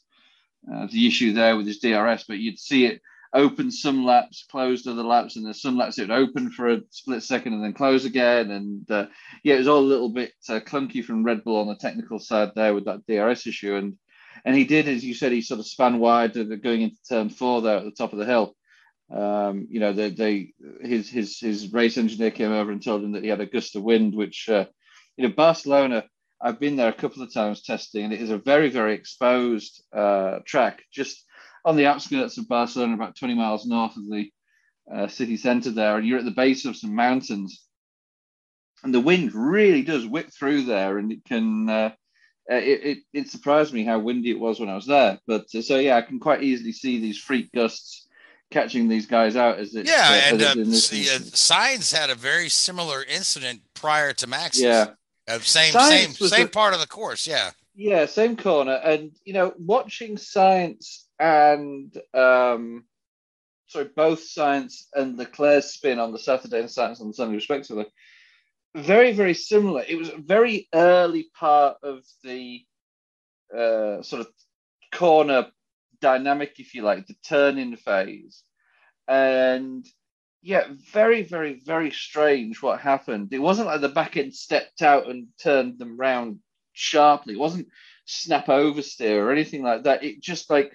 uh, 0.72 0.86
the 0.90 1.06
issue 1.06 1.32
there 1.32 1.56
with 1.56 1.66
his 1.66 1.80
DRS, 1.80 2.24
but 2.28 2.38
you'd 2.38 2.58
see 2.58 2.86
it 2.86 3.02
open 3.34 3.70
some 3.70 4.04
laps, 4.04 4.44
closed 4.50 4.86
other 4.86 5.02
laps, 5.02 5.36
and 5.36 5.46
there's 5.46 5.62
some 5.62 5.76
laps 5.76 5.98
it 5.98 6.08
would 6.08 6.18
open 6.18 6.50
for 6.50 6.68
a 6.68 6.80
split 6.90 7.22
second 7.22 7.54
and 7.54 7.64
then 7.64 7.72
close 7.72 8.04
again. 8.04 8.50
And 8.50 8.90
uh, 8.90 9.06
yeah, 9.42 9.54
it 9.54 9.58
was 9.58 9.68
all 9.68 9.80
a 9.80 9.80
little 9.80 10.10
bit 10.10 10.32
uh, 10.48 10.60
clunky 10.60 11.04
from 11.04 11.24
Red 11.24 11.44
Bull 11.44 11.60
on 11.60 11.68
the 11.68 11.76
technical 11.76 12.18
side 12.18 12.52
there 12.54 12.74
with 12.74 12.84
that 12.84 13.06
DRS 13.06 13.46
issue. 13.46 13.76
And 13.76 13.96
and 14.44 14.56
he 14.56 14.64
did, 14.64 14.88
as 14.88 15.04
you 15.04 15.14
said, 15.14 15.32
he 15.32 15.40
sort 15.40 15.60
of 15.60 15.66
span 15.66 15.98
wide 15.98 16.34
going 16.62 16.82
into 16.82 16.96
turn 17.08 17.30
four 17.30 17.62
there 17.62 17.78
at 17.78 17.84
the 17.84 17.90
top 17.90 18.12
of 18.12 18.18
the 18.18 18.26
hill. 18.26 18.56
Um, 19.10 19.66
you 19.70 19.78
know, 19.78 19.92
they, 19.92 20.10
they 20.10 20.52
his 20.80 21.08
his 21.08 21.38
his 21.38 21.72
race 21.72 21.98
engineer 21.98 22.30
came 22.30 22.50
over 22.50 22.72
and 22.72 22.82
told 22.82 23.04
him 23.04 23.12
that 23.12 23.22
he 23.22 23.28
had 23.28 23.40
a 23.40 23.46
gust 23.46 23.76
of 23.76 23.82
wind, 23.82 24.14
which 24.14 24.48
uh, 24.48 24.66
you 25.16 25.26
know 25.26 25.34
Barcelona. 25.34 26.04
I've 26.44 26.58
been 26.58 26.74
there 26.74 26.88
a 26.88 26.92
couple 26.92 27.22
of 27.22 27.32
times 27.32 27.62
testing, 27.62 28.04
and 28.04 28.12
it 28.12 28.20
is 28.20 28.30
a 28.30 28.38
very 28.38 28.68
very 28.68 28.94
exposed 28.94 29.84
uh, 29.92 30.40
track. 30.44 30.82
Just 30.92 31.24
on 31.64 31.76
the 31.76 31.86
outskirts 31.86 32.38
of 32.38 32.48
Barcelona, 32.48 32.94
about 32.94 33.16
20 33.16 33.34
miles 33.34 33.66
north 33.66 33.96
of 33.96 34.08
the 34.08 34.30
uh, 34.92 35.08
city 35.08 35.36
centre 35.36 35.70
there, 35.70 35.96
and 35.96 36.06
you're 36.06 36.18
at 36.18 36.24
the 36.24 36.30
base 36.30 36.64
of 36.64 36.76
some 36.76 36.94
mountains. 36.94 37.64
And 38.82 38.92
the 38.92 39.00
wind 39.00 39.32
really 39.34 39.82
does 39.82 40.06
whip 40.06 40.30
through 40.32 40.62
there, 40.64 40.98
and 40.98 41.12
it 41.12 41.24
can. 41.24 41.68
Uh, 41.68 41.92
uh, 42.50 42.56
it, 42.56 42.80
it, 42.82 42.98
it 43.12 43.28
surprised 43.28 43.72
me 43.72 43.84
how 43.84 44.00
windy 44.00 44.30
it 44.30 44.40
was 44.40 44.58
when 44.58 44.68
I 44.68 44.74
was 44.74 44.86
there. 44.86 45.20
But 45.28 45.46
uh, 45.54 45.62
so 45.62 45.78
yeah, 45.78 45.96
I 45.96 46.02
can 46.02 46.18
quite 46.18 46.42
easily 46.42 46.72
see 46.72 46.98
these 46.98 47.16
freak 47.16 47.52
gusts 47.52 48.08
catching 48.50 48.88
these 48.88 49.06
guys 49.06 49.36
out 49.36 49.58
as 49.58 49.74
it. 49.76 49.86
Yeah, 49.86 50.08
uh, 50.08 50.34
and 50.34 50.42
uh, 50.42 50.74
see, 50.74 51.08
uh. 51.08 51.20
Sainz 51.20 51.96
had 51.96 52.10
a 52.10 52.16
very 52.16 52.48
similar 52.48 53.04
incident 53.04 53.60
prior 53.74 54.12
to 54.14 54.26
Max. 54.26 54.60
Yeah. 54.60 54.88
Same 55.40 55.72
Sainz 55.72 55.88
same 55.88 56.28
same 56.28 56.46
a- 56.46 56.50
part 56.50 56.74
of 56.74 56.80
the 56.80 56.86
course. 56.88 57.26
Yeah. 57.26 57.50
Yeah, 57.74 58.06
same 58.06 58.36
corner. 58.36 58.74
And 58.84 59.12
you 59.24 59.32
know, 59.32 59.54
watching 59.56 60.16
Sainz 60.16 61.04
and 61.22 61.96
um 62.14 62.84
sorry, 63.68 63.88
both 63.96 64.20
Sainz 64.20 64.86
and 64.92 65.16
Leclerc's 65.16 65.74
spin 65.74 65.98
on 65.98 66.12
the 66.12 66.18
Saturday 66.18 66.58
and 66.60 66.68
Sainz 66.68 67.00
on 67.00 67.08
the 67.08 67.14
Sunday, 67.14 67.36
respectively, 67.36 67.86
very, 68.74 69.12
very 69.12 69.34
similar. 69.34 69.84
It 69.86 69.96
was 69.96 70.08
a 70.10 70.18
very 70.18 70.68
early 70.74 71.28
part 71.38 71.76
of 71.82 72.02
the 72.24 72.64
uh 73.56 74.02
sort 74.02 74.22
of 74.22 74.28
corner 74.92 75.46
dynamic, 76.00 76.58
if 76.58 76.74
you 76.74 76.82
like, 76.82 77.06
the 77.06 77.14
turn-in 77.26 77.76
phase. 77.76 78.42
And 79.06 79.86
yeah, 80.42 80.64
very, 80.92 81.22
very, 81.22 81.62
very 81.64 81.92
strange 81.92 82.60
what 82.60 82.80
happened. 82.80 83.32
It 83.32 83.38
wasn't 83.38 83.68
like 83.68 83.80
the 83.80 83.88
back 83.88 84.16
end 84.16 84.34
stepped 84.34 84.82
out 84.82 85.08
and 85.08 85.28
turned 85.40 85.78
them 85.78 85.96
round 85.96 86.40
sharply. 86.72 87.34
It 87.34 87.40
wasn't 87.40 87.68
snap 88.06 88.46
oversteer 88.46 89.18
or 89.18 89.30
anything 89.30 89.62
like 89.62 89.84
that. 89.84 90.02
It 90.02 90.20
just 90.20 90.50
like 90.50 90.72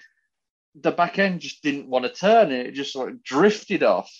the 0.81 0.91
back 0.91 1.19
end 1.19 1.41
just 1.41 1.63
didn't 1.63 1.87
want 1.87 2.05
to 2.05 2.11
turn 2.11 2.51
and 2.51 2.67
it 2.67 2.73
just 2.73 2.93
sort 2.93 3.09
of 3.09 3.23
drifted 3.23 3.83
off, 3.83 4.11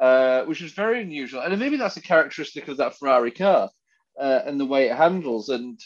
uh, 0.00 0.42
which 0.44 0.60
was 0.60 0.72
very 0.72 1.02
unusual. 1.02 1.40
And 1.40 1.58
maybe 1.58 1.76
that's 1.76 1.96
a 1.96 2.02
characteristic 2.02 2.68
of 2.68 2.78
that 2.78 2.98
Ferrari 2.98 3.30
car 3.30 3.70
uh, 4.20 4.40
and 4.44 4.58
the 4.60 4.66
way 4.66 4.88
it 4.88 4.96
handles. 4.96 5.48
And 5.48 5.80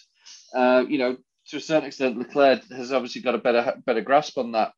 uh, 0.55 0.85
you 0.89 0.99
know, 0.99 1.17
to 1.49 1.57
a 1.57 1.61
certain 1.61 1.87
extent, 1.87 2.19
Leclerc 2.19 2.65
has 2.71 2.93
obviously 2.93 3.23
got 3.23 3.35
a 3.35 3.39
better 3.39 3.75
better 3.85 4.01
grasp 4.01 4.39
on 4.39 4.53
that 4.53 4.73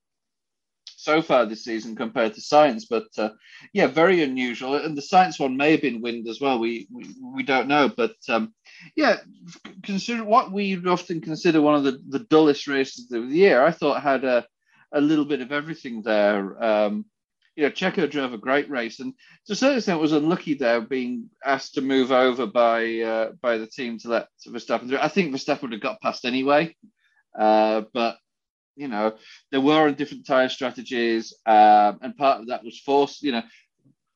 so 1.03 1.21
far 1.21 1.47
this 1.47 1.65
season 1.65 1.97
compared 1.97 2.35
to 2.35 2.41
Sainz. 2.41 2.85
But 2.89 3.07
uh, 3.19 3.31
yeah, 3.73 3.89
very 3.89 4.23
unusual. 4.23 4.77
And 4.77 4.97
the 4.97 5.03
Sainz 5.03 5.41
one 5.41 5.57
may 5.57 5.73
have 5.73 5.83
been 5.83 6.01
wind 6.01 6.29
as 6.29 6.41
well. 6.41 6.59
We 6.59 6.87
we, 6.93 7.07
we 7.35 7.43
don't 7.43 7.69
know. 7.69 7.91
But 7.95 8.15
um, 8.29 8.55
yeah, 8.97 9.17
consider 9.83 10.25
what 10.25 10.53
we 10.53 10.77
often 10.87 11.21
consider 11.21 11.61
one 11.61 11.75
of 11.75 11.85
the, 11.85 12.01
the 12.09 12.25
dullest 12.31 12.69
races 12.69 13.11
of 13.13 13.29
the 13.29 13.37
year. 13.37 13.65
I 13.65 13.71
thought 13.71 14.03
had 14.03 14.25
a 14.25 14.47
a 14.93 15.01
little 15.01 15.25
bit 15.25 15.41
of 15.41 15.53
everything 15.53 16.03
there. 16.03 16.63
Um, 16.63 17.05
you 17.57 17.65
know, 17.65 17.71
Checo 17.71 18.11
drove 18.11 18.33
a 18.33 18.39
great 18.39 18.71
race, 18.71 19.01
and 19.01 19.13
to 19.47 19.53
a 19.53 19.57
certain 19.57 19.77
extent 19.77 20.01
was 20.01 20.13
unlucky 20.13 20.55
there, 20.55 20.81
being 20.81 21.29
asked 21.45 21.75
to 21.75 21.83
move 21.83 22.11
over 22.11 22.47
by 22.47 23.01
uh, 23.01 23.33
by 23.43 23.59
the 23.59 23.67
team 23.67 23.99
to 23.99 24.09
let 24.09 24.29
Verstappen 24.47 24.89
through. 24.89 24.99
I 24.99 25.09
think 25.09 25.35
Verstappen 25.35 25.63
would 25.63 25.73
have 25.73 25.81
got 25.83 26.01
past 26.01 26.25
anyway, 26.25 26.75
uh, 27.39 27.83
but 27.93 28.17
you 28.75 28.89
know, 28.89 29.15
there 29.51 29.61
were 29.61 29.93
different 29.93 30.27
tyre 30.27 30.49
strategies, 30.49 31.35
um, 31.45 31.99
and 32.01 32.17
part 32.17 32.41
of 32.41 32.49
that 32.49 32.65
was 32.65 32.81
forced. 32.81 33.23
You 33.23 33.33
know, 33.33 33.43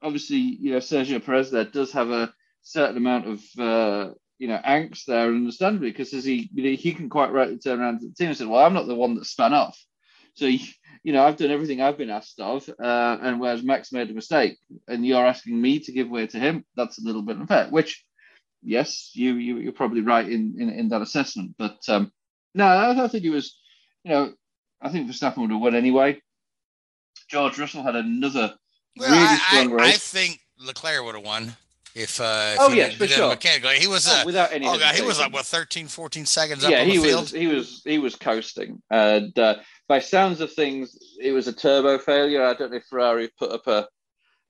obviously, 0.02 0.38
you 0.38 0.72
know, 0.72 0.78
Sergio 0.78 1.24
Perez 1.24 1.50
there 1.50 1.64
does 1.64 1.92
have 1.92 2.10
a 2.10 2.32
certain 2.62 2.96
amount 2.96 3.26
of 3.26 3.40
uh, 3.58 4.14
you 4.38 4.48
know 4.48 4.60
angst 4.66 5.04
there, 5.04 5.28
understandably, 5.28 5.90
because 5.90 6.14
as 6.14 6.24
he 6.24 6.48
you 6.54 6.62
know, 6.62 6.76
he 6.76 6.94
can 6.94 7.10
quite 7.10 7.32
rightly 7.32 7.58
turn 7.58 7.80
around 7.80 8.00
to 8.00 8.08
the 8.08 8.14
team 8.14 8.28
and 8.28 8.36
say, 8.36 8.46
"Well, 8.46 8.64
I'm 8.64 8.74
not 8.74 8.86
the 8.86 8.94
one 8.94 9.14
that 9.16 9.26
span 9.26 9.52
off." 9.52 9.78
So 10.36 10.46
you 10.46 11.12
know, 11.12 11.24
I've 11.24 11.36
done 11.36 11.50
everything 11.50 11.80
I've 11.80 11.96
been 11.98 12.10
asked 12.10 12.40
of, 12.40 12.68
uh, 12.68 13.18
and 13.22 13.38
whereas 13.40 13.62
Max 13.62 13.92
made 13.92 14.10
a 14.10 14.14
mistake, 14.14 14.58
and 14.88 15.06
you're 15.06 15.24
asking 15.24 15.60
me 15.60 15.78
to 15.80 15.92
give 15.92 16.08
way 16.08 16.26
to 16.26 16.38
him, 16.38 16.64
that's 16.76 16.98
a 16.98 17.04
little 17.06 17.22
bit 17.22 17.36
unfair. 17.36 17.68
Which, 17.70 18.04
yes, 18.62 19.12
you, 19.14 19.34
you 19.34 19.58
you're 19.58 19.72
probably 19.72 20.00
right 20.00 20.28
in 20.28 20.56
in, 20.58 20.68
in 20.70 20.88
that 20.88 21.02
assessment. 21.02 21.54
But 21.58 21.78
um, 21.88 22.10
no, 22.54 22.64
I, 22.66 23.04
I 23.04 23.08
think 23.08 23.22
he 23.22 23.30
was, 23.30 23.56
you 24.04 24.10
know, 24.10 24.32
I 24.82 24.88
think 24.90 25.08
Verstappen 25.08 25.38
would 25.38 25.50
have 25.52 25.60
won 25.60 25.74
anyway. 25.74 26.20
George 27.30 27.58
Russell 27.58 27.82
had 27.82 27.96
another 27.96 28.54
Well, 28.96 29.10
really 29.10 29.22
I, 29.26 29.36
strong 29.62 29.80
I, 29.80 29.84
I 29.84 29.92
think 29.92 30.40
Leclerc 30.58 31.04
would 31.04 31.14
have 31.14 31.24
won 31.24 31.56
if. 31.94 32.20
Uh, 32.20 32.52
if 32.54 32.60
Oh, 32.60 32.70
he 32.70 32.78
yes, 32.78 32.94
for 32.94 33.06
sure. 33.06 33.28
Mechanically, 33.30 33.78
he 33.78 33.86
was. 33.86 34.08
Oh, 34.08 34.20
Uh, 34.20 34.24
without 34.26 34.52
any 34.52 34.66
oh 34.66 34.78
god, 34.78 34.94
he 34.94 35.02
was 35.02 35.18
like 35.18 35.32
what 35.32 35.46
13, 35.46 35.86
14 35.88 36.26
seconds 36.26 36.64
up 36.64 36.70
yeah, 36.70 36.80
on 36.80 36.88
the 36.88 36.94
he 36.94 37.00
field. 37.00 37.20
was 37.22 37.30
he 37.30 37.46
was 37.46 37.82
he 37.84 37.98
was 37.98 38.16
coasting, 38.16 38.82
and 38.90 39.36
uh, 39.38 39.56
by 39.88 40.00
sounds 40.00 40.40
of 40.40 40.52
things, 40.52 40.96
it 41.20 41.32
was 41.32 41.48
a 41.48 41.52
turbo 41.52 41.98
failure. 41.98 42.44
I 42.44 42.54
don't 42.54 42.70
know 42.70 42.78
if 42.78 42.86
Ferrari 42.86 43.30
put 43.38 43.52
up 43.52 43.66
a 43.66 43.88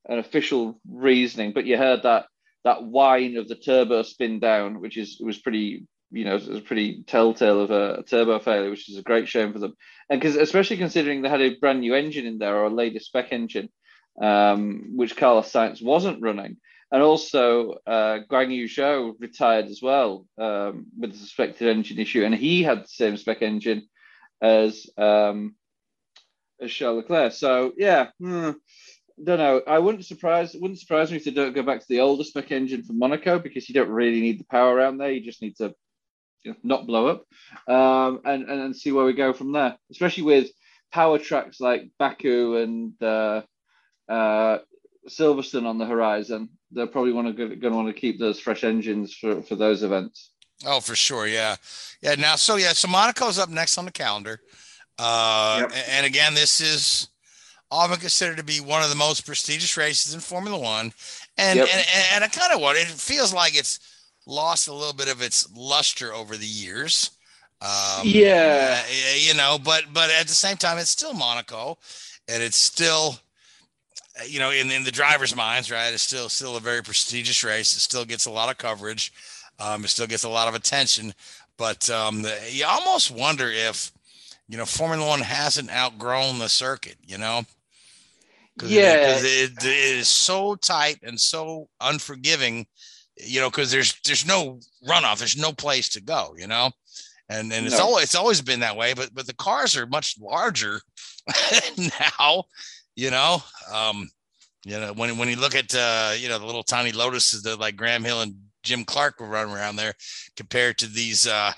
an 0.08 0.18
official 0.18 0.80
reasoning, 0.88 1.52
but 1.52 1.66
you 1.66 1.76
heard 1.76 2.04
that 2.04 2.26
that 2.64 2.84
whine 2.84 3.36
of 3.36 3.48
the 3.48 3.56
turbo 3.56 4.02
spin 4.02 4.38
down, 4.40 4.80
which 4.80 4.96
is 4.96 5.20
was 5.20 5.38
pretty 5.38 5.86
you 6.10 6.24
know, 6.24 6.36
it 6.36 6.48
was 6.48 6.60
pretty 6.60 7.02
telltale 7.06 7.60
of 7.60 7.70
a, 7.70 7.94
a, 7.94 8.02
turbo 8.02 8.38
failure, 8.38 8.70
which 8.70 8.88
is 8.88 8.96
a 8.96 9.02
great 9.02 9.28
shame 9.28 9.52
for 9.52 9.58
them. 9.58 9.74
And 10.08 10.20
because, 10.20 10.36
especially 10.36 10.76
considering 10.76 11.20
they 11.20 11.28
had 11.28 11.40
a 11.40 11.58
brand 11.58 11.80
new 11.80 11.94
engine 11.94 12.26
in 12.26 12.38
there 12.38 12.56
or 12.56 12.66
a 12.66 12.70
latest 12.70 13.06
spec 13.06 13.32
engine, 13.32 13.68
um, 14.20 14.92
which 14.94 15.16
Carlos 15.16 15.50
Sainz 15.50 15.82
wasn't 15.82 16.22
running. 16.22 16.58
And 16.92 17.02
also, 17.02 17.74
uh, 17.86 18.20
Guan 18.30 18.54
Yu 18.54 18.66
Zhou 18.66 19.14
retired 19.18 19.66
as 19.66 19.80
well 19.82 20.26
um, 20.38 20.86
with 20.96 21.12
a 21.12 21.16
suspected 21.16 21.68
engine 21.68 21.98
issue, 21.98 22.24
and 22.24 22.34
he 22.34 22.62
had 22.62 22.84
the 22.84 22.88
same 22.88 23.16
spec 23.16 23.42
engine 23.42 23.88
as 24.40 24.86
um, 24.96 25.54
as 26.60 26.70
Charles 26.70 26.98
Leclerc. 26.98 27.32
So 27.32 27.72
yeah, 27.76 28.08
hmm, 28.20 28.52
don't 29.22 29.38
know. 29.38 29.62
I 29.66 29.78
wouldn't 29.78 30.04
surprise 30.04 30.54
wouldn't 30.54 30.80
surprise 30.80 31.10
me 31.10 31.16
if 31.16 31.24
they 31.24 31.30
don't 31.30 31.54
go 31.54 31.62
back 31.62 31.80
to 31.80 31.86
the 31.88 32.00
older 32.00 32.24
spec 32.24 32.52
engine 32.52 32.82
for 32.82 32.92
Monaco 32.92 33.38
because 33.38 33.68
you 33.68 33.74
don't 33.74 33.90
really 33.90 34.20
need 34.20 34.40
the 34.40 34.44
power 34.44 34.74
around 34.74 34.98
there. 34.98 35.10
You 35.10 35.24
just 35.24 35.42
need 35.42 35.56
to 35.56 35.74
you 36.44 36.52
know, 36.52 36.56
not 36.62 36.86
blow 36.86 37.08
up, 37.08 37.24
um, 37.68 38.20
and, 38.24 38.48
and 38.48 38.60
and 38.60 38.76
see 38.76 38.92
where 38.92 39.04
we 39.04 39.14
go 39.14 39.32
from 39.32 39.52
there. 39.52 39.76
Especially 39.90 40.22
with 40.24 40.50
power 40.92 41.18
tracks 41.18 41.60
like 41.60 41.90
Baku 41.98 42.56
and 42.56 43.02
uh, 43.02 43.42
uh, 44.08 44.58
Silverstone 45.08 45.66
on 45.66 45.78
the 45.78 45.86
horizon, 45.86 46.50
they're 46.70 46.86
probably 46.86 47.12
going 47.12 47.60
to 47.60 47.70
want 47.70 47.88
to 47.88 48.00
keep 48.00 48.18
those 48.18 48.40
fresh 48.40 48.64
engines 48.64 49.14
for 49.14 49.42
for 49.42 49.56
those 49.56 49.82
events. 49.82 50.30
Oh, 50.64 50.80
for 50.80 50.96
sure, 50.96 51.26
yeah, 51.26 51.56
yeah. 52.00 52.14
Now, 52.14 52.36
so 52.36 52.56
yeah, 52.56 52.72
so 52.72 52.88
Monaco's 52.88 53.38
up 53.38 53.50
next 53.50 53.76
on 53.76 53.84
the 53.84 53.92
calendar, 53.92 54.40
uh, 54.98 55.58
yep. 55.62 55.72
and 55.90 56.06
again, 56.06 56.34
this 56.34 56.60
is 56.60 57.08
often 57.70 57.98
considered 57.98 58.38
to 58.38 58.44
be 58.44 58.60
one 58.60 58.82
of 58.82 58.88
the 58.88 58.96
most 58.96 59.26
prestigious 59.26 59.76
races 59.76 60.14
in 60.14 60.20
Formula 60.20 60.58
One, 60.58 60.92
and 61.36 61.58
yep. 61.58 61.68
and, 61.70 61.86
and 62.14 62.24
I 62.24 62.28
kind 62.28 62.54
of 62.54 62.60
what 62.60 62.76
it 62.76 62.86
feels 62.86 63.34
like 63.34 63.56
it's 63.58 63.80
lost 64.26 64.68
a 64.68 64.72
little 64.72 64.94
bit 64.94 65.08
of 65.08 65.20
its 65.20 65.48
luster 65.54 66.14
over 66.14 66.36
the 66.36 66.46
years. 66.46 67.10
Um, 67.60 68.02
yeah, 68.04 68.82
uh, 68.82 69.16
you 69.16 69.34
know, 69.34 69.58
but 69.62 69.84
but 69.92 70.10
at 70.10 70.26
the 70.26 70.34
same 70.34 70.56
time, 70.56 70.78
it's 70.78 70.90
still 70.90 71.14
Monaco, 71.14 71.78
and 72.28 72.42
it's 72.42 72.56
still, 72.56 73.16
you 74.26 74.38
know, 74.38 74.50
in 74.50 74.70
in 74.70 74.84
the 74.84 74.90
drivers' 74.90 75.34
minds, 75.34 75.70
right? 75.70 75.92
It's 75.92 76.02
still 76.02 76.28
still 76.28 76.56
a 76.56 76.60
very 76.60 76.82
prestigious 76.82 77.44
race. 77.44 77.74
It 77.74 77.80
still 77.80 78.04
gets 78.04 78.26
a 78.26 78.30
lot 78.30 78.50
of 78.50 78.58
coverage. 78.58 79.12
Um, 79.58 79.84
it 79.84 79.88
still 79.88 80.06
gets 80.06 80.24
a 80.24 80.28
lot 80.28 80.48
of 80.48 80.54
attention, 80.54 81.14
but 81.56 81.88
um, 81.88 82.22
the, 82.22 82.38
you 82.50 82.66
almost 82.66 83.10
wonder 83.10 83.50
if 83.50 83.90
you 84.48 84.58
know 84.58 84.66
Formula 84.66 85.06
One 85.06 85.20
hasn't 85.20 85.72
outgrown 85.72 86.38
the 86.38 86.48
circuit. 86.48 86.96
You 87.02 87.18
know, 87.18 87.42
Cause 88.58 88.70
yeah, 88.70 89.16
it, 89.16 89.24
it, 89.24 89.64
it 89.64 89.66
is 89.66 90.08
so 90.08 90.56
tight 90.56 90.98
and 91.02 91.18
so 91.18 91.68
unforgiving 91.80 92.66
you 93.16 93.40
know, 93.40 93.50
because 93.50 93.70
there's 93.70 93.98
there's 94.04 94.26
no 94.26 94.60
runoff, 94.86 95.18
there's 95.18 95.36
no 95.36 95.52
place 95.52 95.88
to 95.90 96.02
go, 96.02 96.34
you 96.36 96.46
know, 96.46 96.70
and 97.28 97.52
and 97.52 97.66
it's 97.66 97.78
no. 97.78 97.86
always 97.86 98.04
it's 98.04 98.14
always 98.14 98.42
been 98.42 98.60
that 98.60 98.76
way. 98.76 98.94
But 98.94 99.14
but 99.14 99.26
the 99.26 99.34
cars 99.34 99.76
are 99.76 99.86
much 99.86 100.16
larger 100.20 100.80
now, 101.78 102.44
you 102.94 103.10
know. 103.10 103.42
Um, 103.72 104.10
you 104.64 104.78
know, 104.78 104.92
when 104.92 105.16
when 105.16 105.28
you 105.28 105.36
look 105.36 105.54
at 105.54 105.74
uh, 105.74 106.12
you 106.16 106.28
know 106.28 106.38
the 106.38 106.46
little 106.46 106.62
tiny 106.62 106.92
Lotuses 106.92 107.42
that 107.42 107.58
like 107.58 107.76
Graham 107.76 108.04
Hill 108.04 108.20
and 108.20 108.34
Jim 108.66 108.84
Clark 108.84 109.20
were 109.20 109.28
running 109.28 109.54
around 109.54 109.76
there, 109.76 109.94
compared 110.36 110.76
to 110.78 110.86
these, 110.86 111.26
uh, 111.26 111.52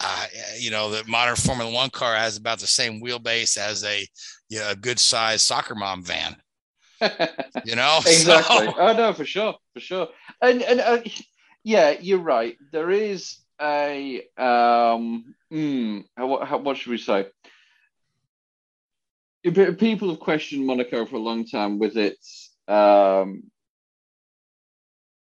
uh, 0.00 0.26
you 0.58 0.70
know, 0.70 0.90
the 0.90 1.04
modern 1.06 1.36
Formula 1.36 1.70
One 1.70 1.90
car 1.90 2.16
has 2.16 2.36
about 2.36 2.58
the 2.58 2.66
same 2.66 3.02
wheelbase 3.02 3.56
as 3.56 3.84
a 3.84 4.06
you 4.48 4.58
know, 4.58 4.70
a 4.70 4.76
good 4.76 4.98
sized 4.98 5.42
soccer 5.42 5.74
mom 5.74 6.02
van. 6.02 6.36
you 7.64 7.76
know 7.76 7.98
exactly. 8.06 8.66
So. 8.66 8.74
Oh 8.76 8.92
no, 8.92 9.12
for 9.12 9.24
sure, 9.24 9.54
for 9.74 9.80
sure. 9.80 10.08
And 10.40 10.62
and 10.62 10.80
uh, 10.80 10.98
yeah, 11.64 11.90
you're 12.00 12.18
right. 12.18 12.56
There 12.70 12.90
is 12.90 13.38
a 13.60 14.22
um, 14.36 15.34
mm, 15.52 16.04
how, 16.16 16.44
how, 16.44 16.58
what 16.58 16.76
should 16.76 16.90
we 16.90 16.98
say? 16.98 17.26
People 19.42 20.10
have 20.10 20.20
questioned 20.20 20.66
Monaco 20.66 21.04
for 21.04 21.16
a 21.16 21.20
long 21.20 21.44
time 21.44 21.78
with 21.78 21.96
its 21.96 22.50
um, 22.68 23.44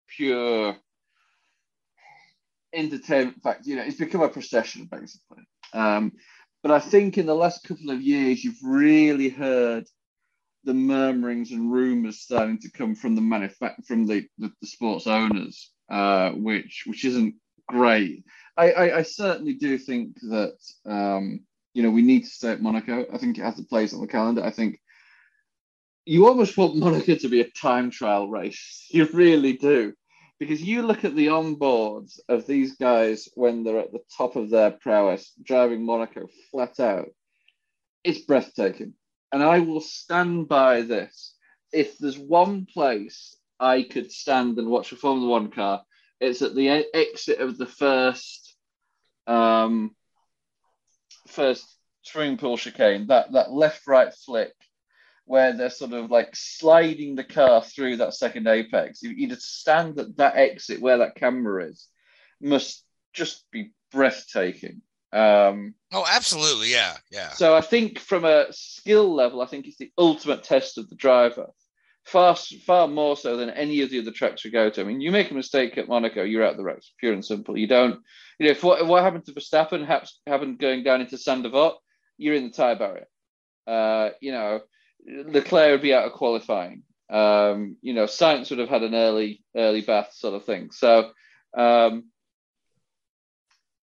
pure 0.08 0.76
entertainment 2.76 3.42
fact. 3.42 3.66
You 3.66 3.76
know, 3.76 3.82
it's 3.82 3.98
become 3.98 4.22
a 4.22 4.28
procession 4.28 4.88
basically. 4.90 5.44
Um, 5.72 6.12
but 6.62 6.70
I 6.70 6.80
think 6.80 7.18
in 7.18 7.26
the 7.26 7.34
last 7.34 7.64
couple 7.64 7.90
of 7.90 8.02
years, 8.02 8.42
you've 8.42 8.62
really 8.62 9.28
heard 9.28 9.86
the 10.64 10.74
murmurings 10.74 11.52
and 11.52 11.72
rumours 11.72 12.20
starting 12.20 12.58
to 12.58 12.70
come 12.70 12.94
from 12.94 13.14
the 13.14 13.20
manufact 13.20 13.86
from 13.86 14.04
the, 14.06 14.26
the, 14.38 14.52
the 14.60 14.66
sports 14.66 15.06
owners, 15.06 15.70
uh, 15.90 16.30
which 16.30 16.84
which 16.86 17.04
isn't 17.04 17.36
great. 17.68 18.24
I, 18.56 18.72
I, 18.72 18.98
I 18.98 19.02
certainly 19.02 19.54
do 19.54 19.78
think 19.78 20.18
that 20.22 20.56
um, 20.84 21.40
you 21.72 21.82
know 21.82 21.90
we 21.90 22.02
need 22.02 22.24
to 22.24 22.30
stay 22.30 22.50
at 22.50 22.62
Monaco. 22.62 23.06
I 23.12 23.18
think 23.18 23.38
it 23.38 23.42
has 23.42 23.58
a 23.60 23.64
place 23.64 23.94
on 23.94 24.00
the 24.00 24.08
calendar. 24.08 24.42
I 24.42 24.50
think 24.50 24.80
you 26.04 26.26
almost 26.26 26.56
want 26.56 26.76
Monaco 26.76 27.14
to 27.16 27.28
be 27.28 27.40
a 27.40 27.50
time 27.50 27.90
trial 27.90 28.28
race. 28.28 28.86
You 28.90 29.06
really 29.12 29.54
do. 29.54 29.92
Because 30.38 30.62
you 30.62 30.82
look 30.82 31.04
at 31.04 31.16
the 31.16 31.28
onboards 31.28 32.20
of 32.28 32.46
these 32.46 32.76
guys 32.76 33.28
when 33.34 33.64
they're 33.64 33.78
at 33.80 33.92
the 33.92 34.04
top 34.16 34.36
of 34.36 34.50
their 34.50 34.70
prowess, 34.70 35.32
driving 35.42 35.84
Monaco 35.84 36.28
flat 36.50 36.78
out, 36.78 37.08
it's 38.04 38.20
breathtaking 38.20 38.94
and 39.32 39.42
I 39.42 39.60
will 39.60 39.80
stand 39.80 40.48
by 40.48 40.82
this. 40.82 41.34
If 41.72 41.98
there's 41.98 42.18
one 42.18 42.66
place 42.66 43.36
I 43.58 43.82
could 43.82 44.12
stand 44.12 44.58
and 44.58 44.68
watch 44.68 44.92
a 44.92 44.96
Formula 44.96 45.28
One 45.28 45.50
car, 45.50 45.82
it's 46.20 46.42
at 46.42 46.54
the 46.54 46.86
exit 46.94 47.40
of 47.40 47.58
the 47.58 47.66
first, 47.66 48.56
um, 49.26 49.94
first 51.28 51.66
swimming 52.02 52.38
pool 52.38 52.56
chicane. 52.56 53.08
That 53.08 53.32
that 53.32 53.52
left 53.52 53.86
right 53.86 54.12
flick, 54.12 54.54
where 55.26 55.52
they're 55.52 55.70
sort 55.70 55.92
of 55.92 56.10
like 56.10 56.30
sliding 56.34 57.16
the 57.16 57.24
car 57.24 57.60
through 57.60 57.96
that 57.96 58.14
second 58.14 58.46
apex. 58.46 59.02
You, 59.02 59.28
just 59.28 59.60
stand 59.60 59.98
at 59.98 60.16
that 60.16 60.36
exit 60.36 60.80
where 60.80 60.98
that 60.98 61.16
camera 61.16 61.66
is, 61.66 61.88
must 62.40 62.84
just 63.12 63.44
be 63.50 63.72
breathtaking. 63.90 64.82
Um, 65.12 65.74
oh, 65.92 66.04
absolutely, 66.08 66.70
yeah, 66.70 66.96
yeah. 67.10 67.30
So 67.30 67.56
I 67.56 67.60
think 67.60 67.98
from 67.98 68.24
a 68.24 68.46
skill 68.52 69.14
level, 69.14 69.42
I 69.42 69.46
think 69.46 69.66
it's 69.66 69.78
the 69.78 69.90
ultimate 69.98 70.44
test 70.44 70.78
of 70.78 70.88
the 70.88 70.96
driver, 70.96 71.48
far 72.04 72.36
far 72.36 72.86
more 72.86 73.16
so 73.16 73.36
than 73.36 73.50
any 73.50 73.82
of 73.82 73.90
the 73.90 74.00
other 74.00 74.12
tracks 74.12 74.44
we 74.44 74.50
go 74.50 74.70
to. 74.70 74.80
I 74.80 74.84
mean, 74.84 75.00
you 75.00 75.10
make 75.10 75.32
a 75.32 75.34
mistake 75.34 75.76
at 75.76 75.88
Monaco, 75.88 76.22
you're 76.22 76.44
out 76.44 76.56
the 76.56 76.62
race, 76.62 76.92
pure 77.00 77.12
and 77.12 77.24
simple. 77.24 77.58
You 77.58 77.66
don't, 77.66 78.00
you 78.38 78.46
know, 78.46 78.52
if 78.52 78.62
what, 78.62 78.86
what 78.86 79.02
happened 79.02 79.26
to 79.26 79.32
Verstappen 79.32 79.86
happened 80.26 80.58
going 80.58 80.84
down 80.84 81.00
into 81.00 81.18
Sainte-Devote, 81.18 81.78
you're 82.16 82.34
in 82.34 82.44
the 82.44 82.50
tire 82.50 82.76
barrier. 82.76 83.06
Uh, 83.66 84.10
you 84.20 84.30
know, 84.30 84.60
Leclerc 85.04 85.72
would 85.72 85.82
be 85.82 85.94
out 85.94 86.06
of 86.06 86.12
qualifying. 86.12 86.82
Um, 87.10 87.76
you 87.82 87.94
know, 87.94 88.04
Sainz 88.04 88.50
would 88.50 88.58
have 88.58 88.68
had 88.68 88.82
an 88.82 88.94
early 88.94 89.44
early 89.56 89.80
bath 89.80 90.12
sort 90.12 90.34
of 90.34 90.44
thing. 90.44 90.70
So. 90.70 91.10
Um, 91.56 92.04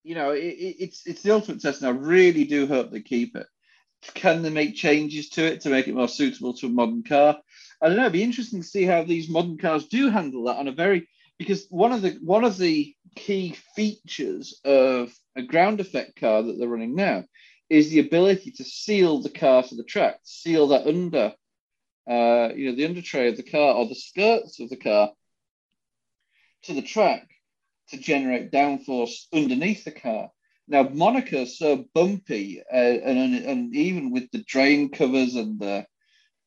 you 0.04 0.16
know, 0.16 0.32
it, 0.32 0.42
it's 0.42 1.08
it's 1.08 1.22
the 1.22 1.32
ultimate 1.32 1.62
test, 1.62 1.82
and 1.82 1.88
I 1.88 1.92
really 1.92 2.44
do 2.44 2.68
hope 2.68 2.92
they 2.92 3.02
keep 3.02 3.36
it. 3.36 3.48
Can 4.14 4.42
they 4.42 4.50
make 4.50 4.76
changes 4.76 5.30
to 5.30 5.46
it 5.46 5.62
to 5.62 5.70
make 5.70 5.88
it 5.88 5.96
more 5.96 6.10
suitable 6.10 6.54
to 6.56 6.68
a 6.68 6.70
modern 6.70 7.04
car? 7.04 7.38
I 7.82 7.88
don't 7.88 7.96
know. 7.96 8.04
It'd 8.04 8.14
be 8.14 8.24
interesting 8.24 8.62
to 8.62 8.68
see 8.68 8.84
how 8.84 9.04
these 9.04 9.30
modern 9.30 9.58
cars 9.58 9.88
do 9.88 10.10
handle 10.10 10.44
that 10.46 10.58
on 10.58 10.68
a 10.68 10.74
very 10.74 11.08
because 11.40 11.66
one 11.70 11.94
of 11.94 12.02
the 12.02 12.18
one 12.22 12.44
of 12.44 12.58
the 12.58 12.94
key 13.16 13.56
features 13.76 14.60
of 14.66 15.14
a 15.36 15.42
ground 15.42 15.80
effect 15.80 16.20
car 16.20 16.44
that 16.44 16.58
they're 16.60 16.68
running 16.68 16.96
now 16.96 17.24
is 17.74 17.90
the 17.90 18.00
ability 18.00 18.52
to 18.52 18.64
seal 18.64 19.20
the 19.20 19.30
car 19.30 19.64
to 19.64 19.76
the 19.76 19.84
track, 19.84 20.20
seal 20.24 20.68
that 20.68 20.86
under, 20.86 21.34
uh, 22.08 22.54
you 22.56 22.70
know, 22.70 22.76
the 22.76 22.86
under 22.86 23.02
tray 23.02 23.30
of 23.30 23.38
the 23.38 23.44
car 23.44 23.74
or 23.74 23.88
the 23.88 23.96
skirts 23.96 24.60
of 24.60 24.70
the 24.70 24.78
car 24.78 25.12
to 26.64 26.74
the 26.76 26.84
track 26.84 27.28
to 27.90 27.98
generate 27.98 28.52
downforce 28.52 29.26
underneath 29.34 29.84
the 29.86 29.92
car. 29.92 30.30
Now, 30.68 30.84
Monaco's 30.84 31.58
so 31.58 31.86
bumpy, 31.96 32.62
uh, 32.62 32.76
and, 32.76 33.36
and 33.44 33.76
even 33.76 34.12
with 34.12 34.30
the 34.32 34.44
drain 34.44 34.90
covers 34.90 35.36
and 35.36 35.60
the 35.60 35.88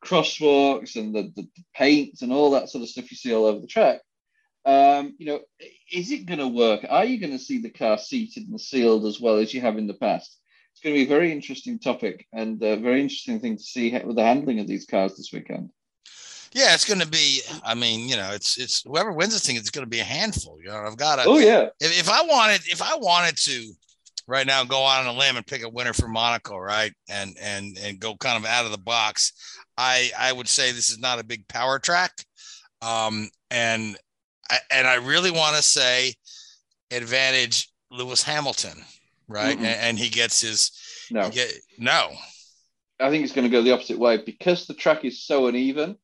crosswalks 0.05 0.95
and 0.95 1.13
the, 1.13 1.33
the, 1.35 1.49
paints 1.75 2.23
and 2.23 2.33
all 2.33 2.53
that 2.53 2.71
sort 2.71 2.83
of 2.83 2.89
stuff 2.89 3.11
you 3.11 3.17
see 3.17 3.35
all 3.35 3.47
over 3.47 3.61
the 3.61 3.67
track, 3.67 4.01
um, 4.65 5.15
you 5.19 5.27
know, 5.27 5.41
is 5.93 6.13
it 6.13 6.27
going 6.27 6.39
to 6.39 6.49
work? 6.49 6.87
Are 6.89 7.05
you 7.05 7.19
going 7.19 7.33
to 7.33 7.39
see 7.39 7.59
the 7.59 7.71
car 7.71 7.99
seated 7.99 8.49
and 8.49 8.61
sealed 8.61 9.05
as 9.07 9.21
well 9.21 9.37
as 9.37 9.53
you 9.53 9.61
have 9.61 9.77
in 9.77 9.89
the 9.89 9.95
past? 9.95 10.41
It's 10.77 10.83
going 10.83 10.95
to 10.95 11.01
be 11.01 11.07
a 11.07 11.09
very 11.09 11.33
interesting 11.33 11.79
topic 11.79 12.27
and 12.35 12.63
a 12.63 12.77
very 12.77 13.01
interesting 13.01 13.41
thing 13.41 13.57
to 13.57 13.63
see 13.63 13.99
with 14.05 14.15
the 14.15 14.23
handling 14.23 14.61
of 14.61 14.67
these 14.67 14.85
cars 14.85 15.17
this 15.17 15.33
weekend. 15.33 15.71
Yeah, 16.53 16.75
it's 16.75 16.85
going 16.85 17.01
to 17.01 17.09
be. 17.09 17.41
I 17.65 17.75
mean, 17.75 18.11
you 18.11 18.17
know, 18.17 18.33
it's 18.33 18.59
it's 18.59 18.83
whoever 18.83 19.11
wins 19.11 19.33
this 19.33 19.47
thing, 19.47 19.57
it's 19.57 19.71
going 19.71 19.87
to 19.87 19.91
be 19.91 20.01
a 20.01 20.05
handful. 20.05 20.59
You 20.61 20.69
know, 20.69 20.77
I've 20.77 20.99
got 20.99 21.17
to. 21.17 21.25
Oh 21.25 21.39
yeah. 21.39 21.69
If, 21.81 21.99
if 21.99 22.11
I 22.11 22.21
wanted, 22.21 22.61
if 22.67 22.83
I 22.83 22.95
wanted 22.95 23.39
to 23.39 23.73
right 24.27 24.47
now 24.47 24.65
go 24.65 24.83
on 24.83 25.07
a 25.07 25.13
limb 25.15 25.37
and 25.37 25.47
pick 25.47 25.63
a 25.63 25.69
winner 25.69 25.95
for 25.95 26.09
Monaco, 26.09 26.59
right? 26.59 26.93
And 27.09 27.35
and 27.41 27.79
and 27.83 27.99
go 27.99 28.15
kind 28.15 28.37
of 28.37 28.45
out 28.45 28.67
of 28.67 28.71
the 28.71 28.79
box. 28.79 29.33
I 29.79 30.11
I 30.19 30.31
would 30.31 30.47
say 30.47 30.73
this 30.73 30.91
is 30.91 30.99
not 30.99 31.19
a 31.19 31.25
big 31.25 31.49
power 31.49 31.79
track, 31.79 32.13
um, 32.83 33.31
and 33.51 33.97
I, 34.51 34.59
and 34.71 34.87
I 34.87 34.97
really 34.97 35.31
want 35.31 35.57
to 35.57 35.63
say 35.63 36.13
advantage 36.91 37.71
Lewis 37.91 38.23
Hamilton, 38.23 38.85
right? 39.29 39.57
And, 39.57 39.67
and, 39.67 39.99
he 39.99 40.09
gets 40.09 40.41
his 40.41 40.71
no 41.11 41.31
get, 41.31 41.53
no. 41.79 42.11
I 42.99 43.11
think 43.11 43.25
it's 43.25 43.35
going 43.35 43.47
to 43.47 43.53
go 43.53 43.63
the 43.63 43.73
opposite 43.73 43.99
way 43.99 44.19
because 44.25 44.67
the 44.67 44.75
track 44.75 45.05
is 45.05 45.25
so 45.25 45.47
uneven. 45.47 45.97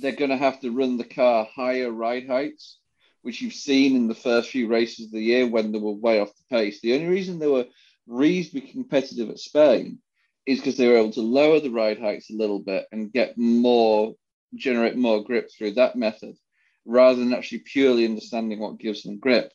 They're 0.00 0.12
going 0.12 0.30
to 0.30 0.36
have 0.36 0.60
to 0.60 0.70
run 0.70 0.96
the 0.96 1.04
car 1.04 1.46
higher 1.54 1.90
ride 1.90 2.26
heights 2.26 2.78
which 3.22 3.40
you've 3.40 3.54
seen 3.54 3.96
in 3.96 4.08
the 4.08 4.14
first 4.14 4.50
few 4.50 4.68
races 4.68 5.06
of 5.06 5.12
the 5.12 5.22
year 5.22 5.46
when 5.46 5.72
they 5.72 5.78
were 5.78 5.92
way 5.92 6.20
off 6.20 6.36
the 6.36 6.56
pace. 6.56 6.80
The 6.80 6.94
only 6.94 7.06
reason 7.06 7.38
they 7.38 7.46
were 7.46 7.66
reasonably 8.06 8.68
competitive 8.70 9.30
at 9.30 9.38
Spain 9.38 9.98
is 10.44 10.58
because 10.58 10.76
they 10.76 10.88
were 10.88 10.98
able 10.98 11.12
to 11.12 11.22
lower 11.22 11.60
the 11.60 11.70
ride 11.70 12.00
heights 12.00 12.30
a 12.30 12.36
little 12.36 12.58
bit 12.58 12.86
and 12.90 13.12
get 13.12 13.38
more, 13.38 14.14
generate 14.56 14.96
more 14.96 15.22
grip 15.22 15.48
through 15.56 15.74
that 15.74 15.96
method, 15.96 16.36
rather 16.84 17.20
than 17.20 17.32
actually 17.32 17.60
purely 17.60 18.04
understanding 18.04 18.58
what 18.58 18.80
gives 18.80 19.04
them 19.04 19.20
grip. 19.20 19.52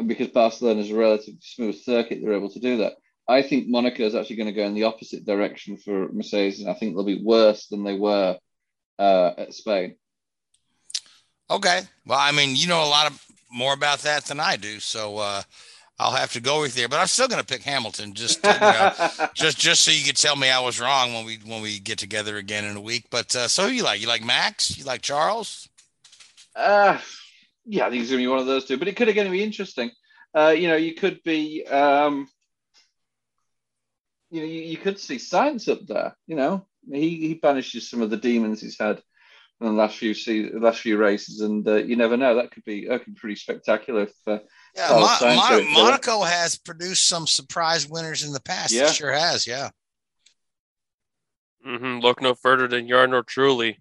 And 0.00 0.08
because 0.08 0.28
Barcelona 0.28 0.80
is 0.80 0.90
a 0.90 0.96
relatively 0.96 1.40
smooth 1.42 1.76
circuit, 1.76 2.20
they're 2.22 2.32
able 2.32 2.48
to 2.48 2.58
do 2.58 2.78
that. 2.78 2.94
I 3.28 3.42
think 3.42 3.68
Monaco 3.68 4.02
is 4.02 4.14
actually 4.14 4.36
going 4.36 4.46
to 4.46 4.54
go 4.54 4.64
in 4.64 4.72
the 4.72 4.84
opposite 4.84 5.26
direction 5.26 5.76
for 5.76 6.10
Mercedes, 6.10 6.58
and 6.58 6.70
I 6.70 6.72
think 6.72 6.94
they'll 6.94 7.04
be 7.04 7.22
worse 7.22 7.66
than 7.66 7.84
they 7.84 7.98
were 7.98 8.38
uh, 8.98 9.30
at 9.36 9.52
Spain. 9.52 9.96
Okay. 11.50 11.82
Well, 12.06 12.18
I 12.18 12.32
mean, 12.32 12.56
you 12.56 12.66
know 12.66 12.82
a 12.82 12.88
lot 12.88 13.10
of 13.10 13.22
more 13.52 13.74
about 13.74 13.98
that 13.98 14.24
than 14.24 14.40
I 14.40 14.56
do, 14.56 14.80
so 14.80 15.18
uh, 15.18 15.42
I'll 15.98 16.16
have 16.16 16.32
to 16.32 16.40
go 16.40 16.62
with 16.62 16.78
you. 16.78 16.88
But 16.88 16.98
I'm 16.98 17.08
still 17.08 17.28
going 17.28 17.42
to 17.42 17.46
pick 17.46 17.62
Hamilton, 17.62 18.14
just 18.14 18.42
know, 18.42 18.94
just 19.34 19.58
just 19.58 19.84
so 19.84 19.90
you 19.90 20.02
could 20.02 20.16
tell 20.16 20.34
me 20.34 20.48
I 20.48 20.60
was 20.60 20.80
wrong 20.80 21.12
when 21.12 21.26
we 21.26 21.36
when 21.44 21.60
we 21.60 21.78
get 21.78 21.98
together 21.98 22.38
again 22.38 22.64
in 22.64 22.74
a 22.74 22.80
week. 22.80 23.08
But 23.10 23.36
uh, 23.36 23.48
so 23.48 23.66
who 23.66 23.74
you 23.74 23.82
like? 23.82 24.00
You 24.00 24.08
like 24.08 24.24
Max? 24.24 24.78
You 24.78 24.84
like 24.84 25.02
Charles? 25.02 25.68
Uh 26.56 26.98
yeah, 27.64 27.86
I 27.86 27.90
think 27.90 28.02
it's 28.02 28.10
going 28.10 28.20
to 28.20 28.24
be 28.24 28.30
one 28.30 28.38
of 28.38 28.46
those 28.46 28.64
two. 28.64 28.76
But 28.78 28.88
it 28.88 28.96
could 28.96 29.08
again 29.08 29.30
be 29.30 29.42
interesting. 29.42 29.90
Uh, 30.34 30.54
you 30.56 30.68
know, 30.68 30.76
you 30.76 30.94
could 30.94 31.22
be, 31.24 31.66
um, 31.66 32.28
you 34.30 34.40
know, 34.40 34.46
you, 34.46 34.60
you 34.60 34.76
could 34.76 34.98
see 34.98 35.16
Sainz 35.16 35.68
up 35.68 35.86
there. 35.86 36.16
You 36.26 36.36
know, 36.36 36.66
he 36.90 37.16
he 37.16 37.34
banishes 37.34 37.90
some 37.90 38.02
of 38.02 38.10
the 38.10 38.16
demons 38.16 38.60
he's 38.60 38.78
had 38.78 39.02
in 39.60 39.66
the 39.66 39.72
last 39.72 39.96
few 39.96 40.14
se- 40.14 40.52
last 40.54 40.80
few 40.80 40.96
races, 40.96 41.40
and 41.40 41.66
uh, 41.66 41.76
you 41.76 41.96
never 41.96 42.16
know. 42.16 42.36
That 42.36 42.50
could 42.50 42.64
be 42.64 42.86
that 42.86 43.04
could 43.04 43.14
be 43.14 43.20
pretty 43.20 43.36
spectacular. 43.36 44.02
If, 44.02 44.14
uh, 44.26 44.38
yeah, 44.76 44.88
Mon- 44.90 45.36
Mon- 45.36 45.72
Monaco 45.72 46.22
has 46.22 46.56
produced 46.56 47.06
some 47.08 47.26
surprise 47.26 47.88
winners 47.88 48.22
in 48.22 48.32
the 48.32 48.40
past. 48.40 48.72
Yeah. 48.72 48.86
It 48.86 48.94
sure 48.94 49.12
has. 49.12 49.46
Yeah. 49.46 49.70
Mm-hmm. 51.66 51.98
Look 51.98 52.22
no 52.22 52.34
further 52.34 52.68
than 52.68 52.88
Jarno 52.88 53.22
Trulli. 53.22 53.76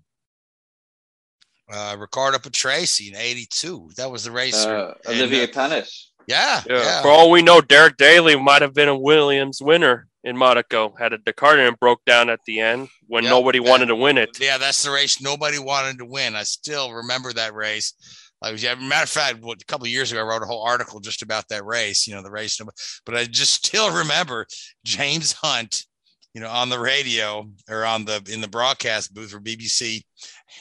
Uh, 1.72 1.96
Riccardo 2.00 2.40
Patrese 2.40 3.10
in 3.10 3.16
'82. 3.16 3.92
That 3.98 4.12
was 4.12 4.24
the 4.24 4.32
race. 4.32 4.66
Uh, 4.66 4.96
Olivier 5.08 5.48
Panis. 5.48 6.12
Yeah, 6.28 6.62
yeah, 6.68 6.84
yeah. 6.84 7.02
For 7.02 7.10
all 7.10 7.32
we 7.32 7.42
know, 7.42 7.60
Derek 7.62 7.98
Daly 7.98 8.36
might 8.36 8.62
have 8.62 8.74
been 8.74 8.90
a 8.90 8.98
Williams 8.98 9.62
winner 9.62 10.08
in 10.24 10.38
Monaco. 10.38 10.94
Had 10.98 11.14
a 11.14 11.18
Dakar 11.18 11.58
and 11.58 11.80
broke 11.80 12.04
down 12.06 12.30
at 12.30 12.40
the 12.46 12.60
end 12.60 12.90
when 13.08 13.24
yep, 13.24 13.32
nobody 13.32 13.60
wanted 13.60 13.88
to 13.88 13.96
win 13.96 14.18
it. 14.18 14.38
Yeah, 14.40 14.58
that's 14.58 14.84
the 14.84 14.92
race 14.92 15.22
nobody 15.22 15.60
wanted 15.60 15.98
to 16.00 16.06
win. 16.06 16.36
I 16.36 16.44
still 16.44 16.94
remember 16.94 17.34
that 17.34 17.54
race. 17.54 17.94
Like, 18.42 18.54
was, 18.54 18.64
yeah, 18.64 18.76
matter 18.76 19.04
of 19.04 19.10
fact, 19.10 19.42
what, 19.42 19.62
a 19.62 19.66
couple 19.66 19.86
of 19.86 19.92
years 19.92 20.12
ago, 20.12 20.22
I 20.22 20.24
wrote 20.24 20.44
a 20.44 20.46
whole 20.46 20.64
article 20.64 21.00
just 21.00 21.22
about 21.22 21.48
that 21.50 21.66
race. 21.66 22.08
You 22.08 22.16
know, 22.16 22.22
the 22.22 22.32
race, 22.32 22.60
but 23.06 23.16
I 23.16 23.26
just 23.26 23.54
still 23.66 23.92
remember 23.98 24.46
James 24.86 25.34
Hunt, 25.34 25.86
you 26.34 26.42
know, 26.42 26.50
on 26.50 26.70
the 26.70 26.80
radio 26.80 27.50
or 27.70 27.86
on 27.86 28.06
the 28.06 28.22
in 28.32 28.42
the 28.42 28.48
broadcast 28.48 29.14
booth 29.14 29.32
for 29.32 29.40
BBC, 29.40 30.04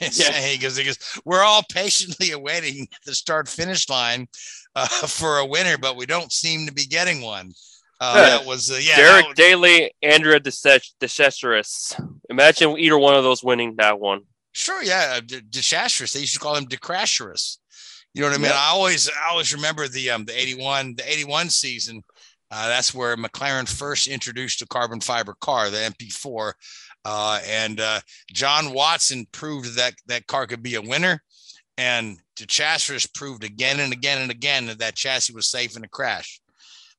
yeah. 0.01 0.51
because 0.53 0.77
he 0.77 0.83
goes, 0.83 0.97
"We're 1.25 1.43
all 1.43 1.63
patiently 1.71 2.31
awaiting 2.31 2.87
the 3.05 3.15
start 3.15 3.47
finish 3.47 3.89
line 3.89 4.27
uh, 4.75 4.87
for 5.07 5.39
a 5.39 5.45
winner, 5.45 5.77
but 5.77 5.95
we 5.95 6.05
don't 6.05 6.31
seem 6.31 6.67
to 6.67 6.73
be 6.73 6.85
getting 6.85 7.21
one." 7.21 7.51
Uh, 8.01 8.39
that 8.39 8.45
was 8.45 8.71
uh, 8.71 8.79
yeah. 8.81 8.95
Derek 8.95 9.27
was... 9.27 9.35
Daly, 9.35 9.91
Andrea 10.01 10.39
de 10.39 10.51
Cesaris. 10.51 11.99
Imagine 12.29 12.77
either 12.77 12.97
one 12.97 13.15
of 13.15 13.23
those 13.23 13.43
winning 13.43 13.75
that 13.77 13.99
one. 13.99 14.21
Sure, 14.53 14.81
yeah, 14.81 15.19
de 15.19 15.41
Cesaris. 15.51 16.13
They 16.13 16.21
used 16.21 16.33
to 16.33 16.39
call 16.39 16.55
him 16.55 16.65
DeCrasherus. 16.65 17.57
You 18.13 18.21
know 18.21 18.29
what 18.29 18.39
I 18.39 18.41
mean? 18.41 18.51
I 18.51 18.69
always, 18.71 19.09
I 19.09 19.29
always 19.31 19.53
remember 19.53 19.87
the 19.87 20.09
um 20.09 20.25
the 20.25 20.39
eighty 20.39 20.61
one, 20.61 20.95
the 20.95 21.11
eighty 21.11 21.25
one 21.25 21.49
season. 21.49 22.03
Uh, 22.51 22.67
that's 22.67 22.95
where 22.95 23.15
McLaren 23.15 23.69
first 23.69 24.07
introduced 24.07 24.61
a 24.63 24.67
carbon 24.67 24.99
fiber 24.99 25.35
car, 25.39 25.69
the 25.69 25.77
MP4, 25.77 26.53
uh, 27.05 27.39
and 27.47 27.79
uh, 27.79 27.99
John 28.31 28.73
Watson 28.73 29.27
proved 29.31 29.75
that 29.77 29.93
that 30.07 30.27
car 30.27 30.47
could 30.47 30.63
be 30.63 30.75
a 30.75 30.81
winner, 30.81 31.21
and 31.77 32.17
the 32.37 32.45
de 32.45 32.51
Cesaris 32.51 33.11
proved 33.13 33.43
again 33.43 33.79
and 33.79 33.93
again 33.93 34.21
and 34.21 34.31
again 34.31 34.67
that 34.67 34.79
that 34.79 34.95
chassis 34.95 35.33
was 35.33 35.49
safe 35.49 35.75
in 35.77 35.83
a 35.83 35.89
crash. 35.89 36.41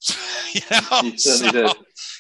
you 0.53 0.61
know, 0.71 1.17
so, 1.17 1.73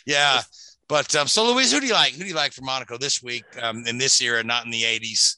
yeah. 0.07 0.43
But 0.89 1.15
um, 1.17 1.29
so 1.29 1.53
Louise, 1.53 1.73
who 1.73 1.81
do 1.81 1.87
you 1.87 1.95
like? 1.95 2.13
Who 2.13 2.23
do 2.23 2.29
you 2.29 2.35
like 2.35 2.53
for 2.53 2.63
Monaco 2.63 2.99
this 2.99 3.23
week 3.23 3.45
um, 3.63 3.85
in 3.87 3.97
this 3.99 4.21
era, 4.21 4.43
not 4.43 4.65
in 4.65 4.71
the 4.71 4.83
'80s? 4.83 5.37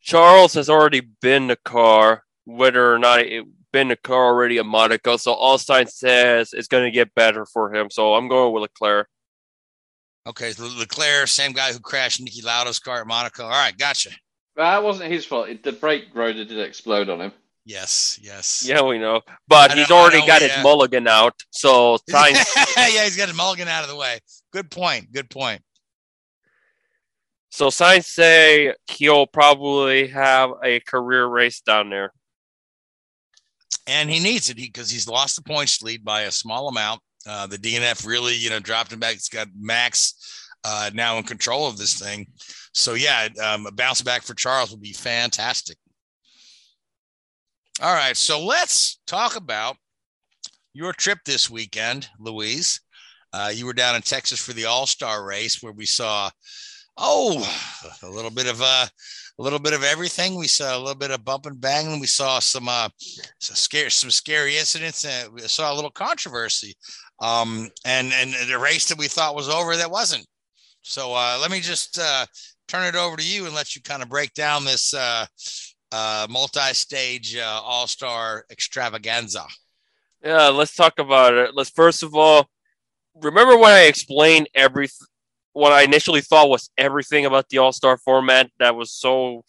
Charles 0.00 0.54
has 0.54 0.68
already 0.68 1.00
been 1.00 1.46
the 1.46 1.56
car, 1.56 2.24
whether 2.44 2.92
or 2.92 2.98
not 2.98 3.20
it 3.20 3.46
been 3.72 3.88
the 3.88 3.96
car 3.96 4.26
already 4.26 4.58
at 4.58 4.66
Monaco. 4.66 5.16
So 5.16 5.32
all 5.32 5.58
signs 5.58 5.94
says 5.94 6.52
it's 6.52 6.68
going 6.68 6.84
to 6.84 6.90
get 6.90 7.14
better 7.14 7.46
for 7.46 7.74
him. 7.74 7.90
So 7.90 8.14
I'm 8.14 8.28
going 8.28 8.52
with 8.52 8.62
Leclerc. 8.62 9.08
Okay, 10.26 10.52
so 10.52 10.68
Leclerc, 10.78 11.26
same 11.26 11.52
guy 11.52 11.72
who 11.72 11.80
crashed 11.80 12.24
Niki 12.24 12.44
Lauda's 12.44 12.78
car 12.78 13.00
at 13.00 13.06
Monaco. 13.06 13.44
All 13.44 13.50
right, 13.50 13.76
gotcha. 13.76 14.10
That 14.56 14.82
wasn't 14.82 15.10
his 15.10 15.24
fault. 15.24 15.48
The 15.62 15.72
brake 15.72 16.06
rotor 16.14 16.44
did 16.44 16.58
explode 16.60 17.08
on 17.08 17.20
him. 17.20 17.32
Yes, 17.64 18.18
yes. 18.22 18.64
Yeah, 18.66 18.82
we 18.82 18.98
know. 18.98 19.22
But 19.48 19.70
know, 19.70 19.76
he's 19.76 19.90
already 19.90 20.20
know, 20.20 20.26
got 20.26 20.42
yeah. 20.42 20.48
his 20.48 20.56
uh, 20.58 20.62
mulligan 20.62 21.06
out. 21.06 21.34
So 21.50 21.98
yeah, 22.08 23.04
he's 23.04 23.16
got 23.16 23.28
his 23.28 23.36
mulligan 23.36 23.68
out 23.68 23.84
of 23.84 23.90
the 23.90 23.96
way. 23.96 24.18
Good 24.52 24.70
point. 24.70 25.12
Good 25.12 25.30
point. 25.30 25.62
So 27.50 27.70
signs 27.70 28.06
say 28.06 28.74
he'll 28.90 29.26
probably 29.26 30.08
have 30.08 30.52
a 30.64 30.80
career 30.80 31.26
race 31.26 31.60
down 31.60 31.90
there. 31.90 32.12
And 33.86 34.08
he 34.08 34.20
needs 34.20 34.48
it 34.48 34.56
because 34.56 34.90
he's 34.90 35.08
lost 35.08 35.36
the 35.36 35.42
points 35.42 35.82
lead 35.82 36.04
by 36.04 36.22
a 36.22 36.30
small 36.30 36.68
amount. 36.68 37.00
Uh, 37.26 37.46
the 37.46 37.58
DNF 37.58 38.06
really, 38.06 38.34
you 38.34 38.50
know, 38.50 38.60
dropped 38.60 38.92
him 38.92 38.98
back. 38.98 39.14
It's 39.14 39.28
got 39.28 39.48
Max 39.58 40.48
uh, 40.64 40.90
now 40.94 41.18
in 41.18 41.24
control 41.24 41.66
of 41.66 41.76
this 41.76 41.98
thing. 41.98 42.26
So 42.74 42.94
yeah, 42.94 43.28
um, 43.42 43.66
a 43.66 43.72
bounce 43.72 44.02
back 44.02 44.22
for 44.22 44.34
Charles 44.34 44.70
would 44.70 44.82
be 44.82 44.92
fantastic. 44.92 45.76
All 47.80 47.94
right, 47.94 48.16
so 48.16 48.44
let's 48.44 49.00
talk 49.06 49.36
about 49.36 49.76
your 50.74 50.92
trip 50.92 51.18
this 51.24 51.50
weekend, 51.50 52.08
Louise. 52.18 52.80
Uh, 53.32 53.50
you 53.52 53.66
were 53.66 53.72
down 53.72 53.96
in 53.96 54.02
Texas 54.02 54.38
for 54.38 54.52
the 54.52 54.66
All 54.66 54.86
Star 54.86 55.24
race, 55.24 55.62
where 55.62 55.72
we 55.72 55.86
saw, 55.86 56.30
oh, 56.98 57.42
a 58.02 58.08
little 58.08 58.30
bit 58.30 58.46
of 58.46 58.60
uh, 58.62 58.86
a 59.38 59.42
little 59.42 59.58
bit 59.58 59.72
of 59.72 59.82
everything. 59.82 60.36
We 60.36 60.48
saw 60.48 60.76
a 60.76 60.78
little 60.78 60.94
bit 60.94 61.10
of 61.10 61.24
bump 61.24 61.46
and 61.46 61.60
bang, 61.60 61.90
and 61.90 62.00
we 62.00 62.06
saw 62.06 62.38
some 62.38 62.68
uh, 62.68 62.88
some 63.40 63.56
scary 63.56 63.90
some 63.90 64.10
scary 64.10 64.58
incidents, 64.58 65.04
and 65.04 65.32
we 65.32 65.40
saw 65.42 65.72
a 65.72 65.74
little 65.74 65.90
controversy, 65.90 66.74
um, 67.22 67.70
and 67.86 68.12
and 68.12 68.34
the 68.50 68.58
race 68.58 68.88
that 68.88 68.98
we 68.98 69.08
thought 69.08 69.34
was 69.34 69.48
over 69.48 69.76
that 69.76 69.90
wasn't. 69.90 70.26
So 70.82 71.14
uh, 71.14 71.38
let 71.40 71.50
me 71.50 71.60
just 71.60 71.98
uh, 71.98 72.26
turn 72.68 72.84
it 72.84 72.96
over 72.96 73.16
to 73.16 73.26
you 73.26 73.46
and 73.46 73.54
let 73.54 73.74
you 73.74 73.82
kind 73.82 74.02
of 74.02 74.08
break 74.08 74.34
down 74.34 74.64
this 74.64 74.92
uh, 74.92 75.26
uh, 75.92 76.26
multi-stage 76.28 77.36
uh, 77.36 77.60
all-star 77.62 78.44
extravaganza. 78.50 79.44
Yeah, 80.24 80.48
let's 80.48 80.74
talk 80.74 80.98
about 80.98 81.34
it. 81.34 81.54
Let's 81.54 81.70
first 81.70 82.02
of 82.02 82.14
all 82.14 82.48
remember 83.14 83.56
when 83.56 83.72
I 83.72 83.82
explained 83.82 84.48
every 84.54 84.88
what 85.52 85.72
I 85.72 85.82
initially 85.82 86.22
thought 86.22 86.48
was 86.48 86.70
everything 86.76 87.26
about 87.26 87.48
the 87.48 87.58
all-star 87.58 87.98
format 87.98 88.50
that 88.58 88.74
was 88.74 88.90
so 88.90 89.44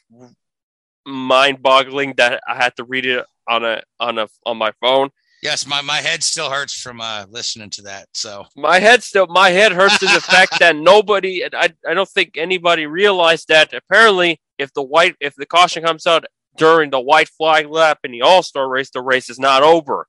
mind-boggling 1.05 2.13
that 2.17 2.41
I 2.47 2.55
had 2.55 2.75
to 2.75 2.83
read 2.83 3.05
it 3.05 3.25
on 3.47 3.65
a 3.65 3.81
on 3.99 4.19
a 4.19 4.27
on 4.45 4.57
my 4.57 4.71
phone. 4.81 5.09
Yes, 5.43 5.67
my, 5.67 5.81
my 5.81 5.97
head 5.97 6.23
still 6.23 6.49
hurts 6.49 6.73
from 6.73 7.01
uh, 7.01 7.25
listening 7.29 7.69
to 7.71 7.81
that. 7.81 8.07
So 8.13 8.45
my 8.55 8.79
head 8.79 9.03
still 9.03 9.27
my 9.27 9.49
head 9.49 9.73
hurts 9.73 9.99
to 9.99 10.05
the 10.05 10.21
fact 10.21 10.57
that 10.59 10.77
nobody 10.77 11.43
I, 11.43 11.69
I 11.85 11.93
don't 11.93 12.07
think 12.07 12.37
anybody 12.37 12.85
realized 12.85 13.49
that 13.49 13.73
apparently 13.73 14.39
if 14.57 14.73
the 14.73 14.81
white 14.81 15.17
if 15.19 15.35
the 15.35 15.45
caution 15.45 15.83
comes 15.83 16.07
out 16.07 16.23
during 16.55 16.91
the 16.91 17.01
white 17.01 17.27
flag 17.27 17.67
lap 17.69 17.99
in 18.05 18.13
the 18.13 18.21
All 18.21 18.41
Star 18.41 18.69
race, 18.69 18.89
the 18.89 19.01
race 19.01 19.29
is 19.29 19.37
not 19.37 19.63
over. 19.63 20.07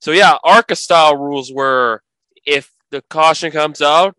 So 0.00 0.10
yeah, 0.10 0.38
ARCA 0.42 0.74
style 0.74 1.16
rules 1.16 1.52
were 1.52 2.02
if 2.44 2.72
the 2.90 3.02
caution 3.02 3.52
comes 3.52 3.80
out, 3.80 4.16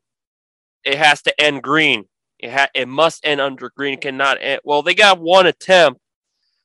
it 0.85 0.97
has 0.97 1.21
to 1.23 1.41
end 1.41 1.61
green. 1.61 2.05
It 2.39 2.51
ha- 2.51 2.69
it 2.73 2.87
must 2.87 3.25
end 3.25 3.41
under 3.41 3.69
green. 3.75 3.95
It 3.95 4.01
cannot 4.01 4.37
end. 4.39 4.61
Well, 4.63 4.81
they 4.81 4.93
got 4.93 5.19
one 5.19 5.45
attempt, 5.45 5.99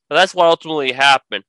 but 0.07 0.15
that's 0.15 0.33
what 0.33 0.47
ultimately 0.47 0.93
happened. 0.93 1.43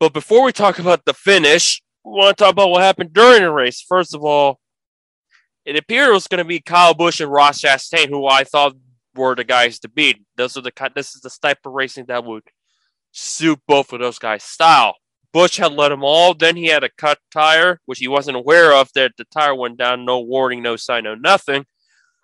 But 0.00 0.12
before 0.12 0.44
we 0.44 0.52
talk 0.52 0.78
about 0.78 1.04
the 1.04 1.14
finish, 1.14 1.82
we 2.04 2.12
want 2.12 2.36
to 2.36 2.44
talk 2.44 2.52
about 2.52 2.70
what 2.70 2.82
happened 2.82 3.12
during 3.12 3.42
the 3.42 3.50
race. 3.50 3.80
First 3.80 4.14
of 4.14 4.24
all, 4.24 4.60
it 5.64 5.76
appeared 5.76 6.10
it 6.10 6.12
was 6.12 6.28
going 6.28 6.38
to 6.38 6.44
be 6.44 6.60
Kyle 6.60 6.94
Busch 6.94 7.20
and 7.20 7.30
Ross 7.30 7.60
Chastain, 7.60 8.08
who 8.08 8.26
I 8.26 8.44
thought 8.44 8.76
were 9.14 9.34
the 9.34 9.44
guys 9.44 9.78
to 9.80 9.88
beat. 9.88 10.22
Those 10.36 10.56
are 10.56 10.62
the 10.62 10.72
this 10.94 11.14
is 11.14 11.20
the 11.20 11.36
type 11.42 11.58
of 11.64 11.72
racing 11.72 12.06
that 12.06 12.24
would 12.24 12.44
suit 13.12 13.58
both 13.66 13.92
of 13.92 14.00
those 14.00 14.18
guys' 14.18 14.44
style. 14.44 14.94
Busch 15.32 15.58
had 15.58 15.72
let 15.72 15.92
him 15.92 16.04
all. 16.04 16.32
Then 16.32 16.56
he 16.56 16.66
had 16.66 16.84
a 16.84 16.90
cut 16.96 17.18
tire, 17.30 17.80
which 17.84 17.98
he 17.98 18.08
wasn't 18.08 18.36
aware 18.36 18.72
of. 18.72 18.90
That 18.94 19.12
the 19.18 19.24
tire 19.24 19.54
went 19.54 19.76
down, 19.76 20.04
no 20.04 20.20
warning, 20.20 20.62
no 20.62 20.76
sign, 20.76 21.04
no 21.04 21.14
nothing. 21.16 21.66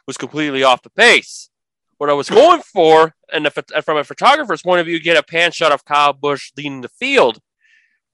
Was 0.07 0.17
completely 0.17 0.63
off 0.63 0.83
the 0.83 0.91
pace. 0.91 1.51
What 1.99 2.11
I 2.11 2.13
was 2.13 2.29
going 2.29 2.63
for, 2.63 3.15
and 3.33 3.49
from 3.85 3.97
a 3.97 4.05
photographer's 4.05 4.63
point 4.63 4.81
of 4.81 4.87
view, 4.87 5.01
get 5.01 5.17
a 5.17 5.23
pan 5.23 5.51
shot 5.51 5.73
of 5.73 5.85
Kyle 5.85 6.13
Busch 6.13 6.53
leading 6.57 6.81
the 6.81 6.89
field. 6.89 7.39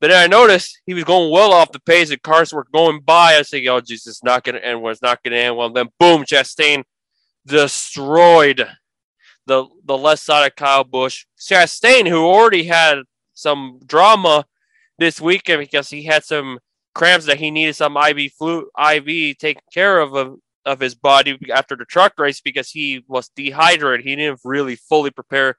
But 0.01 0.09
then 0.09 0.23
I 0.23 0.27
noticed 0.27 0.81
he 0.87 0.95
was 0.95 1.05
going 1.05 1.31
well 1.31 1.53
off 1.53 1.73
the 1.73 1.81
pace, 1.81 2.11
and 2.11 2.23
cars 2.23 2.53
were 2.53 2.67
going 2.73 3.01
by. 3.01 3.35
I 3.35 3.39
was 3.39 3.51
thinking, 3.51 3.69
"Oh, 3.69 3.81
Jesus, 3.81 4.07
it's 4.07 4.25
not 4.25 4.45
going 4.45 4.55
to 4.55 4.65
end 4.65 4.81
well. 4.81 4.93
It's 4.93 5.03
not 5.03 5.23
going 5.23 5.33
to 5.33 5.39
end 5.39 5.57
well." 5.57 5.67
And 5.67 5.77
then, 5.77 5.89
boom, 5.99 6.25
Chastain 6.25 6.85
destroyed 7.47 8.67
the 9.47 9.67
the 9.85 9.99
left 9.99 10.23
side 10.23 10.47
of 10.47 10.57
Kyle 10.57 10.85
Busch. 10.85 11.27
Chastain, 11.39 12.09
who 12.09 12.25
already 12.25 12.65
had 12.65 13.01
some 13.35 13.81
drama 13.85 14.47
this 14.99 15.21
weekend 15.21 15.61
because 15.61 15.91
he 15.91 16.05
had 16.05 16.25
some 16.25 16.59
cramps 16.95 17.27
that 17.27 17.39
he 17.39 17.51
needed 17.51 17.77
some 17.77 17.97
IV 17.97 18.33
flu 18.33 18.69
IV 18.79 19.39
taken 19.39 19.63
care 19.73 20.01
of, 20.01 20.15
of 20.15 20.37
of 20.67 20.81
his 20.81 20.95
body 20.95 21.39
after 21.53 21.77
the 21.77 21.85
truck 21.85 22.19
race 22.19 22.41
because 22.41 22.71
he 22.71 23.03
was 23.09 23.31
dehydrated. 23.35 24.05
He 24.05 24.17
didn't 24.17 24.41
really 24.45 24.77
fully 24.77 25.11
prepare 25.11 25.57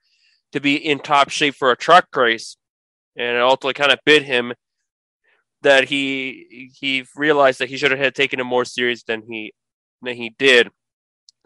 to 0.52 0.60
be 0.60 0.76
in 0.76 0.98
top 0.98 1.30
shape 1.30 1.54
for 1.54 1.70
a 1.70 1.76
truck 1.76 2.14
race, 2.14 2.56
and 3.16 3.36
it 3.36 3.42
ultimately 3.42 3.74
kind 3.74 3.92
of 3.92 3.98
bit 4.04 4.22
him 4.22 4.52
that 5.62 5.84
he 5.84 6.70
he 6.74 7.04
realized 7.16 7.60
that 7.60 7.68
he 7.68 7.76
should 7.76 7.92
have 7.92 8.14
taken 8.14 8.40
it 8.40 8.44
more 8.44 8.64
serious 8.64 9.02
than 9.04 9.22
he 9.28 9.52
than 10.02 10.16
he 10.16 10.34
did. 10.38 10.70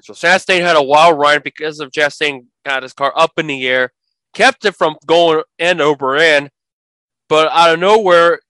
So 0.03 0.13
Chastain 0.13 0.61
had 0.61 0.77
a 0.77 0.83
wild 0.83 1.19
ride 1.19 1.43
because 1.43 1.81
of 1.81 1.91
Chastain 1.91 2.47
got 2.65 2.83
his 2.83 2.93
car 2.93 3.13
up 3.17 3.33
in 3.39 3.47
the 3.47 3.67
air, 3.67 3.93
kept 4.35 4.65
it 4.65 4.75
from 4.75 4.97
going 5.07 5.43
end 5.59 5.81
over 5.81 6.17
end, 6.17 6.51
but 7.29 7.49
out 7.51 7.73
of 7.73 7.81
nowhere, 7.81 8.41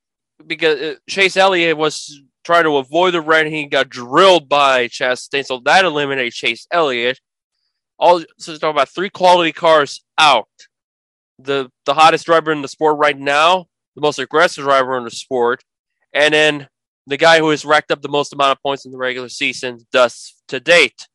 because 0.44 0.80
uh, 0.80 0.94
Chase 1.08 1.36
Elliott 1.36 1.76
was 1.76 2.20
trying 2.44 2.64
to 2.64 2.76
avoid 2.76 3.14
the 3.14 3.20
red, 3.20 3.46
he 3.46 3.66
got 3.66 3.88
drilled 3.88 4.48
by 4.48 4.88
Chastain, 4.88 5.44
so 5.44 5.60
that 5.64 5.84
eliminated 5.84 6.32
Chase 6.32 6.66
Elliott. 6.70 7.20
All 7.98 8.22
so 8.38 8.52
talking 8.54 8.70
about 8.70 8.88
three 8.88 9.10
quality 9.10 9.52
cars 9.52 10.04
out. 10.18 10.48
The 11.38 11.70
the 11.84 11.94
hottest 11.94 12.26
driver 12.26 12.50
in 12.52 12.62
the 12.62 12.68
sport 12.68 12.96
right 12.98 13.18
now, 13.18 13.66
the 13.94 14.00
most 14.00 14.18
aggressive 14.18 14.64
driver 14.64 14.96
in 14.96 15.04
the 15.04 15.10
sport, 15.10 15.62
and 16.12 16.32
then 16.32 16.68
the 17.06 17.16
guy 17.16 17.38
who 17.38 17.50
has 17.50 17.64
racked 17.64 17.90
up 17.90 18.02
the 18.02 18.08
most 18.08 18.32
amount 18.32 18.52
of 18.52 18.62
points 18.62 18.84
in 18.84 18.92
the 18.92 18.98
regular 18.98 19.28
season 19.28 19.78
thus 19.92 20.34
to 20.48 20.58
date. 20.58 21.06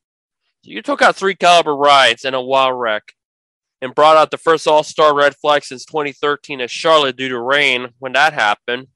So 0.63 0.71
you 0.71 0.81
took 0.81 1.01
out 1.01 1.15
three 1.15 1.35
caliber 1.35 1.75
rides 1.75 2.23
and 2.23 2.35
a 2.35 2.41
wild 2.41 2.79
wreck 2.79 3.13
and 3.81 3.95
brought 3.95 4.15
out 4.15 4.31
the 4.31 4.37
first 4.37 4.67
All 4.67 4.83
Star 4.83 5.15
red 5.15 5.35
flag 5.35 5.63
since 5.63 5.85
2013 5.85 6.61
at 6.61 6.69
Charlotte 6.69 7.17
due 7.17 7.29
to 7.29 7.39
rain 7.39 7.89
when 7.99 8.13
that 8.13 8.33
happened. 8.33 8.87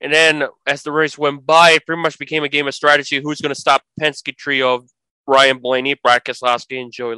And 0.00 0.12
then 0.12 0.44
as 0.66 0.82
the 0.82 0.92
race 0.92 1.18
went 1.18 1.46
by, 1.46 1.72
it 1.72 1.86
pretty 1.86 2.00
much 2.00 2.18
became 2.18 2.44
a 2.44 2.48
game 2.48 2.68
of 2.68 2.74
strategy. 2.74 3.20
Who's 3.20 3.40
going 3.40 3.54
to 3.54 3.60
stop 3.60 3.82
Penske 4.00 4.36
trio 4.36 4.74
of 4.74 4.90
Ryan 5.26 5.58
Blaney, 5.58 5.94
Brad 5.94 6.24
Keselowski, 6.24 6.80
and 6.80 6.92
Joey 6.92 7.16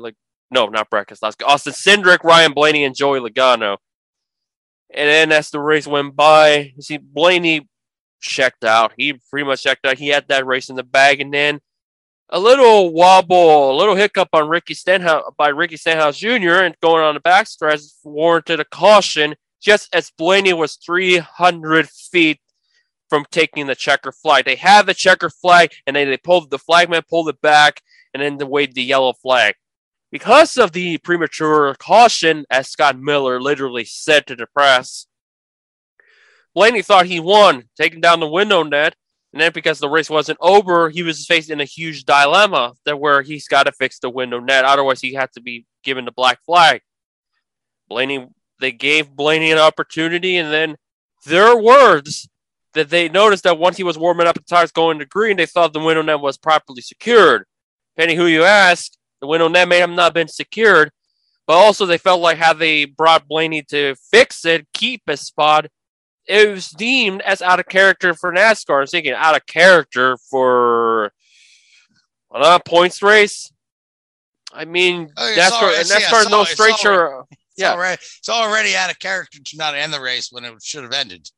No, 0.50 0.66
not 0.66 0.90
Brad 0.90 1.06
Keselowski. 1.06 1.44
Austin 1.46 1.72
Cindric, 1.72 2.24
Ryan 2.24 2.52
Blaney, 2.52 2.84
and 2.84 2.96
Joey 2.96 3.20
Logano. 3.20 3.76
And 4.90 5.08
then 5.08 5.32
as 5.32 5.50
the 5.50 5.60
race 5.60 5.86
went 5.86 6.16
by, 6.16 6.72
you 6.74 6.82
see 6.82 6.96
Blaney 6.96 7.68
checked 8.20 8.64
out. 8.64 8.92
He 8.96 9.20
pretty 9.30 9.46
much 9.46 9.62
checked 9.62 9.86
out. 9.86 9.98
He 9.98 10.08
had 10.08 10.28
that 10.28 10.46
race 10.46 10.70
in 10.70 10.76
the 10.76 10.82
bag. 10.82 11.20
And 11.20 11.32
then 11.32 11.60
a 12.30 12.38
little 12.38 12.92
wobble, 12.92 13.70
a 13.70 13.76
little 13.76 13.94
hiccup 13.94 14.28
on 14.32 14.48
Ricky 14.48 14.74
Stenhouse 14.74 15.24
by 15.36 15.48
Ricky 15.48 15.76
Stenhouse 15.76 16.18
Jr. 16.18 16.62
and 16.62 16.76
going 16.80 17.02
on 17.02 17.14
the 17.14 17.20
backstretch 17.20 17.82
warranted 18.04 18.60
a 18.60 18.64
caution 18.64 19.34
just 19.60 19.94
as 19.94 20.10
Blaney 20.10 20.52
was 20.52 20.76
300 20.76 21.88
feet 21.88 22.40
from 23.08 23.24
taking 23.30 23.66
the 23.66 23.74
checker 23.74 24.12
flag. 24.12 24.44
They 24.44 24.56
had 24.56 24.86
the 24.86 24.94
checker 24.94 25.30
flag 25.30 25.72
and 25.86 25.96
then 25.96 26.10
they 26.10 26.18
pulled 26.18 26.50
the 26.50 26.58
flagman 26.58 27.02
pulled 27.08 27.28
it 27.28 27.40
back 27.40 27.80
and 28.12 28.22
then 28.22 28.36
they 28.36 28.44
waved 28.44 28.74
the 28.74 28.82
yellow 28.82 29.14
flag. 29.14 29.54
Because 30.10 30.56
of 30.56 30.72
the 30.72 30.98
premature 30.98 31.74
caution, 31.78 32.44
as 32.50 32.70
Scott 32.70 32.98
Miller 32.98 33.40
literally 33.40 33.84
said 33.84 34.26
to 34.26 34.36
the 34.36 34.46
press, 34.46 35.06
Blaney 36.54 36.82
thought 36.82 37.06
he 37.06 37.20
won, 37.20 37.64
taking 37.76 38.00
down 38.00 38.20
the 38.20 38.28
window 38.28 38.62
net, 38.62 38.94
and 39.32 39.42
then 39.42 39.52
because 39.52 39.78
the 39.78 39.88
race 39.88 40.08
wasn't 40.08 40.38
over, 40.40 40.88
he 40.88 41.02
was 41.02 41.26
facing 41.26 41.60
a 41.60 41.64
huge 41.64 42.04
dilemma 42.04 42.72
that 42.86 42.98
where 42.98 43.20
he's 43.20 43.46
got 43.46 43.64
to 43.64 43.72
fix 43.72 43.98
the 43.98 44.08
window 44.08 44.40
net. 44.40 44.64
Otherwise, 44.64 45.00
he 45.00 45.12
had 45.12 45.30
to 45.32 45.42
be 45.42 45.66
given 45.84 46.06
the 46.06 46.12
black 46.12 46.42
flag. 46.44 46.80
Blaney, 47.88 48.26
they 48.60 48.72
gave 48.72 49.10
Blaney 49.10 49.52
an 49.52 49.58
opportunity, 49.58 50.36
and 50.36 50.50
then 50.50 50.76
their 51.26 51.56
words 51.56 52.28
that 52.72 52.90
they 52.90 53.08
noticed 53.08 53.44
that 53.44 53.58
once 53.58 53.76
he 53.76 53.82
was 53.82 53.98
warming 53.98 54.26
up 54.26 54.34
the 54.34 54.40
tires 54.40 54.72
going 54.72 54.98
to 54.98 55.06
green, 55.06 55.36
they 55.36 55.46
thought 55.46 55.72
the 55.74 55.80
window 55.80 56.02
net 56.02 56.20
was 56.20 56.38
properly 56.38 56.80
secured. 56.80 57.44
Depending 57.94 58.16
who 58.16 58.26
you 58.26 58.44
ask, 58.44 58.92
the 59.20 59.26
window 59.26 59.48
net 59.48 59.68
may 59.68 59.78
have 59.78 59.90
not 59.90 60.14
been 60.14 60.28
secured, 60.28 60.90
but 61.46 61.54
also 61.54 61.86
they 61.86 61.98
felt 61.98 62.20
like 62.20 62.38
how 62.38 62.52
they 62.52 62.84
brought 62.84 63.26
Blaney 63.28 63.62
to 63.70 63.94
fix 64.10 64.44
it, 64.44 64.66
keep 64.72 65.02
his 65.06 65.20
spot, 65.22 65.66
it 66.26 66.50
was 66.50 66.68
deemed 66.70 67.22
as 67.22 67.40
out 67.40 67.58
of 67.58 67.66
character 67.66 68.12
for 68.14 68.32
NASCAR. 68.32 68.76
I 68.76 68.80
was 68.80 68.90
thinking 68.90 69.14
out 69.14 69.34
of 69.34 69.46
character 69.46 70.18
for 70.30 71.12
a 72.30 72.60
points 72.60 73.02
race. 73.02 73.50
I 74.52 74.64
mean, 74.64 75.10
Oh, 75.16 75.28
it's 75.28 75.38
NASCAR, 75.38 75.72
yeah, 75.72 75.82
NASCAR 75.98 76.22
it's 76.22 76.30
no 76.30 76.44
straight 76.44 76.84
already- 76.84 77.26
It's 77.30 77.38
Yeah. 77.62 77.72
already 77.72 78.02
it's 78.18 78.28
already 78.28 78.76
out 78.76 78.90
of 78.90 78.98
character 78.98 79.38
to 79.44 79.56
not 79.56 79.74
end 79.74 79.92
the 79.92 80.00
race 80.00 80.30
when 80.30 80.44
it 80.44 80.54
should 80.62 80.84
have 80.84 80.92
ended. 80.92 81.28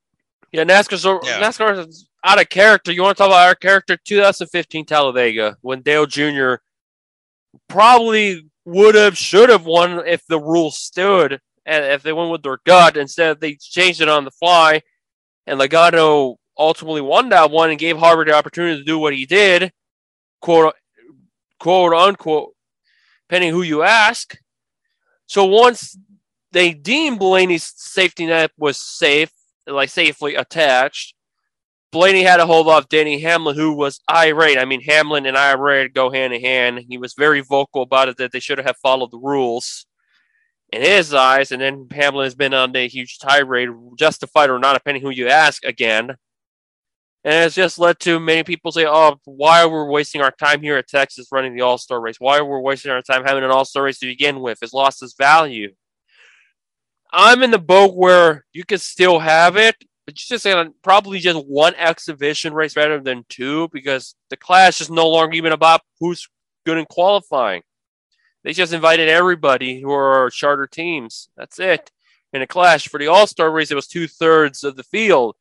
Yeah, 0.53 0.65
NASCAR's 0.65 1.05
Yeah. 1.05 1.41
NASCAR 1.41 1.89
is 1.89 2.09
out 2.25 2.41
of 2.41 2.49
character. 2.49 2.93
You 2.93 3.03
want 3.03 3.17
to 3.17 3.23
talk 3.23 3.31
about 3.31 3.47
out 3.49 3.53
of 3.53 3.61
character? 3.61 3.97
2015 3.97 4.85
Talladega 4.85 5.57
when 5.63 5.81
Dale 5.83 6.07
Jr. 6.07 6.57
probably 7.69 8.51
would 8.65 8.95
have, 8.95 9.17
should 9.17 9.49
have 9.49 9.65
won 9.65 10.07
if 10.07 10.25
the 10.27 10.39
rules 10.41 10.79
stood 10.79 11.41
and 11.67 11.85
if 11.85 12.03
they 12.03 12.13
went 12.13 12.31
with 12.31 12.43
their 12.43 12.59
gut. 12.65 12.97
Instead, 12.97 13.41
they 13.41 13.55
changed 13.55 14.01
it 14.01 14.09
on 14.09 14.25
the 14.25 14.31
fly, 14.31 14.83
and 15.47 15.61
Logano 15.61 16.37
ultimately 16.59 17.01
won 17.01 17.29
that 17.31 17.51
one 17.51 17.71
and 17.71 17.79
gave 17.79 17.97
Harvick 17.97 18.27
the 18.27 18.35
opportunity 18.35 18.79
to 18.79 18.85
do 18.85 18.99
what 18.99 19.15
he 19.15 19.27
did, 19.27 19.73
quote 20.41 20.75
quote 21.59 21.93
unquote, 21.93 22.55
depending 23.29 23.53
who 23.53 23.63
you 23.63 23.83
ask. 23.83 24.37
So 25.27 25.45
once 25.45 25.97
they 26.53 26.73
deemed 26.73 27.19
Blaney's 27.19 27.73
safety 27.77 28.27
net 28.27 28.51
was 28.59 28.77
safe, 28.77 29.31
like 29.67 29.89
safely 29.91 30.35
attached, 30.35 31.15
Blaney 31.93 32.23
had 32.23 32.37
to 32.37 32.47
hold 32.47 32.69
off 32.69 32.89
Danny 32.89 33.21
Hamlin, 33.21 33.57
who 33.57 33.73
was 33.73 34.01
irate. 34.09 34.59
I 34.59 34.65
mean, 34.65 34.81
Hamlin 34.83 35.27
and 35.27 35.37
irate 35.37 35.93
go 35.93 36.11
hand 36.11 36.33
in 36.33 36.41
hand. 36.41 36.85
He 36.89 36.99
was 36.99 37.15
very 37.15 37.41
vocal 37.41 37.83
about 37.83 38.09
it 38.09 38.17
that 38.19 38.31
they 38.33 38.41
should 38.41 38.59
have 38.59 38.77
followed 38.77 39.11
the 39.11 39.19
rules 39.19 39.87
in 40.73 40.83
his 40.83 41.13
eyes. 41.13 41.51
And 41.51 41.61
then 41.61 41.89
Hamlin 41.91 42.25
has 42.25 42.37
been 42.37 42.55
on 42.55 42.75
a 42.77 42.87
huge 42.87 43.19
tirade, 43.19 43.71
justified 43.99 44.51
or 44.51 44.61
not, 44.61 44.75
depending 44.75 45.03
who 45.03 45.11
you 45.11 45.29
ask 45.29 45.65
again. 45.65 46.17
And 47.23 47.45
it's 47.45 47.55
just 47.55 47.79
led 47.79 47.99
to 48.01 48.19
many 48.19 48.45
people 48.45 48.73
say, 48.73 48.87
oh, 48.87 49.21
why 49.25 49.63
are 49.63 49.69
we 49.69 49.91
wasting 49.91 50.23
our 50.23 50.31
time 50.31 50.63
here 50.63 50.77
at 50.77 50.89
Texas 50.89 51.29
running 51.31 51.55
the 51.55 51.63
All 51.63 51.77
Star 51.77 52.01
race? 52.01 52.17
Why 52.19 52.39
are 52.39 52.45
we 52.45 52.63
wasting 52.63 52.93
our 52.93 53.03
time 53.03 53.25
having 53.25 53.45
an 53.45 53.51
All 53.51 53.65
Star 53.65 53.83
race 53.83 53.99
to 53.99 54.07
begin 54.07 54.41
with? 54.41 54.59
It's 54.63 54.73
lost 54.73 55.03
its 55.03 55.15
value. 55.15 55.75
I'm 57.13 57.43
in 57.43 57.51
the 57.51 57.59
boat 57.59 57.97
where 57.97 58.47
you 58.53 58.65
can 58.65 58.79
still 58.79 59.19
have 59.19 59.57
it, 59.57 59.75
but 60.11 60.21
you 60.21 60.27
just 60.27 60.43
say 60.43 60.69
probably 60.83 61.21
just 61.21 61.47
one 61.47 61.73
exhibition 61.77 62.53
race 62.53 62.75
rather 62.75 62.99
than 62.99 63.25
two 63.29 63.69
because 63.69 64.17
the 64.29 64.37
clash 64.37 64.81
is 64.81 64.91
no 64.91 65.09
longer 65.09 65.35
even 65.35 65.53
about 65.53 65.83
who's 66.01 66.29
good 66.67 66.79
in 66.79 66.85
qualifying. 66.87 67.63
They 68.43 68.53
just 68.53 68.73
invited 68.73 69.09
everybody 69.09 69.81
who 69.81 69.93
are 69.93 70.29
charter 70.31 70.67
teams. 70.67 71.29
That's 71.37 71.61
it. 71.61 71.93
In 72.33 72.43
a 72.43 72.47
clash 72.49 72.89
for 72.89 72.99
the 72.99 73.07
All 73.07 73.29
Star 73.29 73.53
race, 73.53 73.71
it 73.71 73.77
was 73.77 73.87
two 73.87 74.09
thirds 74.09 74.65
of 74.65 74.75
the 74.75 74.83
field 74.83 75.37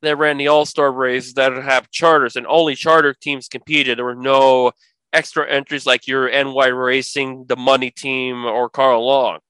that 0.00 0.16
ran 0.16 0.38
the 0.38 0.48
All 0.48 0.64
Star 0.64 0.90
race 0.90 1.34
that 1.34 1.52
have 1.52 1.90
charters, 1.90 2.36
and 2.36 2.46
only 2.46 2.74
charter 2.74 3.12
teams 3.12 3.48
competed. 3.48 3.98
There 3.98 4.06
were 4.06 4.14
no 4.14 4.72
extra 5.12 5.46
entries 5.46 5.84
like 5.84 6.08
your 6.08 6.30
NY 6.30 6.68
Racing, 6.68 7.44
the 7.48 7.56
Money 7.56 7.90
Team, 7.90 8.46
or 8.46 8.70
Carl 8.70 9.06
Long. 9.06 9.40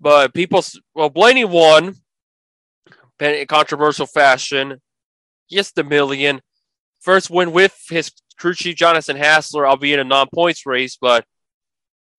But 0.00 0.34
people, 0.34 0.64
well, 0.96 1.10
Blaney 1.10 1.44
won 1.44 1.94
controversial 3.18 4.06
fashion. 4.06 4.80
Yes, 5.48 5.70
the 5.72 5.84
million. 5.84 6.40
First 7.00 7.30
win 7.30 7.52
with 7.52 7.76
his 7.88 8.10
crew 8.38 8.54
chief 8.54 8.76
Jonathan 8.76 9.16
Hassler, 9.16 9.66
albeit 9.66 9.98
a 9.98 10.04
non 10.04 10.28
points 10.34 10.66
race, 10.66 10.96
but 11.00 11.24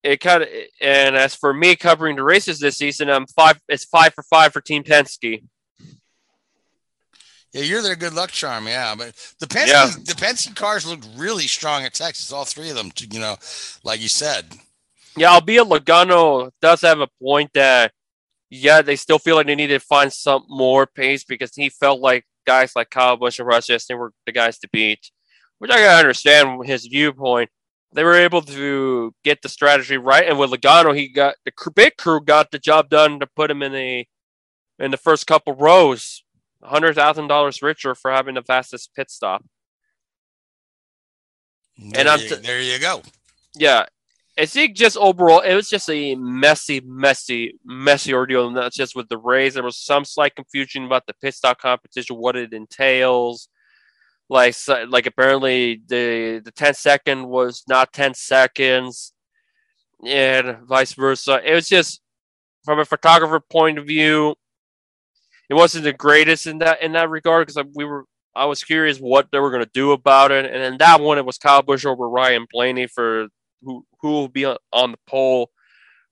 it 0.02 0.20
kind 0.20 0.42
of 0.42 0.48
and 0.80 1.14
as 1.16 1.34
for 1.34 1.52
me 1.52 1.76
covering 1.76 2.16
the 2.16 2.22
races 2.24 2.58
this 2.58 2.76
season, 2.78 3.10
I'm 3.10 3.26
five. 3.26 3.60
It's 3.68 3.84
five 3.84 4.14
for 4.14 4.22
five 4.24 4.52
for 4.52 4.60
Team 4.60 4.82
Penske. 4.82 5.42
Yeah, 7.52 7.62
you're 7.62 7.82
their 7.82 7.96
good 7.96 8.14
luck 8.14 8.30
charm. 8.30 8.66
Yeah, 8.68 8.94
but 8.94 9.12
the 9.40 9.46
Penske, 9.46 9.66
Yeah. 9.68 9.86
the 9.86 10.14
Penske 10.14 10.54
cars 10.54 10.86
looked 10.86 11.06
really 11.16 11.46
strong 11.48 11.84
at 11.84 11.94
Texas. 11.94 12.32
All 12.32 12.44
three 12.44 12.70
of 12.70 12.76
them, 12.76 12.92
you 13.10 13.18
know, 13.18 13.36
like 13.82 14.00
you 14.00 14.08
said. 14.08 14.46
Yeah, 15.16 15.32
albeit 15.32 15.66
Logano 15.66 16.50
does 16.62 16.80
have 16.82 17.00
a 17.00 17.08
point 17.20 17.50
that 17.54 17.92
yeah, 18.50 18.82
they 18.82 18.96
still 18.96 19.18
feel 19.18 19.36
like 19.36 19.46
they 19.46 19.54
needed 19.54 19.80
to 19.80 19.86
find 19.86 20.12
some 20.12 20.44
more 20.48 20.86
pace 20.86 21.24
because 21.24 21.54
he 21.54 21.68
felt 21.68 22.00
like 22.00 22.24
guys 22.46 22.72
like 22.74 22.90
Kyle 22.90 23.16
Busch 23.16 23.38
and 23.38 23.46
Russ 23.46 23.68
Chastain 23.68 23.96
were 23.96 24.12
the 24.26 24.32
guys 24.32 24.58
to 24.58 24.68
beat, 24.72 25.10
which 25.58 25.70
I 25.70 25.76
can 25.76 25.98
understand 25.98 26.66
his 26.66 26.86
viewpoint. 26.86 27.50
They 27.92 28.04
were 28.04 28.14
able 28.14 28.42
to 28.42 29.14
get 29.24 29.42
the 29.42 29.48
strategy 29.48 29.96
right, 29.96 30.28
and 30.28 30.38
with 30.38 30.50
Logano, 30.50 30.96
he 30.96 31.08
got 31.08 31.36
the 31.44 31.52
big 31.74 31.96
crew 31.96 32.20
got 32.20 32.50
the 32.50 32.58
job 32.58 32.88
done 32.88 33.20
to 33.20 33.26
put 33.26 33.50
him 33.50 33.62
in 33.62 33.72
the 33.72 34.04
in 34.78 34.90
the 34.90 34.96
first 34.96 35.26
couple 35.26 35.54
rows, 35.54 36.24
hundred 36.62 36.94
thousand 36.94 37.28
dollars 37.28 37.62
richer 37.62 37.94
for 37.94 38.10
having 38.10 38.34
the 38.34 38.42
fastest 38.42 38.94
pit 38.94 39.10
stop. 39.10 39.44
There, 41.78 42.06
I'm 42.06 42.18
t- 42.18 42.34
there 42.36 42.60
you 42.60 42.78
go. 42.78 43.02
Yeah. 43.56 43.86
I 44.40 44.46
think 44.46 44.74
just 44.74 44.96
overall, 44.96 45.40
it 45.40 45.54
was 45.54 45.68
just 45.68 45.90
a 45.90 46.14
messy, 46.14 46.80
messy, 46.80 47.58
messy 47.62 48.14
ordeal. 48.14 48.48
And 48.48 48.56
that's 48.56 48.74
just 48.74 48.96
with 48.96 49.10
the 49.10 49.18
Rays. 49.18 49.52
There 49.52 49.62
was 49.62 49.76
some 49.76 50.06
slight 50.06 50.34
confusion 50.34 50.86
about 50.86 51.06
the 51.06 51.12
pit 51.22 51.34
stop 51.34 51.58
competition, 51.60 52.16
what 52.16 52.36
it 52.36 52.54
entails. 52.54 53.48
Like, 54.30 54.54
like 54.88 55.06
apparently 55.06 55.82
the 55.86 56.40
the 56.42 56.52
10 56.52 56.74
second 56.74 57.28
was 57.28 57.64
not 57.68 57.92
10 57.92 58.14
seconds, 58.14 59.12
and 60.06 60.56
vice 60.66 60.94
versa. 60.94 61.42
It 61.44 61.52
was 61.52 61.68
just 61.68 62.00
from 62.64 62.78
a 62.78 62.84
photographer 62.84 63.40
point 63.40 63.78
of 63.78 63.86
view, 63.86 64.36
it 65.50 65.54
wasn't 65.54 65.84
the 65.84 65.92
greatest 65.92 66.46
in 66.46 66.58
that 66.58 66.80
in 66.80 66.92
that 66.92 67.10
regard 67.10 67.46
because 67.46 67.62
we 67.74 67.84
were 67.84 68.04
I 68.34 68.46
was 68.46 68.62
curious 68.62 68.98
what 68.98 69.28
they 69.32 69.40
were 69.40 69.50
going 69.50 69.64
to 69.64 69.70
do 69.74 69.92
about 69.92 70.30
it, 70.30 70.46
and 70.46 70.62
then 70.62 70.78
that 70.78 71.00
one 71.00 71.18
it 71.18 71.26
was 71.26 71.36
Kyle 71.36 71.62
Busch 71.62 71.84
over 71.84 72.08
Ryan 72.08 72.46
Blaney 72.50 72.86
for 72.86 73.26
who 73.62 73.84
who 74.00 74.08
will 74.08 74.28
be 74.28 74.44
on, 74.46 74.56
the 74.92 74.98
pole 75.06 75.50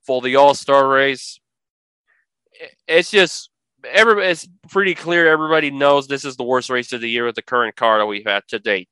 for 0.05 0.21
the 0.21 0.35
All 0.35 0.53
Star 0.53 0.87
race. 0.87 1.39
It's 2.87 3.11
just 3.11 3.49
every 3.87 4.25
it's 4.25 4.47
pretty 4.69 4.95
clear. 4.95 5.27
Everybody 5.31 5.71
knows 5.71 6.07
this 6.07 6.25
is 6.25 6.35
the 6.35 6.43
worst 6.43 6.69
race 6.69 6.91
of 6.93 7.01
the 7.01 7.09
year 7.09 7.25
with 7.25 7.35
the 7.35 7.41
current 7.41 7.75
car 7.75 7.99
that 7.99 8.05
we've 8.05 8.25
had 8.25 8.43
to 8.49 8.59
date. 8.59 8.89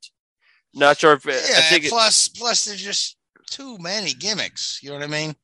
Not 0.74 1.00
sure 1.00 1.14
if 1.14 1.28
I 1.28 1.32
Yeah, 1.32 1.70
think 1.70 1.86
it- 1.86 1.90
plus 1.90 2.28
plus 2.30 2.66
there's 2.66 2.82
just 2.84 3.18
too 3.50 3.78
many 3.80 4.14
gimmicks. 4.14 4.80
You 4.82 4.90
know 4.90 4.96
what 4.96 5.04
I 5.04 5.08
mean? 5.08 5.36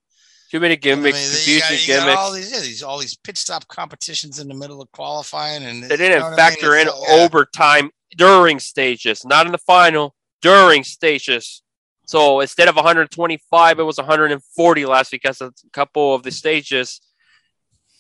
too 0.52 0.60
many 0.60 0.76
gimmicks, 0.76 1.18
I 1.18 1.48
mean, 1.48 1.56
you 1.56 1.62
got, 1.62 1.72
you 1.72 1.88
gimmicks. 1.88 2.16
all 2.20 2.32
these, 2.32 2.52
yeah, 2.52 2.60
these 2.60 2.84
all 2.84 3.00
these 3.00 3.16
pit 3.18 3.38
stop 3.40 3.68
competitions 3.70 4.38
in 4.38 4.48
the 4.48 4.54
middle 4.54 4.84
of 4.84 4.92
qualifying, 4.92 5.64
and 5.64 5.82
They 5.82 5.98
didn't 5.98 6.20
know 6.20 6.26
what 6.26 6.26
I 6.26 6.30
mean? 6.30 6.38
factor 6.38 6.76
in 6.76 6.88
It's 6.88 6.96
all- 6.96 7.06
yeah. 7.08 7.24
overtime 7.26 7.90
during 8.16 8.60
stages, 8.60 9.26
not 9.26 9.48
in 9.48 9.52
the 9.52 9.58
final, 9.58 10.14
during 10.44 10.84
stages. 10.84 11.64
So 12.06 12.42
instead 12.42 12.68
of 12.68 12.76
125, 12.76 13.80
it 13.80 13.84
was 13.84 13.98
140 13.98 14.86
last 14.86 15.12
week 15.12 15.22
because 15.24 15.42
a 15.42 15.52
couple 15.72 16.14
of 16.14 16.24
the 16.24 16.32
stages 16.32 17.02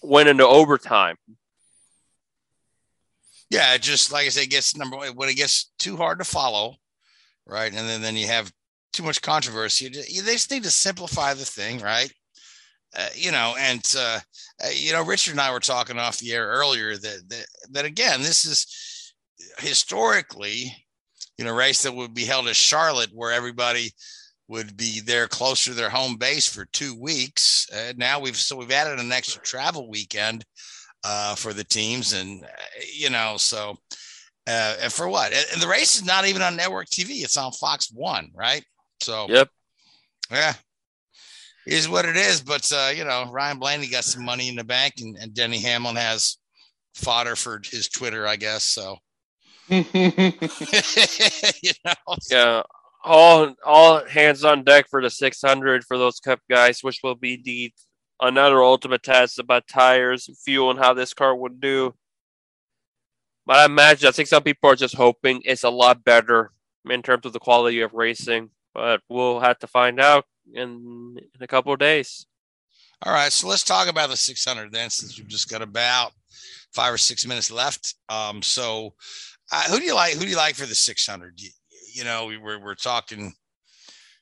went 0.01 0.29
into 0.29 0.45
overtime. 0.45 1.15
Yeah, 3.49 3.77
just 3.77 4.11
like 4.11 4.25
I 4.25 4.29
said, 4.29 4.43
it 4.43 4.49
gets 4.49 4.75
number 4.75 4.97
one 4.97 5.15
when 5.15 5.29
it 5.29 5.37
gets 5.37 5.71
too 5.79 5.95
hard 5.95 6.19
to 6.19 6.25
follow, 6.25 6.75
right? 7.45 7.71
And 7.71 7.87
then 7.87 8.01
then 8.01 8.15
you 8.15 8.27
have 8.27 8.51
too 8.93 9.03
much 9.03 9.21
controversy. 9.21 9.85
You 9.85 10.21
They 10.23 10.33
just 10.33 10.51
need 10.51 10.63
to 10.63 10.71
simplify 10.71 11.33
the 11.33 11.45
thing, 11.45 11.79
right? 11.79 12.11
Uh, 12.95 13.09
you 13.15 13.31
know, 13.31 13.55
and 13.57 13.81
uh, 13.97 14.19
uh, 14.63 14.69
you 14.73 14.91
know, 14.91 15.03
Richard 15.03 15.31
and 15.31 15.41
I 15.41 15.51
were 15.51 15.59
talking 15.59 15.97
off 15.97 16.19
the 16.19 16.31
air 16.31 16.47
earlier 16.47 16.95
that 16.95 17.29
that, 17.29 17.45
that 17.71 17.85
again, 17.85 18.21
this 18.21 18.45
is 18.45 19.13
historically, 19.59 20.82
you 21.37 21.45
know, 21.45 21.53
race 21.53 21.83
that 21.83 21.95
would 21.95 22.13
be 22.13 22.25
held 22.25 22.47
at 22.47 22.55
Charlotte, 22.55 23.09
where 23.13 23.31
everybody 23.31 23.91
would 24.47 24.75
be 24.77 24.99
there 24.99 25.27
closer 25.27 25.71
to 25.71 25.75
their 25.75 25.89
home 25.89 26.17
base 26.17 26.47
for 26.47 26.65
two 26.65 26.99
weeks. 26.99 27.67
Uh, 27.73 27.93
now 27.97 28.19
we've 28.19 28.35
so 28.35 28.55
we've 28.55 28.71
added 28.71 28.99
an 28.99 29.11
extra 29.11 29.41
travel 29.41 29.89
weekend 29.89 30.45
uh, 31.03 31.35
for 31.35 31.53
the 31.53 31.63
teams, 31.63 32.13
and 32.13 32.43
uh, 32.43 32.47
you 32.93 33.09
know, 33.09 33.35
so 33.37 33.77
uh, 34.47 34.75
and 34.81 34.93
for 34.93 35.07
what? 35.07 35.33
And, 35.33 35.45
and 35.53 35.61
the 35.61 35.67
race 35.67 35.95
is 35.95 36.05
not 36.05 36.25
even 36.25 36.41
on 36.41 36.55
network 36.55 36.87
TV; 36.87 37.23
it's 37.23 37.37
on 37.37 37.51
Fox 37.53 37.91
One, 37.93 38.29
right? 38.35 38.63
So 39.01 39.27
Yep. 39.29 39.49
yeah, 40.31 40.53
is 41.65 41.89
what 41.89 42.05
it 42.05 42.15
is. 42.15 42.41
But 42.41 42.69
uh, 42.71 42.91
you 42.95 43.05
know, 43.05 43.29
Ryan 43.31 43.59
Blaney 43.59 43.87
got 43.87 44.03
some 44.03 44.25
money 44.25 44.49
in 44.49 44.55
the 44.55 44.63
bank, 44.63 44.95
and, 44.99 45.17
and 45.17 45.33
Denny 45.33 45.59
Hamlin 45.59 45.95
has 45.95 46.37
fodder 46.95 47.35
for 47.35 47.61
his 47.63 47.89
Twitter, 47.89 48.27
I 48.27 48.35
guess. 48.35 48.65
So 48.65 48.97
you 51.61 51.71
know, 51.85 51.93
Yeah, 52.29 52.63
all 53.03 53.53
all 53.65 54.05
hands 54.05 54.43
on 54.43 54.63
deck 54.63 54.87
for 54.89 55.01
the 55.01 55.09
600 55.09 55.83
for 55.83 55.97
those 55.97 56.19
Cup 56.19 56.39
guys, 56.49 56.83
which 56.83 56.99
will 57.03 57.15
be 57.15 57.41
the 57.43 57.73
another 58.21 58.61
ultimate 58.63 59.03
test 59.03 59.39
about 59.39 59.67
tires, 59.67 60.29
fuel, 60.43 60.71
and 60.71 60.79
how 60.79 60.93
this 60.93 61.13
car 61.13 61.35
would 61.35 61.59
do. 61.59 61.93
But 63.45 63.57
I 63.57 63.65
imagine 63.65 64.07
I 64.07 64.11
think 64.11 64.29
some 64.29 64.43
people 64.43 64.69
are 64.69 64.75
just 64.75 64.95
hoping 64.95 65.41
it's 65.43 65.63
a 65.63 65.69
lot 65.69 66.03
better 66.03 66.51
in 66.89 67.01
terms 67.01 67.25
of 67.25 67.33
the 67.33 67.39
quality 67.39 67.81
of 67.81 67.93
racing. 67.93 68.49
But 68.73 69.01
we'll 69.09 69.41
have 69.41 69.59
to 69.59 69.67
find 69.67 69.99
out 69.99 70.25
in 70.53 71.17
in 71.17 71.43
a 71.43 71.47
couple 71.47 71.73
of 71.73 71.79
days. 71.79 72.25
All 73.05 73.13
right, 73.13 73.33
so 73.33 73.49
let's 73.49 73.63
talk 73.63 73.89
about 73.89 74.09
the 74.09 74.15
600 74.15 74.71
then, 74.71 74.89
since 74.89 75.17
we've 75.17 75.27
just 75.27 75.49
got 75.49 75.61
about 75.61 76.13
five 76.73 76.93
or 76.93 76.97
six 76.97 77.25
minutes 77.25 77.51
left. 77.51 77.95
Um, 78.07 78.41
so, 78.41 78.93
uh, 79.53 79.63
who 79.69 79.77
do 79.79 79.85
you 79.85 79.93
like? 79.93 80.13
Who 80.13 80.21
do 80.21 80.29
you 80.29 80.35
like 80.35 80.55
for 80.55 80.65
the 80.65 80.73
600? 80.73 81.39
You, 81.39 81.49
you 81.93 82.03
know, 82.03 82.25
we 82.25 82.37
were 82.37 82.59
we're 82.59 82.73
talking 82.73 83.33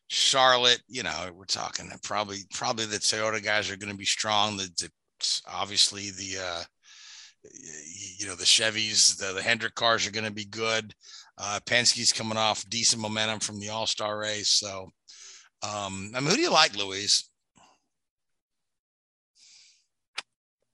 Charlotte. 0.09 0.81
You 0.89 1.03
know, 1.03 1.29
we're 1.33 1.45
talking 1.45 1.89
probably 2.03 2.39
probably 2.53 2.85
the 2.85 2.97
Toyota 2.97 3.41
guys 3.41 3.71
are 3.71 3.77
going 3.77 3.91
to 3.91 3.97
be 3.97 4.05
strong. 4.05 4.57
The, 4.57 4.69
the 4.77 4.91
obviously 5.49 6.09
the 6.11 6.43
uh, 6.43 6.63
you 8.19 8.27
know 8.27 8.35
the 8.35 8.43
Chevys, 8.43 9.17
the, 9.17 9.33
the 9.33 9.41
Hendrick 9.41 9.73
cars 9.73 10.05
are 10.05 10.11
going 10.11 10.25
to 10.25 10.31
be 10.31 10.45
good. 10.45 10.93
Uh, 11.37 11.61
Penske's 11.65 12.11
coming 12.11 12.37
off 12.37 12.69
decent 12.69 13.01
momentum 13.01 13.39
from 13.39 13.59
the 13.59 13.69
All 13.69 13.87
Star 13.87 14.17
race. 14.17 14.49
So, 14.49 14.89
um, 15.63 16.11
I 16.13 16.19
mean, 16.19 16.29
who 16.29 16.35
do 16.35 16.41
you 16.41 16.51
like, 16.51 16.75
Louise? 16.75 17.29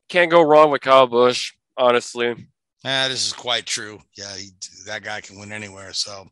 Can't 0.10 0.32
go 0.32 0.41
wrong 0.41 0.72
with 0.72 0.82
Kyle 0.82 1.05
Busch, 1.05 1.53
honestly. 1.78 2.47
Yeah, 2.84 3.07
this 3.07 3.25
is 3.25 3.34
quite 3.34 3.65
true. 3.65 3.99
Yeah, 4.17 4.36
he, 4.36 4.49
that 4.86 5.03
guy 5.03 5.21
can 5.21 5.39
win 5.39 5.51
anywhere. 5.51 5.93
So, 5.93 6.28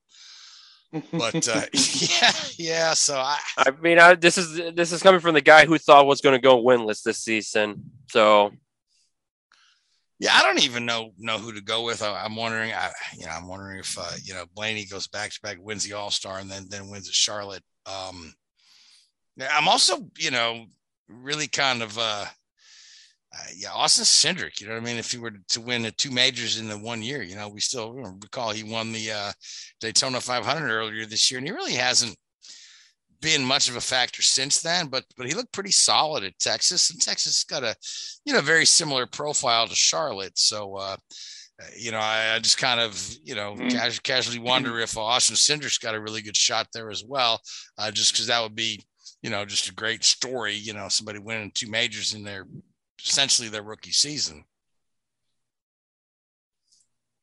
but 1.12 1.48
uh, 1.48 1.62
yeah, 1.74 2.32
yeah. 2.58 2.94
So 2.94 3.18
I, 3.18 3.40
I 3.58 3.72
mean, 3.82 4.00
I, 4.00 4.16
this 4.16 4.38
is 4.38 4.76
this 4.76 4.92
is 4.92 5.02
coming 5.02 5.22
from 5.22 5.34
the 5.34 5.42
guy 5.42 5.66
who 5.66 5.78
thought 5.78 6.08
was 6.08 6.22
going 6.22 6.36
to 6.36 6.42
go 6.42 6.64
winless 6.64 7.04
this 7.04 7.20
season. 7.20 7.84
So 8.10 8.52
yeah, 10.20 10.34
I 10.34 10.44
don't 10.44 10.64
even 10.64 10.86
know 10.86 11.12
know 11.18 11.38
who 11.38 11.52
to 11.54 11.62
go 11.62 11.84
with. 11.84 12.02
I, 12.02 12.24
I'm 12.24 12.36
wondering. 12.36 12.72
I, 12.72 12.92
you 13.18 13.26
know, 13.26 13.32
I'm 13.32 13.48
wondering 13.48 13.80
if 13.80 13.98
uh, 14.00 14.16
you 14.24 14.34
know 14.34 14.46
Blaney 14.56 14.86
goes 14.86 15.08
back 15.08 15.32
to 15.32 15.42
back, 15.42 15.58
wins 15.60 15.84
the 15.84 15.94
All 15.94 16.12
Star, 16.12 16.40
and 16.40 16.50
then 16.50 16.68
then 16.70 16.90
wins 16.90 17.10
at 17.10 17.14
Charlotte. 17.14 17.64
Um, 17.86 18.34
yeah, 19.36 19.50
I'm 19.52 19.68
also 19.68 20.10
you 20.18 20.32
know 20.32 20.66
really 21.10 21.48
kind 21.48 21.84
of 21.84 21.98
uh, 21.98 22.26
uh, 23.38 23.44
yeah, 23.56 23.70
Austin 23.74 24.06
Cindric. 24.06 24.62
You 24.62 24.68
know 24.68 24.74
what 24.74 24.82
I 24.84 24.86
mean? 24.86 24.98
If 24.98 25.12
he 25.12 25.18
were 25.18 25.32
to 25.50 25.62
win 25.62 25.82
the 25.82 25.92
two 25.92 26.12
majors 26.12 26.58
in 26.58 26.70
the 26.70 26.78
one 26.78 27.02
year, 27.02 27.22
you 27.22 27.36
know, 27.36 27.50
we 27.50 27.60
still 27.60 27.94
recall 27.94 28.52
he 28.52 28.64
won 28.64 28.92
the 28.94 29.12
uh, 29.12 29.32
Daytona 29.82 30.22
500 30.22 30.70
earlier 30.72 31.06
this 31.06 31.30
year, 31.30 31.40
and 31.40 31.48
he 31.48 31.54
really 31.54 31.74
hasn't 31.74 32.16
been 33.22 33.44
much 33.44 33.70
of 33.70 33.76
a 33.76 33.82
factor 33.82 34.22
since 34.22 34.62
then. 34.62 34.88
But 34.88 35.04
but 35.18 35.28
he 35.28 35.34
looked 35.34 35.52
pretty 35.52 35.72
solid 35.72 36.24
at 36.24 36.40
Texas, 36.40 36.90
and 36.92 37.02
Texas 37.02 37.44
got 37.44 37.64
a 37.64 37.76
you 38.26 38.34
know 38.34 38.42
very 38.42 38.66
similar 38.66 39.06
profile 39.06 39.68
to 39.68 39.76
Charlotte. 39.76 40.38
So 40.38 40.76
uh, 40.76 40.96
you 41.78 41.92
know, 41.92 42.00
I, 42.00 42.36
I 42.36 42.40
just 42.40 42.58
kind 42.58 42.80
of 42.80 43.16
you 43.24 43.36
know 43.36 43.56
Mm. 43.56 43.72
casu- 43.72 44.04
casually 44.04 44.40
wonder 44.40 44.80
if 44.80 44.98
Austin 44.98 45.36
Cindric's 45.36 45.78
got 45.78 45.96
a 45.96 46.02
really 46.02 46.22
good 46.22 46.38
shot 46.38 46.68
there 46.74 46.90
as 46.90 47.04
well, 47.06 47.42
uh, 47.78 47.92
just 47.92 48.12
because 48.14 48.28
that 48.28 48.42
would 48.42 48.56
be 48.56 48.84
you 49.22 49.30
know 49.30 49.44
just 49.46 49.70
a 49.70 49.74
great 49.74 50.04
story. 50.04 50.54
You 50.54 50.74
know, 50.74 50.88
somebody 50.90 51.20
winning 51.20 51.52
two 51.54 51.70
majors 51.70 52.14
in 52.14 52.24
their 52.24 52.46
essentially 53.06 53.50
their 53.50 53.64
rookie 53.64 53.92
season. 53.92 54.46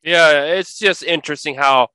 yeah, 0.03 0.43
it's 0.43 0.77
just 0.77 1.03
interesting 1.03 1.55
how 1.55 1.87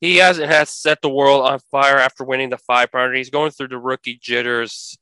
he 0.00 0.16
hasn't 0.16 0.48
has 0.48 0.70
set 0.70 1.02
the 1.02 1.08
world 1.08 1.44
on 1.44 1.58
fire 1.70 1.98
after 1.98 2.24
winning 2.24 2.50
the 2.50 2.58
five 2.58 2.90
500. 2.90 3.16
He's 3.16 3.30
going 3.30 3.50
through 3.50 3.68
the 3.68 3.78
rookie 3.78 4.18
jitters, 4.22 4.96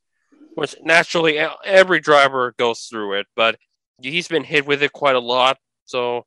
which 0.55 0.75
naturally 0.83 1.37
every 1.63 1.99
driver 1.99 2.53
goes 2.57 2.85
through 2.85 3.19
it, 3.19 3.27
but 3.35 3.57
he's 4.01 4.27
been 4.27 4.43
hit 4.43 4.65
with 4.65 4.81
it 4.81 4.91
quite 4.93 5.15
a 5.15 5.19
lot. 5.19 5.57
So 5.85 6.25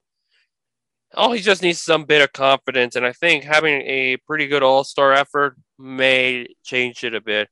all 1.14 1.32
he 1.32 1.40
just 1.40 1.62
needs 1.62 1.80
some 1.80 2.04
bit 2.04 2.22
of 2.22 2.32
confidence, 2.32 2.94
and 2.94 3.04
I 3.04 3.12
think 3.12 3.42
having 3.42 3.82
a 3.82 4.16
pretty 4.26 4.46
good 4.46 4.62
All 4.62 4.84
Star 4.84 5.12
effort 5.12 5.56
may 5.78 6.46
change 6.62 7.02
it 7.02 7.14
a 7.14 7.20
bit. 7.20 7.48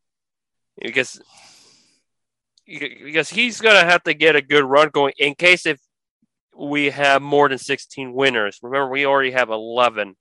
because 0.80 1.20
because 2.68 3.30
he's 3.30 3.60
gonna 3.60 3.84
have 3.84 4.02
to 4.04 4.14
get 4.14 4.36
a 4.36 4.42
good 4.42 4.64
run 4.64 4.90
going 4.90 5.14
in 5.18 5.34
case 5.34 5.64
if 5.66 5.80
we 6.56 6.90
have 6.90 7.22
more 7.22 7.48
than 7.48 7.58
16 7.58 8.12
winners. 8.12 8.58
Remember, 8.62 8.90
we 8.90 9.06
already 9.06 9.30
have 9.30 9.50
11. 9.50 10.16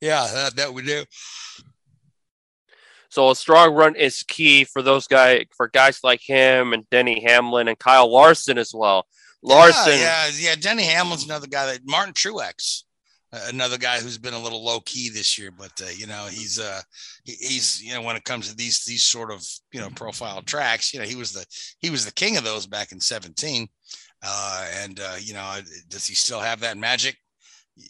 Yeah, 0.00 0.28
that, 0.32 0.56
that 0.56 0.74
we 0.74 0.82
do. 0.82 1.04
So 3.08 3.30
a 3.30 3.36
strong 3.36 3.74
run 3.74 3.94
is 3.94 4.24
key 4.24 4.64
for 4.64 4.82
those 4.82 5.06
guys, 5.06 5.44
for 5.56 5.68
guys 5.68 6.00
like 6.02 6.20
him 6.20 6.72
and 6.72 6.88
Denny 6.90 7.22
Hamlin 7.24 7.68
and 7.68 7.78
Kyle 7.78 8.12
Larson 8.12 8.58
as 8.58 8.72
well. 8.74 9.06
Larson, 9.42 9.92
yeah, 9.92 10.26
yeah, 10.26 10.30
yeah. 10.36 10.54
Denny 10.56 10.82
Hamlin's 10.82 11.24
another 11.24 11.46
guy 11.46 11.66
that 11.66 11.82
Martin 11.84 12.12
Truex, 12.12 12.82
another 13.48 13.78
guy 13.78 13.98
who's 13.98 14.18
been 14.18 14.34
a 14.34 14.42
little 14.42 14.64
low 14.64 14.80
key 14.80 15.08
this 15.08 15.38
year, 15.38 15.50
but 15.50 15.72
uh, 15.82 15.90
you 15.96 16.06
know 16.06 16.26
he's 16.30 16.58
uh 16.58 16.80
he, 17.24 17.32
he's 17.32 17.82
you 17.82 17.94
know 17.94 18.02
when 18.02 18.16
it 18.16 18.24
comes 18.24 18.48
to 18.48 18.56
these 18.56 18.84
these 18.84 19.02
sort 19.02 19.30
of 19.30 19.44
you 19.72 19.80
know 19.80 19.90
profile 19.90 20.42
tracks, 20.42 20.92
you 20.92 21.00
know 21.00 21.06
he 21.06 21.16
was 21.16 21.32
the 21.32 21.44
he 21.80 21.90
was 21.90 22.04
the 22.04 22.12
king 22.12 22.36
of 22.36 22.44
those 22.44 22.66
back 22.66 22.92
in 22.92 23.00
seventeen, 23.00 23.68
uh, 24.22 24.66
and 24.82 25.00
uh, 25.00 25.16
you 25.20 25.34
know 25.34 25.58
does 25.88 26.06
he 26.06 26.14
still 26.14 26.40
have 26.40 26.60
that 26.60 26.78
magic? 26.78 27.16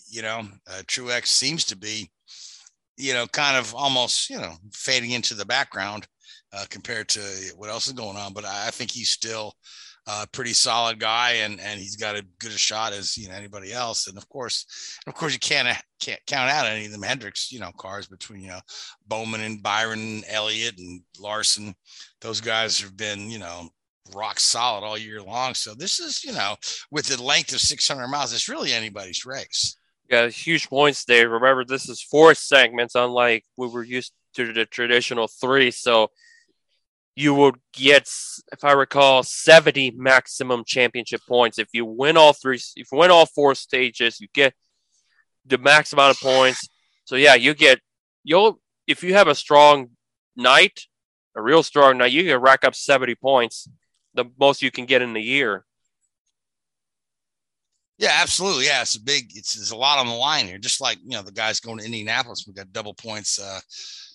You 0.08 0.22
know, 0.22 0.48
uh, 0.66 0.82
Truex 0.86 1.26
seems 1.26 1.64
to 1.66 1.76
be 1.76 2.10
you 2.96 3.12
know, 3.12 3.26
kind 3.26 3.56
of 3.56 3.74
almost, 3.74 4.30
you 4.30 4.38
know, 4.38 4.54
fading 4.72 5.10
into 5.10 5.34
the 5.34 5.44
background 5.44 6.06
uh, 6.52 6.64
compared 6.70 7.08
to 7.08 7.20
what 7.56 7.70
else 7.70 7.86
is 7.86 7.92
going 7.92 8.16
on. 8.16 8.32
But 8.32 8.44
I 8.44 8.70
think 8.70 8.90
he's 8.90 9.10
still 9.10 9.54
a 10.06 10.26
pretty 10.26 10.52
solid 10.52 10.98
guy, 10.98 11.32
and 11.32 11.60
and 11.60 11.80
he's 11.80 11.96
got 11.96 12.14
as 12.14 12.22
good 12.38 12.52
a 12.52 12.58
shot 12.58 12.92
as 12.92 13.16
you 13.16 13.28
know 13.28 13.34
anybody 13.34 13.72
else. 13.72 14.06
And 14.06 14.18
of 14.18 14.28
course, 14.28 14.66
of 15.06 15.14
course, 15.14 15.32
you 15.32 15.38
can't 15.38 15.68
can't 16.00 16.20
count 16.26 16.50
out 16.50 16.66
any 16.66 16.86
of 16.86 16.92
them 16.92 17.02
Hendricks, 17.02 17.50
you 17.50 17.60
know, 17.60 17.72
cars 17.76 18.06
between 18.06 18.42
you 18.42 18.48
know 18.48 18.60
Bowman 19.06 19.40
and 19.40 19.62
Byron, 19.62 20.22
Elliott 20.28 20.78
and 20.78 21.00
Larson. 21.18 21.74
Those 22.20 22.40
guys 22.40 22.80
have 22.80 22.96
been, 22.96 23.30
you 23.30 23.38
know, 23.38 23.68
rock 24.14 24.38
solid 24.40 24.84
all 24.84 24.98
year 24.98 25.22
long. 25.22 25.54
So 25.54 25.74
this 25.74 26.00
is, 26.00 26.24
you 26.24 26.32
know, 26.32 26.56
with 26.90 27.06
the 27.06 27.22
length 27.22 27.52
of 27.52 27.60
600 27.60 28.08
miles, 28.08 28.32
it's 28.32 28.48
really 28.48 28.72
anybody's 28.72 29.24
race. 29.24 29.76
Yeah, 30.10 30.28
huge 30.28 30.68
points 30.68 31.04
there. 31.04 31.28
Remember, 31.28 31.64
this 31.64 31.88
is 31.88 32.02
four 32.02 32.34
segments, 32.34 32.94
unlike 32.94 33.44
we 33.56 33.68
were 33.68 33.82
used 33.82 34.12
to 34.34 34.52
the 34.52 34.66
traditional 34.66 35.28
three. 35.28 35.70
So 35.70 36.10
you 37.16 37.34
would 37.34 37.56
get, 37.72 38.08
if 38.52 38.64
I 38.64 38.72
recall, 38.72 39.22
70 39.22 39.92
maximum 39.92 40.64
championship 40.66 41.20
points. 41.28 41.58
If 41.58 41.68
you 41.72 41.84
win 41.84 42.16
all 42.16 42.32
three, 42.32 42.60
if 42.76 42.88
you 42.90 42.98
win 42.98 43.10
all 43.10 43.26
four 43.26 43.54
stages, 43.54 44.20
you 44.20 44.28
get 44.34 44.54
the 45.46 45.58
max 45.58 45.92
amount 45.92 46.16
of 46.16 46.20
points. 46.20 46.68
So 47.04 47.16
yeah, 47.16 47.34
you 47.34 47.54
get 47.54 47.80
you'll 48.24 48.60
if 48.86 49.02
you 49.02 49.14
have 49.14 49.28
a 49.28 49.34
strong 49.34 49.90
night, 50.36 50.80
a 51.36 51.42
real 51.42 51.62
strong 51.62 51.98
night, 51.98 52.12
you 52.12 52.24
can 52.24 52.40
rack 52.40 52.64
up 52.64 52.74
70 52.74 53.14
points, 53.16 53.68
the 54.14 54.24
most 54.38 54.62
you 54.62 54.70
can 54.70 54.86
get 54.86 55.02
in 55.02 55.16
a 55.16 55.20
year. 55.20 55.64
Yeah, 57.98 58.16
absolutely. 58.20 58.66
Yeah, 58.66 58.82
it's 58.82 58.96
a 58.96 59.00
big. 59.00 59.30
It's 59.36 59.54
there's 59.54 59.70
a 59.70 59.76
lot 59.76 60.00
on 60.00 60.08
the 60.08 60.14
line 60.14 60.46
here. 60.46 60.58
Just 60.58 60.80
like 60.80 60.98
you 61.04 61.10
know 61.10 61.22
the 61.22 61.30
guys 61.30 61.60
going 61.60 61.78
to 61.78 61.84
Indianapolis, 61.84 62.44
we 62.44 62.52
got 62.52 62.72
double 62.72 62.94
points 62.94 63.38
uh, 63.38 63.60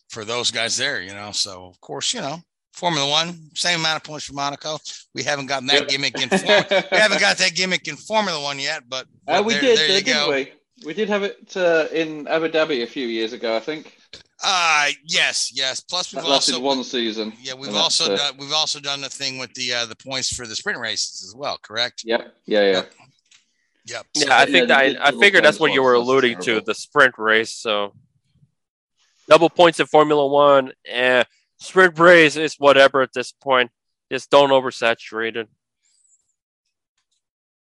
for 0.10 0.26
those 0.26 0.52
guys 0.52 0.76
there. 0.76 1.02
You 1.02 1.14
know, 1.14 1.32
so 1.32 1.68
of 1.68 1.80
course 1.80 2.14
you 2.14 2.20
know 2.20 2.42
Formula 2.80 3.10
One, 3.10 3.50
same 3.54 3.82
amount 3.82 3.98
of 3.98 4.04
points 4.04 4.26
for 4.26 4.34
Monaco. 4.34 4.78
We 5.14 5.24
haven't 5.24 5.48
gotten 5.48 5.68
that 5.68 5.90
gimmick 5.90 6.20
in. 6.22 6.30
Form, 6.30 6.64
we 6.92 6.98
haven't 6.98 7.20
got 7.20 7.38
that 7.38 7.54
gimmick 7.56 7.88
in 7.88 7.96
Formula 7.96 8.42
One 8.42 8.58
yet, 8.58 8.84
but, 8.88 9.06
but 9.26 9.40
uh, 9.40 9.44
we 9.44 9.54
there, 9.54 9.62
did. 9.62 9.78
There 9.78 9.92
uh, 9.92 9.98
you 9.98 10.04
go. 10.04 10.30
We? 10.32 10.54
we 10.86 10.94
did 10.94 11.10
have 11.10 11.24
it 11.24 11.56
uh, 11.56 11.88
in 11.92 12.28
Abu 12.28 12.50
Dhabi 12.50 12.84
a 12.84 12.88
few 12.88 13.08
years 13.08 13.34
ago, 13.34 13.56
I 13.56 13.60
think. 13.60 13.96
Uh 14.42 14.88
yes, 15.06 15.52
yes. 15.54 15.82
Plus 15.82 16.14
we've 16.14 16.24
that 16.24 16.30
also 16.30 16.62
one 16.62 16.82
season. 16.86 17.34
Yeah, 17.42 17.56
we've 17.56 17.76
also 17.76 18.14
uh, 18.14 18.16
done 18.16 18.38
we've 18.38 18.54
also 18.54 18.80
done 18.80 19.02
the 19.02 19.10
thing 19.10 19.38
with 19.38 19.54
the 19.54 19.74
uh, 19.74 19.86
the 19.86 19.98
points 19.98 20.34
for 20.34 20.48
the 20.48 20.56
sprint 20.56 20.80
races 20.80 21.26
as 21.28 21.36
well. 21.36 21.60
Correct? 21.62 22.04
Yep. 22.06 22.34
Yeah. 22.46 22.62
Yeah. 22.62 22.72
Yep. 22.72 22.94
Yep. 23.86 24.06
Yeah, 24.16 24.24
So- 24.24 24.32
I 24.32 24.46
think 24.46 24.68
that 24.70 24.78
I, 24.78 25.08
I 25.08 25.12
figured 25.12 25.44
that's 25.44 25.60
what 25.60 25.74
you 25.74 25.84
were 25.84 25.98
That's 25.98 26.08
alluding 26.08 26.40
to, 26.42 26.62
the 26.62 26.74
sprint 26.74 27.16
race. 27.18 27.54
So 27.54 27.94
double 29.28 29.50
points 29.50 29.80
in 29.80 29.88
Formula 29.88 30.26
One, 30.26 30.72
eh, 30.86 31.24
sprint 31.60 31.98
race 32.00 32.36
is 32.36 32.56
whatever 32.58 33.02
at 33.02 33.14
this 33.14 33.32
point. 33.32 33.72
Just 34.12 34.30
don't 34.30 34.50
oversaturate 34.50 35.36
it. 35.36 35.48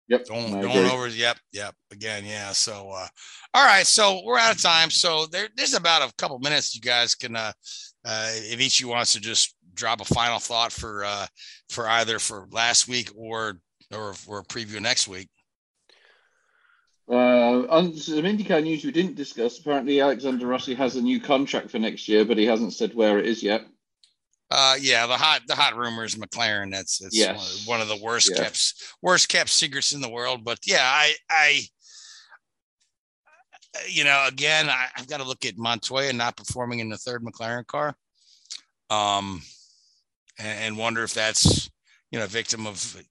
Yep. 0.07 0.27
Going, 0.27 0.55
I 0.55 0.61
going 0.61 0.77
agree. 0.77 0.89
over. 0.89 1.07
Yep. 1.07 1.37
Yep. 1.53 1.75
Again. 1.91 2.25
Yeah. 2.25 2.51
So, 2.51 2.89
uh, 2.89 3.07
all 3.53 3.65
right. 3.65 3.85
So 3.85 4.21
we're 4.25 4.39
out 4.39 4.55
of 4.55 4.61
time. 4.61 4.89
So 4.89 5.25
there, 5.27 5.47
there's 5.55 5.73
about 5.73 6.01
a 6.01 6.13
couple 6.15 6.37
minutes. 6.39 6.75
You 6.75 6.81
guys 6.81 7.15
can, 7.15 7.35
uh, 7.35 7.53
uh, 8.03 8.29
if 8.33 8.59
each 8.59 8.79
of 8.79 8.81
you 8.81 8.87
wants 8.89 9.13
to 9.13 9.21
just 9.21 9.55
drop 9.73 10.01
a 10.01 10.05
final 10.05 10.39
thought 10.39 10.73
for, 10.73 11.05
uh, 11.05 11.27
for 11.69 11.87
either 11.87 12.19
for 12.19 12.47
last 12.51 12.89
week 12.89 13.09
or, 13.15 13.59
or, 13.93 14.13
or 14.27 14.43
preview 14.43 14.81
next 14.81 15.07
week. 15.07 15.29
Uh, 17.09 17.67
on 17.69 17.93
some 17.95 18.23
IndyCar 18.23 18.63
news 18.63 18.83
we 18.83 18.91
didn't 18.91 19.15
discuss, 19.15 19.59
apparently 19.59 19.99
Alexander 19.99 20.47
Rossi 20.47 20.73
has 20.75 20.95
a 20.95 21.01
new 21.01 21.19
contract 21.19 21.69
for 21.69 21.79
next 21.79 22.07
year, 22.07 22.25
but 22.25 22.37
he 22.37 22.45
hasn't 22.45 22.73
said 22.73 22.93
where 22.93 23.19
it 23.19 23.25
is 23.25 23.43
yet. 23.43 23.65
Uh, 24.51 24.75
yeah, 24.81 25.07
the 25.07 25.15
hot 25.15 25.41
the 25.47 25.55
hot 25.55 25.77
rumor 25.77 26.03
is 26.03 26.15
McLaren. 26.15 26.71
That's 26.71 26.99
it's 27.01 27.15
Yes. 27.15 27.65
one, 27.65 27.79
one 27.79 27.81
of 27.81 27.87
the 27.87 28.03
worst 28.03 28.29
Yeah. 28.35 28.43
kept 28.43 28.73
worst 29.01 29.29
kept 29.29 29.49
secrets 29.49 29.93
in 29.93 30.01
the 30.01 30.09
world. 30.09 30.43
But 30.43 30.59
yeah, 30.65 30.83
I 30.83 31.15
I 31.29 31.61
you 33.87 34.03
know 34.03 34.25
again 34.27 34.69
I, 34.69 34.87
I've 34.97 35.07
got 35.07 35.17
to 35.21 35.23
look 35.23 35.45
at 35.45 35.57
Montoya 35.57 36.11
not 36.11 36.35
performing 36.35 36.79
in 36.79 36.89
the 36.89 36.97
third 36.97 37.23
McLaren 37.23 37.65
car, 37.65 37.95
um, 38.89 39.41
and, 40.37 40.59
and 40.65 40.77
wonder 40.77 41.03
if 41.03 41.13
that's 41.13 41.69
you 42.11 42.19
know 42.19 42.27
victim 42.27 42.67
of 42.67 43.01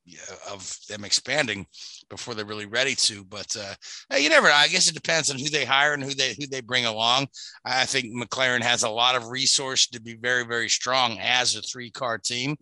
of 0.50 0.76
them 0.88 1.04
expanding 1.04 1.66
before 2.08 2.34
they're 2.34 2.44
really 2.44 2.66
ready 2.66 2.94
to. 2.94 3.24
But 3.24 3.56
uh, 3.56 3.74
you 4.16 4.28
never. 4.28 4.48
I 4.48 4.68
guess 4.68 4.88
it 4.88 4.94
depends 4.94 5.30
on 5.30 5.38
who 5.38 5.48
they 5.48 5.64
hire 5.64 5.94
and 5.94 6.04
who 6.04 6.14
they 6.14 6.34
who 6.38 6.46
they 6.46 6.60
bring 6.60 6.86
along. 6.86 7.28
I 7.64 7.86
think 7.86 8.14
McLaren 8.14 8.62
has 8.62 8.82
a 8.82 8.90
lot 8.90 9.16
of 9.16 9.28
resource 9.28 9.86
to 9.88 10.00
be 10.00 10.16
very 10.16 10.44
very 10.44 10.68
strong 10.68 11.18
as 11.20 11.56
a 11.56 11.62
three 11.62 11.90
car 11.90 12.18
team. 12.18 12.56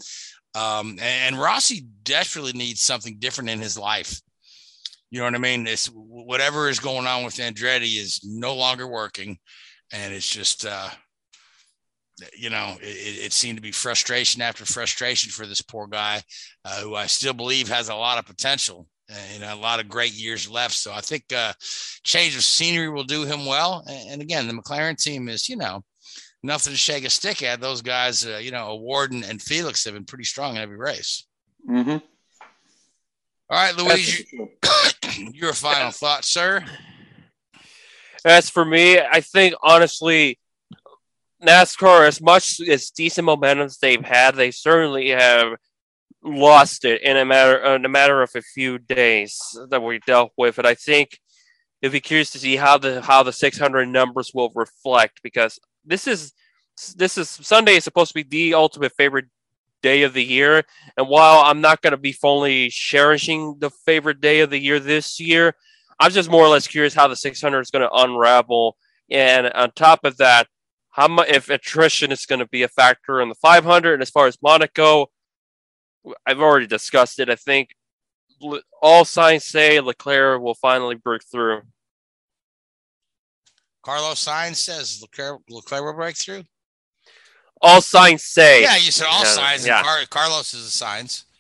Um, 0.55 0.91
and, 0.93 1.34
and 1.34 1.39
Rossi 1.39 1.86
desperately 2.05 2.53
needs 2.53 2.80
something 2.80 3.18
different 3.18 3.51
in 3.51 3.61
his 3.61 3.78
life. 3.78 4.20
You 5.11 5.18
know 5.18 5.24
what 5.24 5.34
I 5.34 5.39
mean? 5.39 5.66
It's 5.66 5.86
whatever 5.86 6.68
is 6.68 6.80
going 6.80 7.07
on 7.07 7.24
with 7.24 7.36
Andretti 7.36 7.99
is 7.99 8.20
no 8.24 8.55
longer 8.55 8.86
working, 8.86 9.39
and 9.93 10.12
it's 10.12 10.28
just 10.28 10.66
uh, 10.66 10.91
you 12.37 12.51
know 12.51 12.77
it, 12.81 13.27
it 13.27 13.33
seemed 13.33 13.57
to 13.57 13.62
be 13.62 13.73
frustration 13.73 14.43
after 14.43 14.64
frustration 14.64 15.31
for 15.31 15.47
this 15.47 15.62
poor 15.62 15.87
guy, 15.87 16.23
uh, 16.64 16.81
who 16.81 16.95
I 16.95 17.07
still 17.07 17.35
believe 17.35 17.69
has 17.69 17.89
a 17.89 17.95
lot 17.95 18.19
of 18.19 18.27
potential 18.27 18.87
and 19.09 19.43
a 19.43 19.55
lot 19.55 19.81
of 19.81 19.89
great 19.89 20.12
years 20.12 20.51
left. 20.51 20.75
So 20.75 20.93
I 20.93 21.01
think 21.01 21.25
uh, 21.35 21.53
change 22.05 22.37
of 22.37 22.45
scenery 22.45 22.91
will 22.91 23.05
do 23.05 23.25
him 23.25 23.47
well. 23.47 23.83
And, 23.87 24.11
and 24.11 24.23
again, 24.23 24.47
the 24.47 24.55
McLaren 24.55 25.03
team 25.03 25.29
is 25.29 25.49
you 25.49 25.57
know 25.57 25.83
nothing 26.43 26.73
to 26.73 26.79
shake 26.79 27.05
a 27.05 27.11
stick 27.11 27.43
at. 27.43 27.61
Those 27.61 27.83
guys, 27.83 28.27
uh, 28.27 28.39
you 28.39 28.51
know, 28.51 28.71
O'Ward 28.71 29.12
and, 29.12 29.25
and 29.25 29.41
Felix 29.41 29.85
have 29.85 29.95
been 29.95 30.05
pretty 30.05 30.25
strong 30.25 30.57
in 30.57 30.62
every 30.62 30.77
race. 30.77 31.27
Mm-hmm. 31.69 31.91
All 31.91 31.99
right, 33.51 33.77
Luigi, 33.77 34.27
your 35.33 35.55
final 35.55 35.91
thought, 35.91 36.25
sir. 36.25 36.64
As 38.25 38.51
for 38.51 38.64
me, 38.64 39.01
I 39.01 39.21
think 39.23 39.55
honestly, 39.62 40.39
NASCAR, 41.43 42.07
as 42.07 42.20
much 42.20 42.61
as 42.61 42.91
decent 42.91 43.24
momentum 43.24 43.68
they've 43.80 44.05
had, 44.05 44.34
they 44.34 44.51
certainly 44.51 45.11
have 45.11 45.53
lost 46.24 46.84
it 46.84 47.01
in 47.03 47.16
a 47.16 47.24
matter 47.24 47.74
in 47.74 47.84
a 47.84 47.89
matter 47.89 48.22
of 48.22 48.30
a 48.34 48.43
few 48.43 48.78
days 48.78 49.39
that 49.70 49.82
we 49.82 50.01
dealt 50.01 50.32
with 50.36 50.59
it. 50.59 50.66
I 50.66 50.74
think 50.74 51.18
it'd 51.80 51.93
be 51.93 52.01
curious 52.01 52.30
to 52.30 52.39
see 52.39 52.57
how 52.57 52.78
the 52.78 53.01
how 53.03 53.22
the 53.22 53.32
600 53.32 53.86
numbers 53.86 54.32
will 54.34 54.51
reflect 54.55 55.20
because 55.22 55.59
this 55.84 56.07
is 56.07 56.32
this 56.97 57.16
is 57.18 57.28
Sunday 57.28 57.76
is 57.76 57.84
supposed 57.84 58.11
to 58.11 58.22
be 58.22 58.24
the 58.24 58.55
ultimate 58.55 58.93
favorite 58.97 59.26
day 59.80 60.03
of 60.03 60.12
the 60.12 60.24
year, 60.24 60.64
and 60.97 61.09
while 61.09 61.41
I'm 61.45 61.61
not 61.61 61.82
going 61.82 61.93
to 61.93 61.97
be 61.97 62.12
fully 62.12 62.68
cherishing 62.68 63.57
the 63.61 63.70
favorite 63.70 64.20
day 64.20 64.41
of 64.41 64.51
the 64.51 64.59
year 64.59 64.80
this 64.80 65.20
year, 65.20 65.55
I'm 66.01 66.11
just 66.11 66.30
more 66.30 66.43
or 66.43 66.49
less 66.49 66.66
curious 66.66 66.95
how 66.95 67.07
the 67.07 67.16
600 67.16 67.61
is 67.61 67.70
going 67.70 67.89
to 67.89 67.95
unravel, 67.95 68.76
and 69.09 69.49
on 69.51 69.70
top 69.72 70.05
of 70.05 70.16
that, 70.16 70.49
how 70.99 71.07
much 71.07 71.29
if 71.29 71.49
attrition 71.49 72.11
is 72.11 72.27
going 72.27 72.41
to 72.41 72.49
be 72.49 72.65
a 72.65 72.69
factor 72.69 73.21
in 73.21 73.29
the 73.29 73.35
500, 73.37 73.93
and 73.95 74.03
as 74.03 74.11
far 74.11 74.27
as 74.27 74.37
Monaco, 74.43 75.07
I've 76.27 76.41
already 76.41 76.67
discussed 76.67 77.21
it. 77.21 77.31
I 77.31 77.37
think 77.37 77.71
all 78.83 79.05
signs 79.05 79.45
say 79.45 79.79
Leclerc 79.79 80.43
will 80.43 80.57
finally 80.57 80.97
break 80.97 81.23
through. 81.31 81.63
Carlos 83.83 84.27
Sainz 84.27 84.57
says 84.57 85.01
Leclerc, 85.01 85.41
Leclerc 85.49 85.85
will 85.85 85.93
break 85.95 86.17
through. 86.17 86.43
All 87.63 87.81
signs 87.81 88.25
say. 88.25 88.63
Yeah, 88.63 88.75
you 88.77 88.91
said 88.91 89.07
all 89.09 89.21
Yeah, 89.23 89.31
signs. 89.31 89.67
yeah. 89.67 89.79
And 89.79 89.87
Car- 89.87 90.07
Carlos 90.11 90.53
is 90.55 90.67
a 90.67 90.71
signs. 90.71 91.25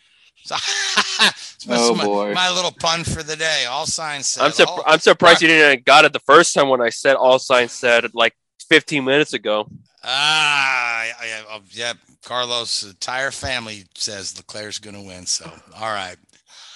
So 1.60 1.68
my, 1.68 1.76
Oh, 1.76 1.94
my- 1.94 2.04
boy. 2.04 2.32
my 2.32 2.50
little 2.50 2.70
pun 2.70 3.02
for 3.02 3.24
the 3.24 3.34
day. 3.34 3.64
All 3.68 3.84
signs 3.86 4.28
said. 4.28 4.44
I'm, 4.44 4.52
sur- 4.52 4.64
all- 4.68 4.84
I'm 4.86 5.00
surprised 5.00 5.42
you 5.42 5.48
didn't 5.48 5.84
got 5.84 6.04
it 6.04 6.12
the 6.12 6.20
first 6.20 6.54
time 6.54 6.68
when 6.68 6.80
I 6.80 6.90
said 6.90 7.16
all 7.16 7.40
signs 7.40 7.72
said 7.72 8.06
like 8.14 8.34
15 8.68 9.04
minutes 9.04 9.32
ago. 9.32 9.68
Ah, 10.04 11.04
yeah, 11.24 11.42
uh, 11.50 11.60
yeah. 11.70 11.92
Carlos' 12.24 12.82
entire 12.84 13.30
family 13.30 13.84
says 13.94 14.36
Leclerc's 14.36 14.78
going 14.78 14.96
to 14.96 15.02
win. 15.02 15.26
So, 15.26 15.50
all 15.76 15.92
right. 15.92 16.16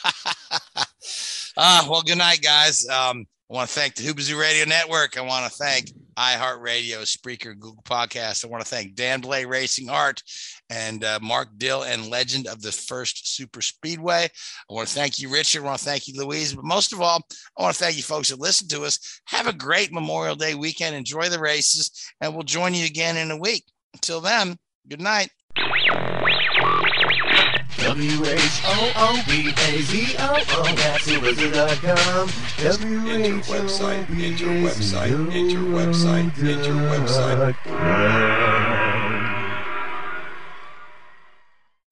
Ah, 1.57 1.87
well, 1.89 2.01
good 2.01 2.17
night, 2.17 2.41
guys. 2.41 2.89
Um, 2.89 3.27
I 3.51 3.55
want 3.55 3.69
to 3.69 3.75
thank 3.75 3.95
the 3.95 4.05
Whoobazoo 4.05 4.41
Radio 4.41 4.65
Network. 4.65 5.19
I 5.19 5.21
want 5.21 5.45
to 5.45 5.59
thank 5.59 5.91
iHeartRadio, 6.17 7.03
Spreaker, 7.03 7.59
Google 7.59 7.83
Podcast. 7.85 8.43
I 8.43 8.49
want 8.49 8.65
to 8.65 8.69
thank 8.69 8.95
Dan 8.95 9.21
Blay 9.21 9.45
Racing 9.45 9.91
Art 9.91 10.23
and 10.73 11.05
uh, 11.05 11.19
Mark 11.21 11.49
Dill 11.59 11.83
and 11.83 12.09
legend 12.09 12.47
of 12.47 12.63
the 12.63 12.73
first 12.73 13.37
Super 13.37 13.61
Speedway. 13.61 14.25
I 14.25 14.73
want 14.73 14.89
to 14.89 14.95
thank 14.95 15.21
you, 15.21 15.29
Richard. 15.29 15.61
I 15.63 15.67
want 15.67 15.79
to 15.81 15.85
thank 15.85 16.09
you, 16.09 16.15
Louise. 16.17 16.55
But 16.55 16.65
most 16.65 16.95
of 16.95 17.03
all, 17.03 17.21
I 17.59 17.63
want 17.63 17.77
to 17.77 17.85
thank 17.85 17.97
you 17.97 18.03
folks 18.03 18.31
that 18.31 18.41
listen 18.41 18.69
to 18.69 18.85
us. 18.85 19.21
Have 19.27 19.47
a 19.47 19.53
great 19.53 19.93
Memorial 19.93 20.35
Day 20.35 20.55
weekend. 20.55 20.97
Enjoy 20.97 21.29
the 21.29 21.39
races, 21.39 21.91
and 22.23 22.33
we'll 22.33 22.43
join 22.43 22.73
you 22.73 22.87
again 22.87 23.19
in 23.19 23.31
a 23.31 23.37
week. 23.37 23.65
Until 23.93 24.23
then, 24.23 24.57
good 24.89 25.03
night. 25.03 25.29
W-H-O-O-B-A-Z-O-O, 27.77 28.25
enter 34.23 34.47
website, 34.49 35.35
enter 35.35 35.59
website, 35.59 36.39
enter 36.39 36.73
website. 36.73 38.52